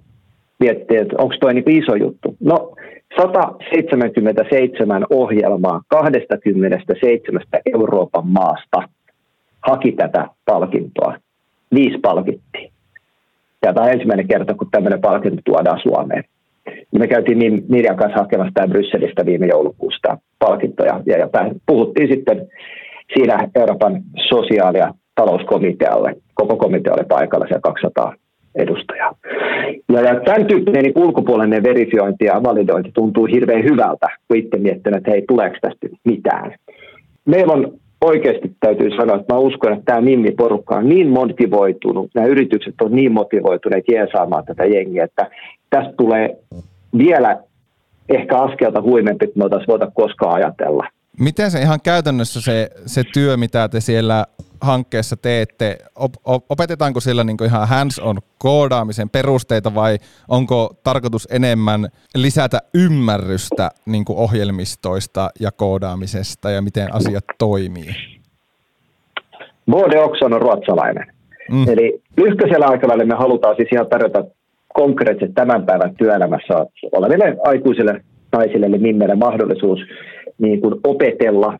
miettiä, 0.59 1.01
että 1.01 1.15
onko 1.17 1.35
toi 1.39 1.53
niin 1.53 1.83
iso 1.83 1.95
juttu. 1.95 2.35
No, 2.39 2.75
177 3.21 5.05
ohjelmaa 5.09 5.81
27 5.87 7.41
Euroopan 7.73 8.27
maasta 8.27 8.89
haki 9.61 9.91
tätä 9.91 10.27
palkintoa. 10.45 11.15
Viisi 11.73 11.97
palkittiin. 11.97 12.71
Ja 13.65 13.73
tämä 13.73 13.85
on 13.85 13.91
ensimmäinen 13.91 14.27
kerta, 14.27 14.53
kun 14.53 14.67
tämmöinen 14.71 15.01
palkinto 15.01 15.41
tuodaan 15.45 15.79
Suomeen. 15.79 16.23
Me 16.99 17.07
käytiin 17.07 17.63
Mirjan 17.69 17.97
kanssa 17.97 18.19
hakemassa 18.19 18.51
tämä 18.53 18.67
Brysselistä 18.67 19.25
viime 19.25 19.47
joulukuusta 19.47 20.17
palkintoja 20.39 21.01
ja, 21.05 21.17
ja 21.17 21.29
puhuttiin 21.65 22.07
sitten 22.07 22.47
siinä 23.13 23.49
Euroopan 23.55 24.01
sosiaali- 24.29 24.77
ja 24.77 24.93
talouskomitealle. 25.15 26.15
Koko 26.33 26.57
komitea 26.57 26.93
oli 26.93 27.05
paikalla, 27.07 27.45
siellä 27.45 27.61
200 27.61 28.15
edustajaa. 28.55 29.15
Ja, 29.93 30.01
ja 30.01 30.19
tämän 30.25 30.45
tyyppinen 30.45 30.83
niin 30.83 30.93
ulkopuolinen 30.95 31.63
verifiointi 31.63 32.25
ja 32.25 32.43
validointi 32.43 32.91
tuntuu 32.93 33.25
hirveän 33.25 33.63
hyvältä, 33.63 34.07
kun 34.27 34.37
itse 34.37 34.57
miettinyt, 34.57 34.97
että 34.97 35.11
hei, 35.11 35.23
tuleeko 35.27 35.55
tästä 35.61 35.87
mitään. 36.05 36.55
Meillä 37.25 37.53
on 37.53 37.73
oikeasti 38.01 38.51
täytyy 38.59 38.89
sanoa, 38.89 39.15
että 39.15 39.33
mä 39.33 39.39
uskon, 39.39 39.73
että 39.73 39.85
tämä 39.85 40.01
Mimmi-porukka 40.01 40.75
on 40.75 40.89
niin 40.89 41.09
motivoitunut, 41.09 42.09
nämä 42.15 42.27
yritykset 42.27 42.75
on 42.81 42.91
niin 42.91 43.11
motivoituneet 43.11 43.85
jeesaamaan 43.91 44.45
tätä 44.45 44.65
jengiä, 44.65 45.03
että 45.03 45.29
tästä 45.69 45.93
tulee 45.97 46.37
vielä 46.97 47.43
ehkä 48.09 48.37
askelta 48.37 48.81
huimempi, 48.81 49.25
että 49.25 49.37
me 49.37 49.43
oltaisiin 49.43 49.67
voita 49.67 49.91
koskaan 49.91 50.33
ajatella. 50.33 50.87
Miten 51.19 51.51
se 51.51 51.61
ihan 51.61 51.79
käytännössä 51.83 52.41
se, 52.41 52.69
se 52.85 53.03
työ, 53.13 53.37
mitä 53.37 53.69
te 53.69 53.79
siellä 53.79 54.25
hankkeessa 54.61 55.17
teette, 55.17 55.77
op, 55.95 56.13
op, 56.25 56.45
opetetaanko 56.49 56.99
siellä 56.99 57.23
niin 57.23 57.43
ihan 57.45 57.67
hands-on 57.67 58.17
koodaamisen 58.37 59.09
perusteita 59.09 59.75
vai 59.75 59.97
onko 60.27 60.69
tarkoitus 60.83 61.27
enemmän 61.31 61.87
lisätä 62.15 62.59
ymmärrystä 62.73 63.69
niin 63.85 64.05
ohjelmistoista 64.09 65.29
ja 65.39 65.51
koodaamisesta 65.51 66.51
ja 66.51 66.61
miten 66.61 66.95
asiat 66.95 67.25
toimii? 67.37 67.95
Både 69.71 69.99
Oxon 69.99 70.33
on 70.33 70.41
ruotsalainen. 70.41 71.07
Mm. 71.51 71.67
Eli 71.67 72.01
lyhkäisellä 72.17 72.65
aikavälillä 72.65 73.15
me 73.15 73.19
halutaan 73.19 73.55
siis 73.55 73.69
ihan 73.71 73.87
tarjota 73.87 74.23
konkreettisesti 74.73 75.33
tämän 75.33 75.65
päivän 75.65 75.95
työelämässä 75.95 76.65
oleville 76.91 77.37
aikuisille 77.43 78.01
naisille, 78.31 78.65
eli 78.65 78.77
nimelle 78.77 79.15
mahdollisuus 79.15 79.79
niin 80.37 80.61
kuin 80.61 80.75
opetella 80.83 81.57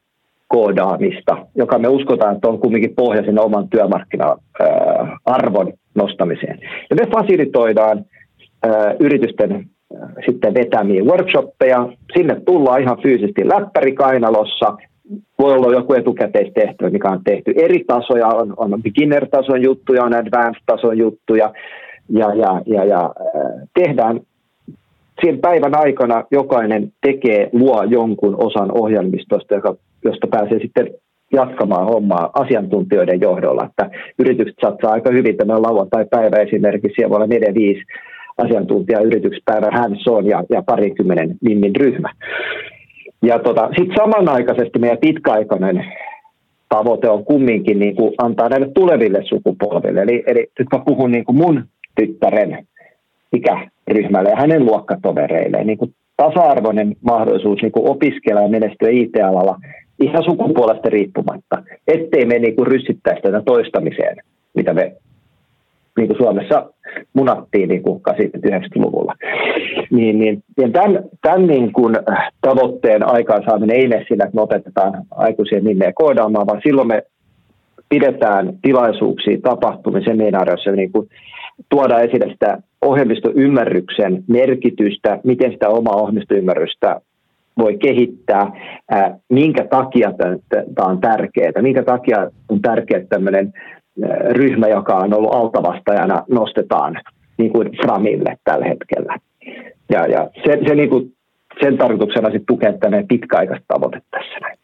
koodaamista, 0.47 1.38
joka 1.55 1.80
me 1.80 1.88
uskotaan, 1.88 2.36
että 2.36 2.47
on 2.47 2.59
kumminkin 2.59 2.95
pohja 2.95 3.24
sinne 3.24 3.41
oman 3.41 3.70
työmarkkina-arvon 3.70 5.74
nostamiseen. 5.95 6.59
Ja 6.89 6.95
me 6.95 7.07
fasilitoidaan 7.12 8.05
yritysten 8.99 9.66
sitten 10.26 10.53
vetämiä 10.53 11.03
workshoppeja. 11.03 11.89
Sinne 12.14 12.41
tullaan 12.45 12.82
ihan 12.82 12.97
fyysisesti 13.03 13.47
läppäri 13.47 13.93
kainalossa. 13.93 14.74
Voi 15.39 15.53
olla 15.53 15.74
joku 15.74 15.93
etukäteistehtävä, 15.93 16.89
mikä 16.89 17.09
on 17.09 17.24
tehty. 17.24 17.53
Eri 17.55 17.84
tasoja 17.88 18.28
on, 18.28 18.53
on 18.57 18.84
beginner-tason 18.84 19.62
juttuja, 19.62 20.03
on 20.03 20.14
advanced-tason 20.14 20.97
juttuja. 20.97 21.53
Ja, 22.10 22.34
ja, 22.36 22.62
ja, 22.66 22.86
ja 22.86 23.14
tehdään 23.74 24.20
siinä 25.22 25.38
päivän 25.41 25.76
aikana 25.76 26.24
jokainen 26.32 26.91
tekee, 27.02 27.49
luo 27.54 27.84
jonkun 27.84 28.36
osan 28.43 28.72
ohjelmistosta, 28.82 29.56
joka, 29.56 29.76
josta 30.06 30.28
pääsee 30.28 30.60
sitten 30.60 30.88
jatkamaan 31.34 31.86
hommaa 31.86 32.30
asiantuntijoiden 32.34 33.22
johdolla. 33.22 33.66
Että 33.66 33.89
yritykset 34.20 34.58
satsaa 34.62 34.91
aika 34.91 35.12
hyvin 35.12 35.38
tämä 35.38 35.62
lauantai-päivä 35.62 36.38
esimerkiksi, 36.38 36.95
siellä 36.95 37.10
voi 37.10 37.16
olla 37.16 37.36
4-5 37.36 37.84
asiantuntija 38.38 38.99
yrityspäivä 38.99 39.68
hands 39.72 40.08
on 40.08 40.26
ja, 40.26 40.43
ja 40.49 40.64
parikymmenen 40.66 41.36
nimmin 41.41 41.76
ryhmä. 41.76 42.10
Ja 43.24 43.39
tota, 43.39 43.70
sitten 43.78 43.97
samanaikaisesti 43.97 44.80
meidän 44.80 44.97
pitkäaikainen 44.97 45.86
tavoite 46.70 47.10
on 47.10 47.26
kumminkin 47.26 47.80
niin 47.80 47.95
kuin 47.95 48.14
antaa 48.18 48.49
näille 48.49 48.72
tuleville 48.76 49.20
sukupolville. 49.24 50.02
Eli, 50.02 50.24
eli 50.28 50.47
nyt 50.60 50.68
mä 50.72 50.84
puhun 50.86 51.12
niin 51.12 51.26
kuin 51.26 51.36
mun 51.36 51.64
tyttären 51.96 52.68
ikäryhmälle 53.34 54.30
ja 54.30 54.36
hänen 54.36 54.66
luokkatovereille 54.66 55.64
niin 55.64 55.78
tasa-arvoinen 56.18 56.96
mahdollisuus 57.02 57.62
niin 57.62 57.72
kuin 57.72 57.89
opiskella 57.89 58.42
ja 58.42 58.48
menestyä 58.48 58.89
IT-alalla 58.89 59.58
ihan 60.00 60.24
sukupuolesta 60.24 60.89
riippumatta, 60.89 61.64
ettei 61.88 62.26
me 62.26 62.39
niin 62.39 62.56
kuin 62.56 62.68
ryssittäisi 62.68 63.22
tätä 63.22 63.42
toistamiseen, 63.46 64.18
mitä 64.54 64.74
me 64.74 64.96
niin 65.98 66.08
kuin 66.08 66.18
Suomessa 66.18 66.74
munattiin 67.14 67.70
niin 67.70 67.84
kuin 67.84 68.02
80-90-luvulla. 68.10 69.14
Niin, 69.92 70.20
niin, 70.20 70.44
ja 70.58 70.70
tämän, 70.70 71.04
tämän 71.22 71.48
niin 71.48 71.74
kuin 71.74 71.96
tavoitteen 72.42 73.08
aikaansaaminen 73.08 73.76
ei 73.76 73.88
mene 73.88 74.06
sillä, 74.08 74.24
että 74.24 74.36
me 74.36 74.42
opetetaan 74.42 75.06
aikuisia 75.12 75.60
nimeä 75.60 75.92
koodaamaan, 75.96 76.48
vaan 76.48 76.62
silloin 76.64 76.88
me 76.88 77.04
pidetään 77.89 78.54
tilaisuuksia, 78.62 79.38
tapahtumia, 79.44 80.02
seminaareissa, 80.02 80.72
niin 80.72 80.92
kuin 80.92 81.10
tuodaan 81.70 82.03
esille 82.03 82.34
sitä 82.34 82.57
ohjelmistoymmärryksen 82.82 84.24
merkitystä, 84.28 85.20
miten 85.24 85.51
sitä 85.51 85.70
omaa 85.70 85.95
ohjelmistoymmärrystä 85.95 87.01
voi 87.57 87.78
kehittää, 87.78 88.51
ää, 88.91 89.18
minkä 89.30 89.68
takia 89.68 90.12
tämä 90.76 90.88
on 90.88 91.01
tärkeää, 91.01 91.62
minkä 91.62 91.84
takia 91.84 92.32
on 92.49 92.62
tärkeää 92.62 93.05
tämmöinen 93.09 93.53
ryhmä, 94.30 94.68
joka 94.68 94.95
on 94.95 95.14
ollut 95.14 95.36
altavastajana, 95.36 96.24
nostetaan 96.30 97.01
niin 97.38 97.51
kuin 97.51 97.70
Framille 97.82 98.38
tällä 98.43 98.66
hetkellä. 98.66 99.18
Ja, 99.89 100.07
ja 100.07 100.30
se, 100.45 100.59
se 100.68 100.76
niin 100.76 100.89
kuin, 100.89 101.14
sen 101.64 101.78
tarkoituksena 101.78 102.30
sitten 102.30 102.45
tukea 102.47 102.74
tänne 102.74 103.05
pitkäaikaista 103.09 103.66
tavoite 103.68 104.01
tässä. 104.12 104.57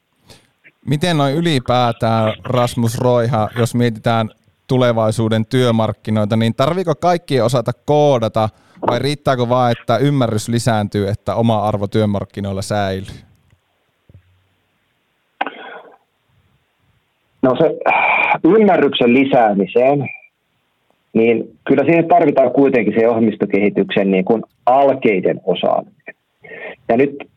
Miten 0.90 1.18
noin 1.18 1.36
ylipäätään, 1.36 2.34
Rasmus 2.46 3.00
Roiha, 3.00 3.50
jos 3.60 3.76
mietitään 3.76 4.30
tulevaisuuden 4.68 5.46
työmarkkinoita, 5.46 6.38
niin 6.38 6.56
tarviiko 6.56 6.96
kaikki 6.96 7.42
osata 7.42 7.72
koodata 7.86 8.50
vai 8.90 9.00
riittääkö 9.00 9.50
vain, 9.50 9.76
että 9.80 9.98
ymmärrys 9.98 10.48
lisääntyy, 10.48 11.08
että 11.08 11.36
oma 11.36 11.68
arvo 11.68 11.88
työmarkkinoilla 11.88 12.62
säilyy? 12.62 13.16
No 17.42 17.56
se 17.58 17.78
ymmärryksen 18.44 19.14
lisäämiseen, 19.14 20.10
niin 21.14 21.58
kyllä 21.68 21.84
siihen 21.84 22.08
tarvitaan 22.08 22.52
kuitenkin 22.52 22.94
se 23.00 23.08
ohjelmistokehityksen 23.10 24.12
niin 24.12 24.26
kuin 24.26 24.44
alkeiden 24.66 25.42
osaaminen. 25.46 26.16
Ja 26.90 26.98
nyt 26.98 27.30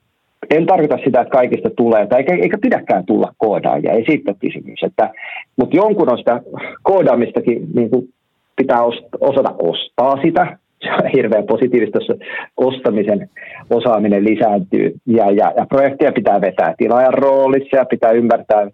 en 0.51 0.67
tarkoita 0.67 0.99
sitä, 1.05 1.21
että 1.21 1.33
kaikista 1.33 1.71
tulee, 1.71 2.07
tai 2.07 2.19
eikä, 2.19 2.35
eikä 2.35 2.59
pidäkään 2.63 3.07
tulla 3.07 3.35
koodaajia, 3.39 3.93
ei 3.93 4.05
siitä 4.05 4.35
kysymys. 4.41 4.83
Että, 4.83 5.11
mutta 5.57 5.77
jonkun 5.77 6.13
on 6.13 6.19
sitä 6.19 6.41
koodaamistakin 6.83 7.69
niin 7.75 7.91
kuin 7.91 8.09
pitää 8.57 8.83
osata 9.21 9.55
ostaa 9.59 10.23
sitä, 10.23 10.57
se 10.83 10.93
on 10.93 11.11
hirveän 11.17 11.45
positiivista, 11.45 11.99
jos 11.99 12.19
ostamisen 12.57 13.29
osaaminen 13.71 14.25
lisääntyy 14.25 14.95
ja, 15.07 15.31
ja, 15.31 15.53
ja 15.57 15.67
projekteja 15.67 16.13
pitää 16.13 16.41
vetää 16.41 16.75
tilaajan 16.79 17.15
roolissa 17.15 17.77
ja 17.77 17.85
pitää 17.85 18.11
ymmärtää, 18.11 18.71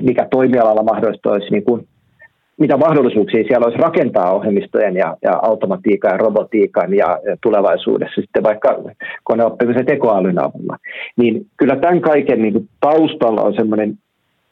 mikä 0.00 0.26
toimialalla 0.30 0.82
mahdollista 0.82 1.30
olisi, 1.30 1.50
niin 1.50 1.64
kuin, 1.64 1.86
mitä 2.58 2.76
mahdollisuuksia 2.76 3.44
siellä 3.44 3.64
olisi 3.64 3.82
rakentaa 3.82 4.32
ohjelmistojen 4.32 4.96
ja, 4.96 5.16
ja 5.22 5.38
automatiikan 5.42 6.10
ja 6.10 6.16
robotiikan 6.16 6.94
ja, 6.94 7.18
ja 7.26 7.36
tulevaisuudessa 7.42 8.20
sitten 8.20 8.42
vaikka 8.42 8.78
koneoppimisen 9.24 9.86
tekoälyn 9.86 10.38
avulla. 10.38 10.76
Niin 11.16 11.46
kyllä 11.56 11.76
tämän 11.76 12.00
kaiken 12.00 12.42
niin 12.42 12.52
kuin 12.52 12.68
taustalla 12.80 13.42
on 13.42 13.54
semmoinen 13.54 13.98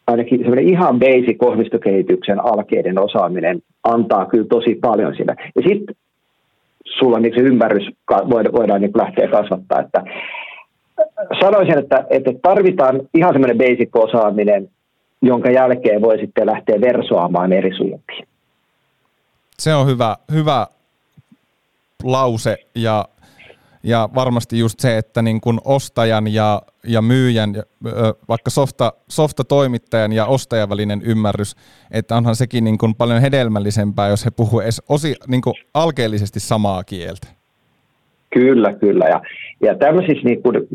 ainakin 0.07 0.39
semmoinen 0.39 0.69
ihan 0.69 0.99
basic 0.99 1.43
ohjelmistokehityksen 1.43 2.41
alkeiden 2.45 2.99
osaaminen 2.99 3.63
antaa 3.85 4.27
kyllä 4.27 4.47
tosi 4.49 4.75
paljon 4.75 5.17
sitä. 5.17 5.37
Ja 5.57 5.63
sitten 5.69 5.97
sulla 6.85 7.21
niin 7.21 7.35
se 7.35 7.41
ymmärrys 7.41 7.91
voidaan, 8.31 8.55
voidaan 8.55 8.81
niin 8.81 8.91
lähteä 8.95 9.29
kasvattaa. 9.29 9.81
Että 9.81 10.03
sanoisin, 11.41 11.79
että, 11.79 12.05
että 12.11 12.31
tarvitaan 12.43 13.01
ihan 13.15 13.33
semmoinen 13.33 13.59
basic 13.59 13.97
osaaminen, 13.97 14.69
jonka 15.27 15.51
jälkeen 15.51 16.03
voi 16.03 16.19
sitten 16.19 16.47
lähteä 16.47 16.81
versoamaan 16.81 17.53
eri 17.53 17.77
suuntiin. 17.77 18.29
Se 19.59 19.75
on 19.75 19.87
hyvä, 19.87 20.17
hyvä 20.33 20.67
lause 22.03 22.57
ja 22.75 23.05
ja 23.85 24.09
varmasti 24.15 24.59
just 24.59 24.81
se, 24.81 24.99
että 24.99 25.23
niin 25.23 25.41
kuin 25.41 25.61
ostajan 25.65 26.35
ja, 26.35 26.63
ja 26.85 27.03
myyjän, 27.03 27.55
vaikka 28.29 28.51
softa, 28.51 28.93
softa-toimittajan 29.09 30.13
ja 30.13 30.27
ostajan 30.27 30.69
välinen 30.69 31.03
ymmärrys, 31.03 31.57
että 31.91 32.17
onhan 32.17 32.37
sekin 32.37 32.65
niin 32.65 32.79
kuin 32.79 32.95
paljon 32.95 33.21
hedelmällisempää, 33.21 34.09
jos 34.09 34.25
he 34.25 34.31
puhuvat 34.31 34.63
edes 34.63 34.83
osi, 34.89 35.17
niin 35.27 35.43
alkeellisesti 35.75 36.41
samaa 36.41 36.85
kieltä. 36.85 37.27
Kyllä, 38.35 38.73
kyllä. 38.73 39.05
Ja, 39.05 39.21
ja 39.63 39.75
tämmöisissä 39.75 40.29
niin 40.29 40.43
kuin, 40.43 40.67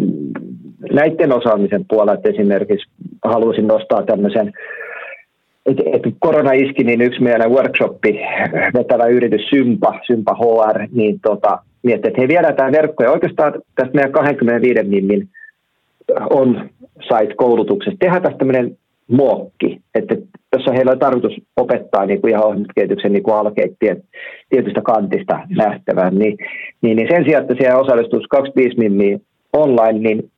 näiden 0.91 1.33
osaamisen 1.33 1.85
puolella 1.89 2.21
esimerkiksi 2.23 2.89
haluaisin 3.23 3.67
nostaa 3.67 4.03
tämmöisen 4.03 4.53
et, 5.65 5.77
et 5.93 6.13
korona 6.19 6.51
iski, 6.51 6.83
niin 6.83 7.01
yksi 7.01 7.21
meidän 7.21 7.51
workshoppi 7.51 8.19
vetävä 8.73 9.05
yritys 9.05 9.49
Sympa, 9.49 9.99
Sympa 10.07 10.33
HR, 10.33 10.87
niin 10.91 11.19
tota, 11.19 11.59
miettii, 11.83 12.09
että 12.09 12.21
he 12.21 12.27
viedään 12.27 12.55
tämä 12.55 12.71
verkko. 12.71 13.03
Ja 13.03 13.11
oikeastaan 13.11 13.53
tästä 13.75 13.93
meidän 13.93 14.11
25 14.11 14.83
minnin 14.83 15.29
on 16.29 16.69
site-koulutuksesta 17.01 17.97
tehdään 17.99 18.21
tästä 18.21 18.37
tämmöinen 18.37 18.77
muokki, 19.07 19.81
että 19.95 20.15
jossa 20.53 20.71
heillä 20.71 20.91
on 20.91 20.99
tarkoitus 20.99 21.41
opettaa 21.57 22.05
niin 22.05 22.21
kuin 22.21 22.31
ihan 22.31 22.45
ohjelmiskehityksen 22.45 23.13
niin 23.13 23.23
alkeet 23.33 23.71
tietystä 24.49 24.81
kantista 24.81 25.39
nähtävän, 25.49 26.15
niin, 26.15 26.37
niin, 26.81 26.97
niin 26.97 27.07
sen 27.11 27.23
sijaan, 27.23 27.41
että 27.41 27.55
siellä 27.59 27.79
osallistuisi 27.79 28.27
25 28.29 28.77
minniä 28.77 29.19
online, 29.53 29.99
niin 29.99 30.31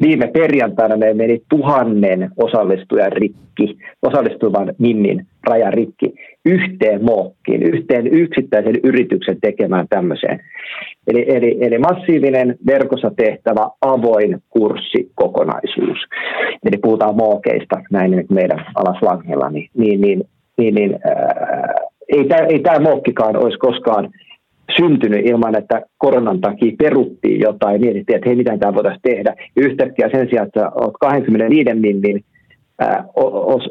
viime 0.00 0.26
perjantaina 0.26 0.96
me 0.96 1.14
meni 1.14 1.42
tuhannen 1.48 2.30
osallistujan 2.36 3.12
rikki, 3.12 3.78
osallistuvan 4.02 4.74
minnin 4.78 5.26
raja 5.46 5.70
rikki 5.70 6.14
yhteen 6.44 7.04
mookkiin, 7.04 7.62
yhteen 7.62 8.06
yksittäisen 8.06 8.76
yrityksen 8.84 9.40
tekemään 9.40 9.86
tämmöiseen. 9.88 10.40
Eli, 11.06 11.24
eli, 11.28 11.58
eli 11.60 11.78
massiivinen 11.78 12.56
verkossa 12.66 13.10
tehtävä 13.16 13.70
avoin 13.82 14.42
kurssikokonaisuus. 14.50 15.98
Eli 16.64 16.76
puhutaan 16.82 17.16
mookeista 17.16 17.82
näin 17.90 18.10
niin 18.10 18.26
meidän 18.30 18.66
alaslangilla, 18.74 19.50
niin, 19.50 19.70
niin, 19.74 20.00
niin, 20.00 20.22
niin, 20.58 20.74
niin 20.74 20.98
ää, 21.04 21.74
ei 22.08 22.60
tämä 22.60 22.74
ei 22.74 22.80
mookkikaan 22.82 23.36
olisi 23.36 23.58
koskaan 23.58 24.10
syntynyt 24.76 25.26
ilman, 25.26 25.58
että 25.58 25.82
koronan 25.98 26.40
takia 26.40 26.72
peruttiin 26.78 27.40
jotain, 27.40 27.80
mietittiin, 27.80 28.16
että 28.16 28.28
hei, 28.28 28.36
mitä 28.36 28.58
tämä 28.58 28.74
voitaisiin 28.74 29.02
tehdä. 29.02 29.34
Ja 29.56 29.62
yhtäkkiä 29.62 30.08
sen 30.12 30.28
sijaan, 30.30 30.46
että 30.46 30.70
olet 30.74 30.94
25 31.00 31.74
minnin 31.74 32.24
ää, 32.78 33.04
os, 33.16 33.70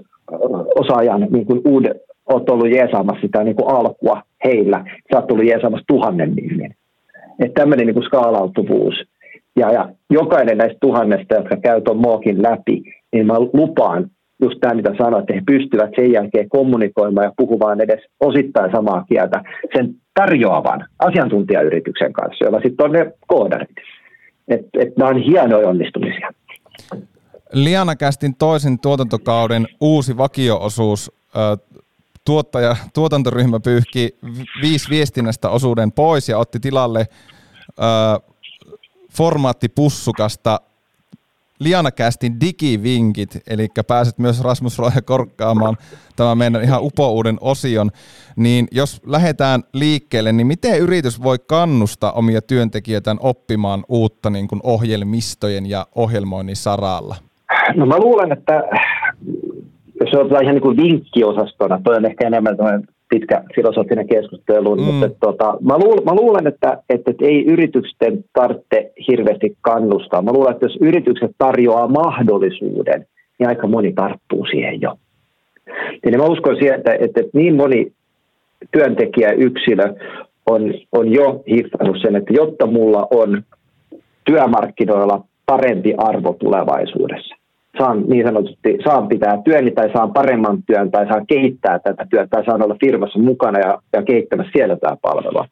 osaajan 0.75 1.27
niin 1.31 1.45
kuin 1.45 1.61
uuden, 1.65 1.95
olet 2.33 2.49
ollut 2.49 2.71
jeesaamassa 2.71 3.21
sitä 3.21 3.43
niin 3.43 3.55
kuin 3.55 3.75
alkua 3.75 4.21
heillä, 4.43 4.85
sä 5.11 5.17
oot 5.17 5.27
tullut 5.27 5.45
jeesaamassa 5.45 5.85
tuhannen 5.87 6.35
minnin. 6.35 6.75
Että 7.39 7.61
tämmöinen 7.61 7.87
niin 7.87 7.93
kuin 7.93 8.05
skaalautuvuus. 8.05 8.95
Ja, 9.55 9.71
ja 9.71 9.89
jokainen 10.09 10.57
näistä 10.57 10.77
tuhannesta, 10.81 11.35
jotka 11.35 11.57
käy 11.57 11.81
tuon 11.81 11.97
mookin 11.97 12.43
läpi, 12.43 12.83
niin 13.13 13.27
mä 13.27 13.39
lupaan 13.39 14.09
just 14.41 14.59
tämä, 14.61 14.73
mitä 14.73 14.91
sanoit, 14.97 15.21
että 15.21 15.33
he 15.33 15.41
pystyvät 15.45 15.89
sen 15.95 16.11
jälkeen 16.11 16.49
kommunikoimaan 16.49 17.25
ja 17.25 17.33
puhumaan 17.37 17.81
edes 17.81 17.99
osittain 18.19 18.71
samaa 18.71 19.05
kieltä 19.09 19.43
sen 19.75 19.95
tarjoavan 20.13 20.85
asiantuntijayrityksen 20.99 22.13
kanssa, 22.13 22.45
jolla 22.45 22.61
sitten 22.61 22.85
on 22.85 22.91
ne 22.91 23.11
koodarit. 23.27 23.69
Että 24.47 24.69
et 24.79 24.97
nämä 24.97 25.09
on 25.09 25.17
hienoja 25.17 25.67
onnistumisia. 25.67 26.29
Lianakästin 27.53 28.35
toisen 28.35 28.79
tuotantokauden 28.79 29.67
uusi 29.81 30.17
vakioosuus 30.17 31.11
tuottaja, 32.31 32.75
tuotantoryhmä 32.93 33.59
pyyhki 33.59 34.17
viisi 34.61 34.89
viestinnästä 34.89 35.49
osuuden 35.49 35.91
pois 35.91 36.29
ja 36.29 36.37
otti 36.37 36.59
tilalle 36.59 37.07
formaattipussukasta 39.13 40.59
Lianakästin 41.59 42.39
digivinkit, 42.39 43.37
eli 43.47 43.67
pääset 43.87 44.17
myös 44.17 44.41
Rasmus 44.41 44.79
Roja 44.79 45.01
korkkaamaan 45.05 45.77
tämän 46.15 46.37
meidän 46.37 46.63
ihan 46.63 46.83
upouuden 46.83 47.37
osion, 47.41 47.91
niin 48.35 48.67
jos 48.71 49.01
lähdetään 49.05 49.63
liikkeelle, 49.73 50.31
niin 50.31 50.47
miten 50.47 50.79
yritys 50.79 51.23
voi 51.23 51.39
kannustaa 51.39 52.11
omia 52.11 52.41
työntekijöitään 52.41 53.17
oppimaan 53.19 53.83
uutta 53.87 54.29
niin 54.29 54.47
kuin 54.47 54.61
ohjelmistojen 54.63 55.65
ja 55.65 55.87
ohjelmoinnin 55.95 56.55
saralla? 56.55 57.15
No 57.75 57.85
mä 57.85 57.99
luulen, 57.99 58.31
että 58.31 58.63
jos 60.01 60.13
otetaan 60.13 60.43
ihan 60.43 60.55
niin 60.55 60.61
kuin 60.61 60.77
vinkkiosastona, 60.77 61.81
toi 61.83 61.95
on 61.95 62.05
ehkä 62.05 62.27
enemmän 62.27 62.57
pitkä 63.09 63.43
filosofinen 63.55 64.07
keskustelu, 64.07 64.75
mm. 64.75 64.81
mutta 64.83 65.09
tota, 65.19 65.57
mä, 65.61 65.77
luulen, 65.77 66.03
mä 66.05 66.15
luulen, 66.15 66.47
että, 66.47 66.77
että, 66.89 67.11
että 67.11 67.25
ei 67.25 67.45
yritysten 67.45 68.23
tarvitse 68.33 68.91
hirveästi 69.07 69.57
kannustaa. 69.61 70.21
Mä 70.21 70.33
luulen, 70.33 70.53
että 70.53 70.65
jos 70.65 70.77
yritykset 70.81 71.31
tarjoaa 71.37 71.87
mahdollisuuden, 71.87 73.05
niin 73.39 73.47
aika 73.47 73.67
moni 73.67 73.93
tarttuu 73.93 74.45
siihen 74.45 74.81
jo. 74.81 74.97
Eli 76.03 76.17
mä 76.17 76.23
uskon 76.25 76.55
siihen, 76.55 76.75
että, 76.75 76.93
että 76.99 77.21
niin 77.33 77.55
moni 77.55 77.91
työntekijä 78.71 79.31
yksilö 79.31 79.93
on, 80.45 80.73
on 80.91 81.13
jo 81.13 81.43
hiffannut 81.49 81.97
sen, 82.01 82.15
että 82.15 82.33
jotta 82.33 82.65
mulla 82.65 83.07
on 83.11 83.43
työmarkkinoilla 84.23 85.23
parempi 85.45 85.93
arvo 85.97 86.33
tulevaisuudessa, 86.33 87.35
saan 87.77 88.03
niin 88.07 88.25
sanotusti, 88.25 88.77
saan 88.83 89.07
pitää 89.07 89.41
työni 89.45 89.71
tai 89.71 89.89
saan 89.93 90.13
paremman 90.13 90.63
työn 90.67 90.91
tai 90.91 91.07
saan 91.07 91.27
kehittää 91.27 91.79
tätä 91.79 92.05
työtä 92.09 92.27
tai 92.29 92.45
saan 92.45 92.63
olla 92.63 92.77
firmassa 92.85 93.19
mukana 93.19 93.59
ja, 93.59 93.81
ja 93.93 94.03
kehittämässä 94.03 94.51
siellä 94.55 94.75
tämä 94.75 94.97
palvelua, 95.01 95.47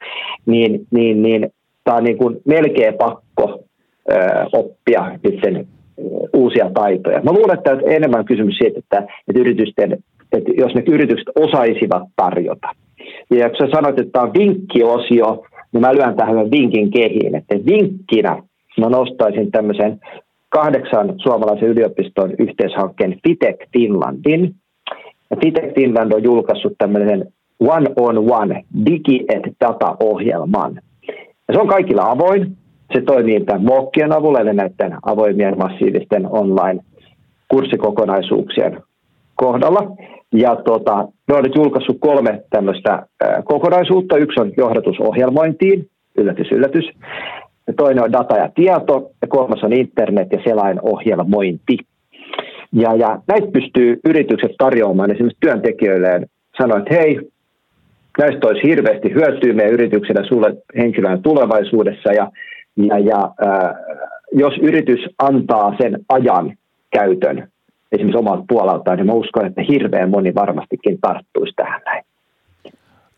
niin, 0.45 0.87
niin, 0.91 1.21
niin 1.21 1.53
tämä 1.83 1.97
on 1.97 2.03
niin 2.03 2.17
kuin 2.17 2.37
melkein 2.45 2.93
pakko 2.93 3.63
ö, 4.11 4.15
oppia 4.53 5.11
sitten 5.27 5.67
uusia 6.33 6.71
taitoja. 6.73 7.21
Mä 7.21 7.31
luulen, 7.31 7.57
että 7.57 7.77
enemmän 7.85 8.25
kysymys 8.25 8.57
siitä, 8.57 8.79
että, 8.79 8.97
että, 9.27 9.41
yritysten, 9.41 9.97
että 10.31 10.51
jos 10.57 10.75
ne 10.75 10.83
yritykset 10.87 11.27
osaisivat 11.35 12.03
tarjota. 12.15 12.67
Ja 13.29 13.49
kun 13.49 13.57
sä 13.57 13.67
sanoit, 13.71 13.99
että 13.99 14.11
tämä 14.11 14.25
on 14.25 14.33
vinkkiosio, 14.33 15.45
niin 15.73 15.81
mä 15.81 15.95
lyön 15.95 16.15
tähän 16.15 16.51
vinkin 16.51 16.91
kehiin, 16.91 17.35
että 17.35 17.55
vinkkinä 17.65 18.43
mä 18.79 18.89
nostaisin 18.89 19.51
tämmöisen 19.51 19.99
kahdeksan 20.49 21.13
suomalaisen 21.17 21.69
yliopiston 21.69 22.31
yhteishankkeen 22.39 23.19
Fitec 23.27 23.55
Finlandin. 23.73 24.55
Fitec 25.43 25.75
Finland 25.75 26.11
on 26.11 26.23
julkaissut 26.23 26.73
tämmöisen 26.77 27.33
one-on-one 27.59 28.63
digi- 28.89 29.25
et 29.29 29.43
data-ohjelman. 29.65 30.79
Ja 31.47 31.53
se 31.53 31.59
on 31.59 31.67
kaikilla 31.67 32.11
avoin. 32.11 32.57
Se 32.93 33.01
toimii 33.01 33.45
tämän 33.45 33.63
MOOCien 33.63 34.17
avulla, 34.17 34.39
eli 34.39 34.53
näiden 34.53 34.97
avoimien 35.05 35.57
massiivisten 35.57 36.27
online-kurssikokonaisuuksien 36.31 38.81
kohdalla. 39.35 39.95
Ja 40.33 40.55
tota, 40.55 41.07
ne 41.27 41.35
on 41.35 41.43
nyt 41.43 41.55
julkaissut 41.55 41.97
kolme 41.99 42.41
tämmöistä 42.49 43.05
kokonaisuutta. 43.43 44.17
Yksi 44.17 44.41
on 44.41 44.51
johdatusohjelmointiin, 44.57 45.89
yllätys, 46.17 46.51
yllätys 46.51 46.85
ja 47.69 47.73
toinen 47.73 48.03
on 48.03 48.11
data 48.11 48.37
ja 48.37 48.49
tieto, 48.55 49.11
ja 49.21 49.27
kolmas 49.27 49.63
on 49.63 49.73
internet 49.73 50.27
ja 50.31 50.39
selainohjelmointi. 50.43 51.77
Ja, 52.71 52.95
ja 52.95 53.19
näitä 53.27 53.47
pystyy 53.53 53.99
yritykset 54.05 54.51
tarjoamaan 54.57 55.11
esimerkiksi 55.11 55.37
työntekijöilleen, 55.39 56.25
sanoa, 56.61 56.77
että 56.77 56.93
hei, 56.93 57.19
näistä 58.17 58.47
olisi 58.47 58.67
hirveästi 58.67 59.13
hyötyä 59.13 59.53
meidän 59.53 59.73
yrityksellä 59.73 60.23
sulle 60.27 60.55
henkilönä 60.77 61.17
tulevaisuudessa, 61.17 62.13
ja, 62.13 62.31
ja, 62.77 62.99
ja 62.99 63.31
äh, 63.47 63.75
jos 64.31 64.53
yritys 64.61 64.99
antaa 65.19 65.75
sen 65.81 65.97
ajan 66.09 66.53
käytön 66.91 67.47
esimerkiksi 67.91 68.17
omalta 68.17 68.43
puoleltaan, 68.49 68.97
niin 68.97 69.07
mä 69.07 69.13
uskon, 69.13 69.45
että 69.45 69.61
hirveän 69.71 70.09
moni 70.09 70.35
varmastikin 70.35 70.97
tarttuisi 71.01 71.53
tähän 71.55 71.81
näin. 71.85 72.03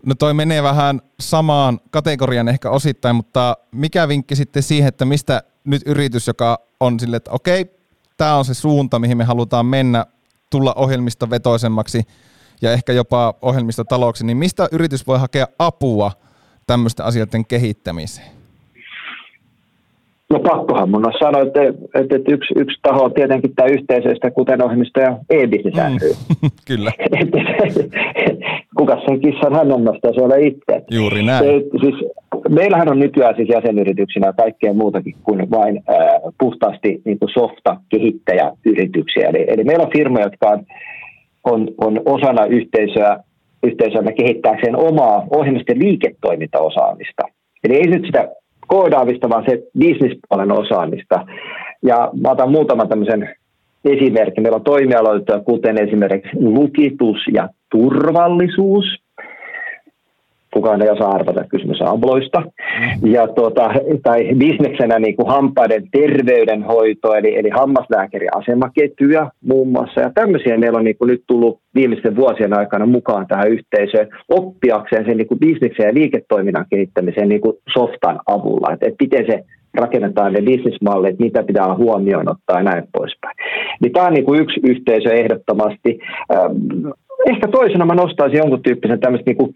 No 0.06 0.16
toi 0.16 0.34
menee 0.34 0.64
vähän 0.64 1.02
samaan 1.20 1.80
kategorian 1.92 2.48
ehkä 2.48 2.70
osittain, 2.70 3.16
mutta 3.16 3.58
mikä 3.72 4.08
vinkki 4.08 4.36
sitten 4.36 4.64
siihen, 4.64 4.88
että 4.88 5.06
mistä 5.06 5.44
nyt 5.64 5.82
yritys, 5.86 6.28
joka 6.28 6.60
on 6.80 7.00
sille, 7.00 7.18
että 7.18 7.32
okei, 7.32 7.66
tämä 8.18 8.36
on 8.36 8.46
se 8.46 8.54
suunta, 8.54 9.00
mihin 9.00 9.18
me 9.18 9.24
halutaan 9.24 9.66
mennä, 9.66 10.06
tulla 10.50 10.74
ohjelmista 10.74 11.30
vetoisemmaksi 11.30 12.04
ja 12.62 12.72
ehkä 12.72 12.94
jopa 12.94 13.34
ohjelmistotaloksi, 13.42 14.26
niin 14.26 14.38
mistä 14.38 14.70
yritys 14.72 15.08
voi 15.08 15.20
hakea 15.20 15.48
apua 15.60 16.12
tämmöisten 16.68 17.06
asioiden 17.06 17.46
kehittämiseen? 17.46 18.41
No 20.32 20.40
pakkohan 20.40 20.90
mun 20.90 21.08
on 21.08 21.14
sanoa, 21.20 21.42
että, 21.42 21.64
että, 22.02 22.16
että 22.16 22.32
yksi, 22.32 22.54
yksi 22.58 22.80
taho 22.82 23.04
on 23.04 23.14
tietenkin 23.14 23.56
tämä 23.56 23.68
yhteisöistä, 23.68 24.32
kuten 24.32 24.64
ohjelmisto 24.64 25.00
ja 25.00 25.18
e-business 25.30 26.16
mm, 26.42 26.50
Kyllä. 26.68 26.92
Kuka 28.78 29.02
sen 29.06 29.20
kissan 29.20 29.54
hän 29.54 29.72
annostaa, 29.72 30.14
se 30.14 30.22
ole 30.22 30.42
itse. 30.42 30.82
Juuri 30.92 31.24
näin. 31.24 31.46
Se, 31.46 31.52
siis, 31.82 31.96
meillähän 32.50 32.90
on 32.90 33.00
nykyään 33.00 33.36
siis 33.36 33.50
jäsenyrityksinä 33.50 34.34
kaikkea 34.34 34.74
muutakin 34.74 35.16
kuin 35.24 35.52
vain 35.52 35.78
äh, 35.78 35.96
puhtaasti 36.40 37.02
niin 37.06 37.20
kuin 37.20 37.30
softa-kehittäjäyrityksiä. 37.34 39.30
Eli, 39.30 39.46
eli 39.48 39.64
meillä 39.64 39.84
on 39.84 39.92
firmoja, 39.98 40.26
jotka 40.26 40.50
on, 40.50 40.66
on, 41.44 41.68
on 41.78 42.02
osana 42.06 42.46
yhteisöä, 42.46 43.24
yhteisöä 43.64 44.12
kehittääkseen 44.18 44.76
omaa 44.76 45.28
ohjelmisten 45.30 45.80
liiketoimintaosaamista. 45.80 47.24
Eli 47.64 47.76
ei 47.76 47.88
nyt 47.88 48.06
sitä 48.06 48.30
koodaavista, 48.72 49.30
vaan 49.30 49.46
se 49.50 49.64
bisnispuolen 49.80 50.52
osaamista. 50.52 51.26
Ja 51.84 52.10
mä 52.22 52.32
otan 52.32 52.52
muutaman 52.52 52.90
tämmöisen 52.90 53.36
esimerkin. 53.86 54.44
Meillä 54.44 54.56
on 54.56 54.64
toimialoita, 54.64 55.40
kuten 55.40 55.78
esimerkiksi 55.88 56.30
lukitus 56.40 57.18
ja 57.34 57.50
turvallisuus. 57.72 58.86
Kukaan 60.54 60.82
ei 60.82 60.90
osaa 60.90 61.12
arvata, 61.12 61.44
kysymys 61.50 61.82
abloista. 61.82 62.42
Ja 63.04 63.28
tuota, 63.28 63.70
tai 64.04 64.36
bisneksenä 64.36 65.00
niin 65.00 65.16
kuin 65.16 65.28
hampaiden 65.28 65.84
terveydenhoito, 65.92 67.14
eli, 67.16 67.38
eli 67.38 67.50
hammaslääkäriasemaketjuja 67.50 69.32
muun 69.46 69.68
muassa. 69.68 70.02
Ja 70.02 70.12
tämmöisiä 70.16 70.58
meillä 70.58 70.78
on 70.78 70.86
niin 70.86 70.98
kuin 70.98 71.08
nyt 71.08 71.24
tullut 71.28 71.60
viimeisten 71.76 72.16
vuosien 72.16 72.58
aikana 72.58 72.86
mukaan 72.86 73.28
tähän 73.28 73.52
yhteisöön 73.52 74.10
oppiakseen 74.30 75.06
sen 75.06 75.18
niin 75.18 75.28
kuin 75.28 75.40
bisneksen 75.40 75.88
ja 75.88 75.94
liiketoiminnan 75.94 76.66
kehittämiseen 76.70 77.30
niin 77.30 77.42
kuin 77.42 77.58
softan 77.74 78.20
avulla. 78.26 78.74
Että 78.74 78.88
et 78.88 78.96
miten 79.02 79.26
se 79.26 79.44
rakennetaan 79.74 80.34
ne 80.34 80.42
bisnismallit, 80.42 81.20
mitä 81.20 81.44
pitää 81.44 81.76
huomioon 81.76 82.30
ottaa 82.30 82.58
ja 82.58 82.64
näin 82.64 82.84
poispäin. 82.92 83.36
Niin 83.82 83.92
tämä 83.92 84.08
on 84.08 84.14
niin 84.14 84.26
kuin 84.26 84.42
yksi 84.42 84.60
yhteisö 84.64 85.14
ehdottomasti. 85.14 86.00
Ehkä 87.30 87.48
toisena 87.48 87.86
mä 87.86 87.96
nostaisin 87.96 88.38
jonkun 88.38 88.64
tyyppisen 88.64 89.00
tämmöistä 89.00 89.30
niin 89.30 89.38
kuin 89.38 89.54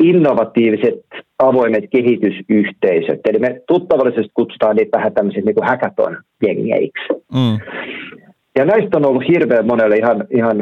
innovatiiviset 0.00 1.04
avoimet 1.38 1.84
kehitysyhteisöt. 1.90 3.20
Eli 3.24 3.38
me 3.38 3.60
tuttavallisesti 3.66 4.30
kutsutaan 4.34 4.76
niitä 4.76 4.96
vähän 4.98 5.14
tämmöisiksi 5.14 5.46
niin 5.46 5.66
hackathon-jengeiksi. 5.68 7.08
Mm. 7.34 7.58
Ja 8.58 8.64
näistä 8.64 8.96
on 8.96 9.06
ollut 9.06 9.28
hirveän 9.28 9.66
monelle 9.66 9.96
ihan, 9.96 10.24
ihan 10.36 10.56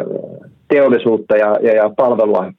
teollisuutta 0.69 1.37
ja, 1.37 1.59
ja, 1.63 1.75
ja 1.75 1.91
palvelua 1.97 2.45
äh, 2.47 2.53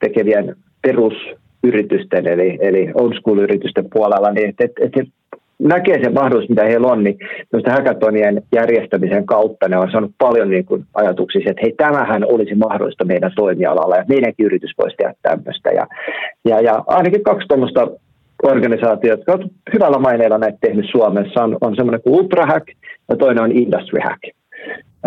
tekevien 0.00 0.56
perusyritysten, 0.82 2.26
eli, 2.26 2.58
eli 2.60 2.90
old 2.94 3.12
school-yritysten 3.14 3.86
puolella, 3.92 4.32
niin 4.32 4.48
että 4.48 4.64
et, 4.64 4.72
et 4.96 5.08
näkee 5.62 6.02
sen 6.02 6.14
mahdollisuus, 6.14 6.48
mitä 6.48 6.64
heillä 6.64 6.86
on, 6.86 7.04
niin 7.04 7.18
hackathonien 7.70 8.42
järjestämisen 8.54 9.26
kautta 9.26 9.68
ne 9.68 9.78
on 9.78 9.90
saanut 9.90 10.12
paljon 10.18 10.50
niin 10.50 10.64
kuin 10.64 10.84
ajatuksia, 10.94 11.42
että 11.46 11.62
hei, 11.62 11.74
tämähän 11.76 12.24
olisi 12.24 12.54
mahdollista 12.54 13.04
meidän 13.04 13.32
toimialalla 13.36 13.96
ja 13.96 14.04
meidänkin 14.08 14.46
yritys 14.46 14.74
voisi 14.78 14.96
tehdä 14.96 15.14
tämmöistä. 15.22 15.70
Ja, 15.70 15.86
ja, 16.44 16.60
ja 16.60 16.84
ainakin 16.86 17.22
kaksi 17.22 17.48
tuommoista 17.48 17.88
organisaatiota, 18.42 19.08
jotka 19.08 19.32
ovat 19.32 19.52
hyvällä 19.72 19.98
maineella 19.98 20.38
näitä 20.38 20.58
tehnyt 20.60 20.86
Suomessa, 20.90 21.44
on, 21.44 21.58
on 21.60 21.76
semmoinen 21.76 22.02
kuin 22.02 22.14
UltraHack 22.14 22.66
ja 23.08 23.16
toinen 23.16 23.44
on 23.44 23.52
Industry 23.52 23.98
Hack 24.04 24.41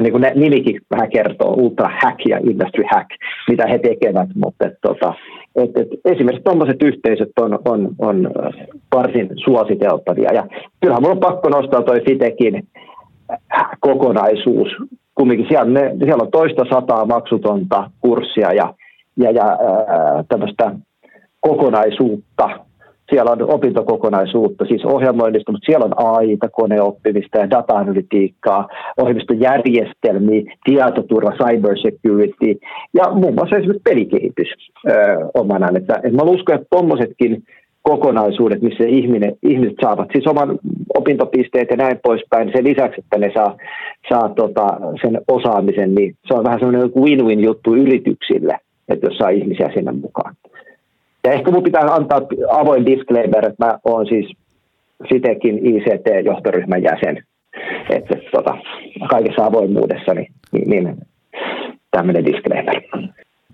niin 0.01 0.11
kuin 0.11 0.21
ne 0.21 0.31
nimikin 0.35 0.81
vähän 0.91 1.09
kertoo, 1.09 1.53
Ultra 1.53 1.89
Hack 2.03 2.19
ja 2.29 2.37
Industry 2.37 2.83
Hack, 2.91 3.09
mitä 3.49 3.67
he 3.67 3.79
tekevät, 3.79 4.29
mutta 4.35 4.67
et, 4.67 4.77
tota, 4.81 5.13
et, 5.55 5.77
et, 5.77 5.87
esimerkiksi 6.05 6.43
tuommoiset 6.43 6.83
yhteisöt 6.83 7.31
on, 7.39 7.59
on, 7.65 7.95
on 7.99 8.31
varsin 8.95 9.29
suositeltavia. 9.35 10.33
Ja 10.33 10.47
kyllähän 10.81 11.03
minulla 11.03 11.15
on 11.15 11.33
pakko 11.33 11.49
nostaa 11.49 11.81
toi 11.81 12.01
Fitekin 12.01 12.67
kokonaisuus. 13.79 14.69
Kumminkin 15.15 15.47
siellä, 15.47 15.71
ne, 15.71 15.95
siellä 16.03 16.23
on 16.23 16.31
toista 16.31 16.65
sataa 16.73 17.05
maksutonta 17.05 17.89
kurssia 18.01 18.53
ja, 18.53 18.73
ja, 19.17 19.31
ja 19.31 19.45
ää, 19.45 20.23
tämmöistä 20.29 20.71
kokonaisuutta, 21.39 22.49
siellä 23.09 23.31
on 23.31 23.53
opintokokonaisuutta, 23.53 24.65
siis 24.65 24.85
ohjelmoinnista, 24.85 25.51
mutta 25.51 25.65
siellä 25.65 25.85
on 25.85 26.15
AIta, 26.15 26.49
koneoppimista 26.49 27.37
ja 27.37 27.49
data-analytiikkaa, 27.49 28.67
ohjelmistojärjestelmiä, 28.97 30.53
tietoturva, 30.65 31.31
cybersecurity 31.31 32.59
ja 32.93 33.11
muun 33.11 33.35
muassa 33.35 33.55
esimerkiksi 33.55 33.89
pelikehitys 33.89 34.47
omanaan. 35.33 35.77
Että, 35.77 35.93
että 35.95 36.17
mä 36.17 36.31
uskon, 36.31 36.55
että 36.55 36.67
tuommoisetkin 36.69 37.43
kokonaisuudet, 37.81 38.61
missä 38.61 38.83
ihminen, 38.83 39.33
ihmiset 39.43 39.75
saavat 39.81 40.07
siis 40.11 40.27
oman 40.27 40.59
opintopisteet 40.97 41.67
ja 41.69 41.77
näin 41.77 41.99
poispäin, 42.03 42.51
sen 42.55 42.63
lisäksi, 42.63 43.01
että 43.01 43.17
ne 43.17 43.31
saa, 43.33 43.57
saa 44.09 44.29
tota, 44.29 44.67
sen 45.01 45.21
osaamisen, 45.27 45.95
niin 45.95 46.15
se 46.27 46.33
on 46.33 46.43
vähän 46.43 46.59
semmoinen 46.59 46.91
win-win 46.95 47.43
juttu 47.43 47.75
yrityksille, 47.75 48.57
että 48.89 49.07
jos 49.07 49.17
saa 49.17 49.29
ihmisiä 49.29 49.69
sinne 49.73 49.91
mukaan. 49.91 50.35
Ja 51.25 51.31
ehkä 51.31 51.51
minun 51.51 51.63
pitää 51.63 51.81
antaa 51.81 52.21
avoin 52.51 52.85
disclaimer, 52.85 53.45
että 53.45 53.65
mä 53.65 53.77
olen 53.83 54.07
siis 54.07 54.37
sitekin 55.09 55.57
ICT-johtoryhmän 55.65 56.83
jäsen. 56.83 57.23
Että 57.89 58.15
tota, 58.31 58.57
kaikessa 59.09 59.45
avoimuudessa 59.45 60.13
niin, 60.13 60.33
niin, 60.51 60.69
niin 60.69 60.97
tämmöinen 61.91 62.25
disclaimer. 62.25 62.81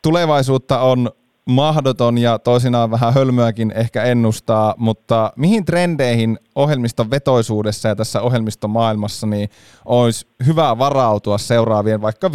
Tulevaisuutta 0.03 0.79
on 0.79 1.09
mahdoton 1.45 2.17
ja 2.17 2.39
toisinaan 2.39 2.91
vähän 2.91 3.13
hölmöäkin 3.13 3.71
ehkä 3.75 4.03
ennustaa, 4.03 4.75
mutta 4.77 5.33
mihin 5.35 5.65
trendeihin 5.65 6.37
ohjelmiston 6.55 7.11
vetoisuudessa 7.11 7.87
ja 7.87 7.95
tässä 7.95 8.21
ohjelmistomaailmassa 8.21 9.27
niin 9.27 9.49
olisi 9.85 10.27
hyvä 10.45 10.77
varautua 10.77 11.37
seuraavien 11.37 12.01
vaikka 12.01 12.27
5-10 12.27 12.31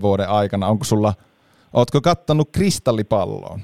vuoden 0.00 0.28
aikana? 0.28 0.66
Onko 0.66 0.84
sulla, 0.84 1.14
ootko 1.72 2.00
kattanut 2.00 2.48
kristallipalloon? 2.52 3.60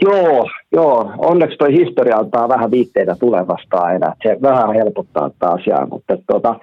Joo, 0.00 0.48
joo. 0.72 1.12
Onneksi 1.18 1.56
tuo 1.56 1.68
historia 1.68 2.16
antaa 2.16 2.48
vähän 2.48 2.70
viitteitä 2.70 3.16
tulevasta 3.20 3.76
aina. 3.78 4.14
Se 4.22 4.36
vähän 4.42 4.74
helpottaa 4.74 5.30
tätä 5.30 5.48
asiaa, 5.52 5.86
mutta 5.86 6.16
tuota, 6.26 6.60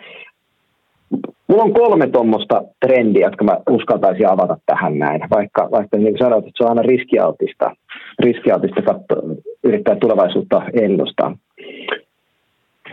Mulla 1.47 1.63
on 1.63 1.73
kolme 1.73 2.07
tuommoista 2.07 2.63
trendiä, 2.79 3.27
jotka 3.27 3.43
mä 3.43 3.57
uskaltaisin 3.69 4.29
avata 4.29 4.57
tähän 4.65 4.99
näin, 4.99 5.21
vaikka, 5.29 5.71
vaikka 5.71 5.97
niin 5.97 6.07
kuin 6.07 6.17
sanoit, 6.17 6.47
että 6.47 6.57
se 6.57 6.63
on 6.63 6.69
aina 6.69 6.81
riskialtista, 6.81 7.75
riskialtista 8.19 8.81
katso, 8.81 9.15
yrittää 9.63 9.95
tulevaisuutta 9.95 10.61
ennustaa. 10.73 11.37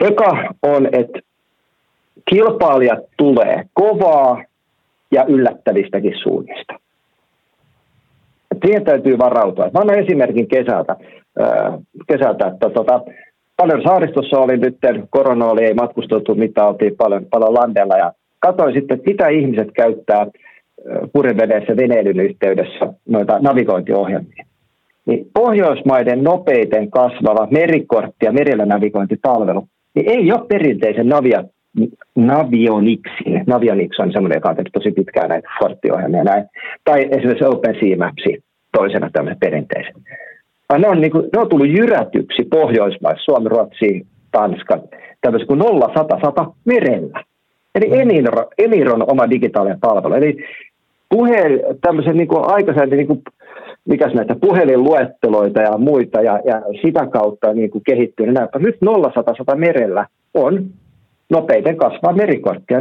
Eka 0.01 0.55
on, 0.63 0.89
että 0.93 1.21
kilpailijat 2.31 2.99
tulee 3.17 3.65
kovaa 3.75 4.45
ja 5.11 5.25
yllättävistäkin 5.25 6.15
suunnista. 6.23 6.75
Siihen 8.65 8.85
täytyy 8.85 9.19
varautua. 9.19 9.65
Mä 9.65 9.81
annan 9.81 9.99
esimerkin 9.99 10.49
kesältä, 10.49 10.97
kesältä 12.07 12.47
että 12.47 12.71
tota, 12.71 13.01
paljon 13.57 13.83
saaristossa 13.83 14.39
oli 14.39 14.57
nyt, 14.57 14.77
korona 15.11 15.47
oli, 15.47 15.65
ei 15.65 15.75
matkustettu 15.75 16.35
mitään, 16.35 16.69
oltiin 16.69 16.97
paljon, 16.97 17.27
paljon 17.31 17.55
landella 17.55 17.97
ja 17.97 18.13
katsoin 18.39 18.75
sitten, 18.75 18.97
että 18.97 19.11
mitä 19.11 19.29
ihmiset 19.29 19.69
käyttää 19.75 20.27
purjeveneessä 21.13 21.77
veneilyn 21.77 22.21
yhteydessä 22.21 22.95
noita 23.09 23.39
navigointiohjelmia. 23.39 24.45
Niin 25.07 25.27
Pohjoismaiden 25.35 26.25
nopeiten 26.25 26.91
kasvava 26.91 27.49
merikortti 27.51 28.27
ja 28.27 28.33
merillä 28.33 28.67
navigointipalvelu 28.67 29.69
niin 29.95 30.11
ei 30.11 30.33
ole 30.33 30.47
perinteisen 30.49 31.09
navia, 31.09 31.45
Navionixin. 32.15 33.45
Navionix 33.47 34.01
on 34.01 34.13
semmoinen, 34.13 34.37
joka 34.37 34.49
on 34.49 34.57
tehty 34.57 34.71
tosi 34.71 34.91
pitkään 34.91 35.29
näitä 35.29 35.49
korttiohjelmia. 35.59 36.25
Näin. 36.25 36.45
Tai 36.85 37.09
esimerkiksi 37.11 37.45
OpenSea 37.45 37.97
toisena 38.77 39.11
tämmöisen 39.13 39.41
perinteisen. 39.41 39.95
Ne 40.79 40.89
on, 40.89 41.01
niin 41.01 41.11
kuin, 41.11 41.29
ne 41.33 41.41
on 41.41 41.49
tullut 41.49 41.69
jyrätyksi 41.69 42.45
Pohjoismaissa, 42.51 43.25
Suomi, 43.25 43.49
Ruotsi, 43.49 44.07
Tanska, 44.33 44.79
tämmöisen 45.21 45.47
kuin 45.47 45.59
0, 45.59 45.91
100, 45.97 46.19
100 46.25 46.47
merellä. 46.65 47.25
Eli 47.75 48.01
Emir, 48.01 48.25
Emir 48.59 48.91
on 48.91 49.11
oma 49.11 49.31
digitaalinen 49.31 49.81
palvelu. 49.81 50.15
Eli 50.15 50.37
puhel, 51.09 51.59
tämmöisen 51.81 52.17
niin 52.17 52.29
kuin 52.29 52.45
aikaisemmin, 52.47 52.97
niin 52.97 53.07
kuin, 53.07 53.23
mikäs 53.89 54.15
näitä 54.15 54.37
puhelinluetteloita 54.41 55.61
ja 55.61 55.79
muita, 55.79 56.21
ja, 56.21 56.41
ja 56.45 56.63
sitä 56.83 57.07
kautta 57.07 57.53
niin 57.53 57.71
kuin 57.71 57.85
kehittyy. 57.85 58.27
Niin 58.27 58.49
nyt 58.59 58.77
0100 58.81 59.57
merellä 59.57 60.07
on 60.35 60.65
nopeiten 61.31 61.77
kasvaa 61.77 62.15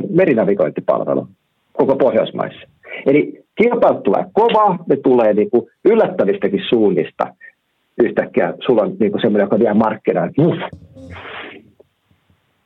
merinavigointipalvelu 0.10 1.28
koko 1.74 1.96
Pohjoismaissa. 1.96 2.68
Eli 3.06 3.44
kilpailu 3.56 4.02
tulee 4.02 4.26
kovaa, 4.34 4.78
ne 4.88 4.96
tulee 4.96 5.34
niin 5.34 5.50
kuin 5.50 5.68
yllättävistäkin 5.86 6.62
suunnista. 6.70 7.28
Yhtäkkiä 8.04 8.54
sulla 8.66 8.82
on 8.82 8.96
niin 9.00 9.12
kuin 9.12 9.22
semmoinen, 9.22 9.46
joka 9.46 9.60
vie 9.60 9.74
markkinaan. 9.74 10.32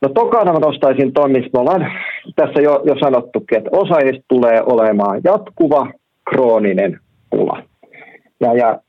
No 0.02 0.08
tokana 0.08 0.52
mä 0.52 0.58
nostaisin 0.58 1.12
tuon, 1.12 1.32
missä 1.32 1.50
me 1.52 1.58
ollaan 1.60 1.92
tässä 2.36 2.60
jo, 2.60 2.82
jo 2.84 2.94
sanottukin, 3.00 3.58
että 3.58 3.70
osaajista 3.72 4.24
tulee 4.28 4.62
olemaan 4.66 5.20
jatkuva 5.24 5.90
krooninen 6.30 7.00
pula. 7.30 7.62
Ja, 8.40 8.54
ja 8.54 8.80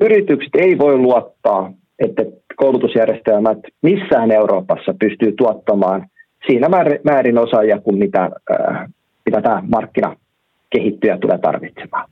yritykset 0.00 0.54
ei 0.54 0.78
voi 0.78 0.98
luottaa, 0.98 1.72
että 1.98 2.24
koulutusjärjestelmät 2.56 3.58
missään 3.82 4.30
Euroopassa 4.30 4.94
pystyy 5.00 5.32
tuottamaan 5.32 6.06
siinä 6.46 6.68
määrin 7.04 7.38
osaajia 7.38 7.80
kuin 7.80 7.98
mitä, 7.98 8.30
äh, 8.50 8.88
mitä 9.26 9.42
tämä 9.42 9.62
markkina 9.72 10.16
kehittyjä 10.70 11.18
tulee 11.18 11.38
tarvitsemaan. 11.38 12.08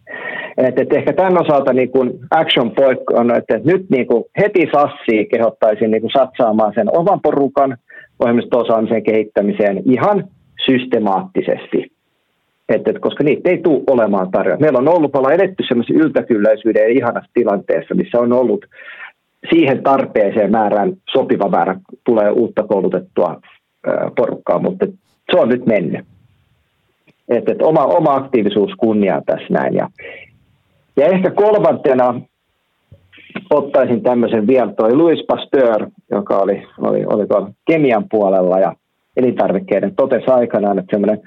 Et, 0.57 0.78
et 0.78 0.93
ehkä 0.93 1.12
tämän 1.12 1.41
osalta 1.41 1.72
niin 1.72 1.91
kun 1.91 2.18
action 2.31 2.70
point 2.70 3.01
on, 3.12 3.37
että 3.37 3.61
nyt 3.64 3.91
niin 3.91 4.07
kun 4.07 4.24
heti 4.41 4.66
sassiin 4.72 5.28
kehottaisin 5.28 5.91
niin 5.91 6.01
kun 6.01 6.11
satsaamaan 6.11 6.72
sen 6.74 6.97
oman 6.97 7.20
porukan– 7.20 7.76
ohjelmisto-osaamisen 8.20 9.03
kehittämiseen 9.03 9.83
ihan 9.85 10.24
systemaattisesti. 10.66 11.93
Et, 12.68 12.89
et, 12.89 12.99
koska 12.99 13.24
niitä 13.24 13.51
ei 13.51 13.59
tule 13.59 13.83
olemaan 13.87 14.31
tarjolla. 14.31 14.61
Meillä 14.61 14.78
on 14.78 14.89
ollut, 14.89 15.16
olla 15.16 15.33
eletty 15.33 15.64
sellaisen 15.68 15.97
yltäkylläisyyden 15.97 16.83
ja 16.83 16.89
ihanassa 16.89 17.31
tilanteessa, 17.35 17.95
missä 17.95 18.18
on 18.18 18.33
ollut 18.33 18.66
siihen 19.51 19.83
tarpeeseen 19.83 20.51
määrään 20.51 20.93
sopiva 21.12 21.49
määrä 21.49 21.76
tulee 22.05 22.31
uutta 22.31 22.62
koulutettua 22.62 23.41
porukkaa, 24.16 24.59
mutta 24.59 24.87
se 25.33 25.41
on 25.41 25.49
nyt 25.49 25.66
mennyt. 25.66 26.07
Et, 27.28 27.49
et 27.49 27.62
oma, 27.62 27.85
oma 27.85 28.14
aktiivisuus 28.14 28.72
kunniaa 28.78 29.22
tässä 29.26 29.47
näin. 29.51 29.74
Ja, 29.74 29.89
ja 30.97 31.07
ehkä 31.07 31.31
kolmantena 31.31 32.20
ottaisin 33.51 34.03
tämmöisen 34.03 34.47
vielä, 34.47 34.72
toi 34.72 34.97
Louis 34.97 35.24
Pasteur, 35.26 35.91
joka 36.11 36.39
oli, 36.39 36.62
oli, 36.78 37.05
oli 37.05 37.26
tuolla 37.26 37.51
kemian 37.66 38.05
puolella 38.11 38.59
ja 38.59 38.74
elintarvikkeiden, 39.16 39.95
totesi 39.95 40.31
aikanaan, 40.31 40.78
että 40.78 40.97
semmoinen 40.97 41.20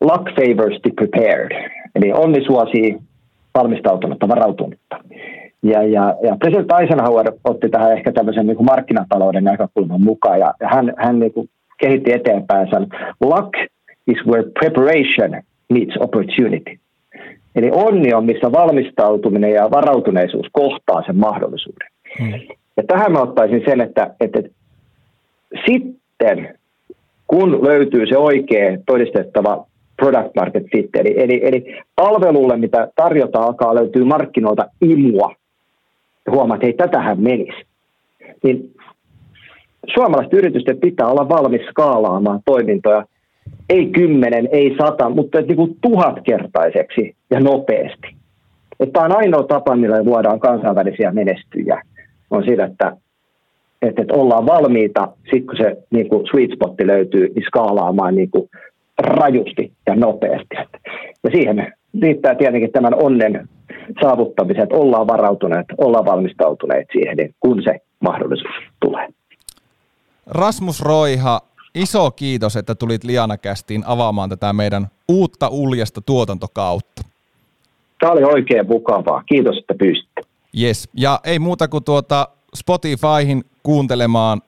luck 0.00 0.24
favors 0.36 0.80
the 0.82 0.90
prepared, 0.96 1.70
eli 1.94 2.12
onni 2.12 2.44
suosii 2.44 2.98
valmistautunutta, 3.54 4.28
varautunutta. 4.28 4.96
Ja, 5.62 5.82
ja, 5.82 6.14
ja 6.22 6.36
presidentti 6.36 6.74
Eisenhower 6.80 7.32
otti 7.44 7.68
tähän 7.68 7.92
ehkä 7.92 8.12
tämmöisen 8.12 8.46
niin 8.46 8.56
kuin 8.56 8.66
markkinatalouden 8.66 9.44
näkökulman 9.44 10.00
mukaan, 10.00 10.38
ja 10.38 10.54
hän, 10.64 10.92
hän 10.96 11.18
niin 11.18 11.32
kuin 11.32 11.48
kehitti 11.78 12.12
eteenpäin 12.12 12.68
luck 13.20 13.54
is 14.06 14.26
where 14.26 14.50
preparation 14.60 15.42
meets 15.72 15.96
opportunity. 16.00 16.78
Eli 17.54 17.70
onni 17.72 18.14
on, 18.14 18.24
missä 18.24 18.52
valmistautuminen 18.52 19.52
ja 19.52 19.70
varautuneisuus 19.70 20.46
kohtaa 20.52 21.02
sen 21.06 21.16
mahdollisuuden. 21.16 21.88
Hmm. 22.18 22.32
Ja 22.76 22.82
tähän 22.86 23.12
mä 23.12 23.20
ottaisin 23.20 23.62
sen, 23.66 23.80
että, 23.80 24.14
että 24.20 24.42
sitten 25.66 26.58
kun 27.26 27.64
löytyy 27.64 28.06
se 28.06 28.16
oikea 28.16 28.78
todistettava 28.86 29.66
product 29.96 30.34
market 30.36 30.64
fit, 30.72 30.96
eli, 30.96 31.14
eli, 31.16 31.40
eli 31.44 31.82
palvelulle, 31.96 32.56
mitä 32.56 32.88
tarjotaan, 32.96 33.44
alkaa 33.44 33.74
löytyy 33.74 34.04
markkinoilta 34.04 34.66
imua, 34.80 35.34
ja 36.26 36.32
huomaat, 36.32 36.58
että 36.58 36.66
ei 36.66 36.72
tätähän 36.72 37.20
menisi, 37.20 37.66
niin 38.42 38.74
suomalaisten 39.94 40.38
yritysten 40.38 40.78
pitää 40.78 41.06
olla 41.06 41.28
valmis 41.28 41.62
skaalaamaan 41.70 42.40
toimintoja– 42.44 43.04
ei 43.68 43.86
kymmenen, 43.86 44.48
ei 44.52 44.76
sata, 44.80 45.10
mutta 45.10 45.40
niin 45.40 45.56
kuin 45.56 45.76
tuhatkertaiseksi 45.80 47.16
ja 47.30 47.40
nopeasti. 47.40 48.08
Tämä 48.92 49.04
on 49.04 49.16
ainoa 49.16 49.42
tapa, 49.42 49.76
millä 49.76 50.02
luodaan 50.02 50.40
kansainvälisiä 50.40 51.12
menestyjiä. 51.12 51.82
On 52.30 52.44
sillä, 52.44 52.64
että, 52.64 52.96
että, 53.82 54.02
että 54.02 54.14
ollaan 54.14 54.46
valmiita, 54.46 55.08
sitten 55.22 55.46
kun 55.46 55.56
se 55.56 55.76
niin 55.90 56.08
kuin 56.08 56.26
sweet 56.26 56.50
spotti 56.54 56.86
löytyy, 56.86 57.28
niin 57.34 57.46
skaalaamaan 57.46 58.14
niin 58.14 58.30
kuin 58.30 58.48
rajusti 58.98 59.72
ja 59.86 59.94
nopeasti. 59.94 60.56
Ja 61.24 61.30
siihen 61.30 61.72
riittää 62.02 62.34
tietenkin 62.34 62.72
tämän 62.72 62.94
onnen 63.02 63.48
saavuttamiset, 64.02 64.62
että 64.62 64.76
ollaan 64.76 65.06
varautuneet, 65.06 65.66
ollaan 65.78 66.04
valmistautuneet 66.04 66.86
siihen, 66.92 67.16
niin 67.16 67.34
kun 67.40 67.62
se 67.62 67.78
mahdollisuus 68.00 68.54
tulee. 68.80 69.08
Rasmus 70.28 70.80
Roiha, 70.80 71.40
iso 71.74 72.10
kiitos, 72.10 72.56
että 72.56 72.74
tulit 72.74 73.04
Liana-kästiin 73.04 73.84
avaamaan 73.86 74.28
tätä 74.30 74.52
meidän 74.52 74.88
uutta 75.08 75.48
uljasta 75.48 76.00
tuotantokautta. 76.00 77.02
Tämä 78.00 78.12
oli 78.12 78.24
oikein 78.24 78.66
mukavaa. 78.66 79.22
Kiitos, 79.22 79.58
että 79.58 79.74
pyysitte. 79.74 80.20
Yes. 80.60 80.88
Ja 80.94 81.20
ei 81.24 81.38
muuta 81.38 81.68
kuin 81.68 81.84
tuota, 81.84 82.28
Spotifyhin 82.54 83.44
kuuntelemaan 83.62 84.42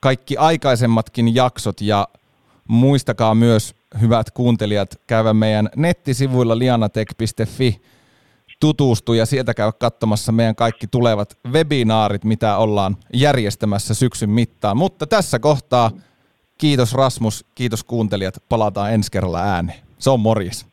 kaikki 0.00 0.36
aikaisemmatkin 0.36 1.34
jaksot 1.34 1.80
ja 1.80 2.08
muistakaa 2.68 3.34
myös, 3.34 3.74
hyvät 4.00 4.30
kuuntelijat, 4.30 5.00
käydä 5.06 5.32
meidän 5.32 5.68
nettisivuilla 5.76 6.58
lianatek.fi 6.58 7.80
tutustua 8.62 9.16
ja 9.16 9.26
sieltä 9.26 9.54
käydä 9.54 9.72
katsomassa 9.72 10.32
meidän 10.32 10.56
kaikki 10.56 10.86
tulevat 10.86 11.38
webinaarit, 11.52 12.24
mitä 12.24 12.56
ollaan 12.56 12.96
järjestämässä 13.14 13.94
syksyn 13.94 14.30
mittaan. 14.30 14.76
Mutta 14.76 15.06
tässä 15.06 15.38
kohtaa 15.38 15.90
kiitos 16.58 16.92
Rasmus, 16.92 17.44
kiitos 17.54 17.84
kuuntelijat, 17.84 18.42
palataan 18.48 18.92
ensi 18.92 19.10
kerralla 19.10 19.40
ääneen. 19.40 19.78
Se 19.98 20.10
on 20.10 20.20
morjes. 20.20 20.71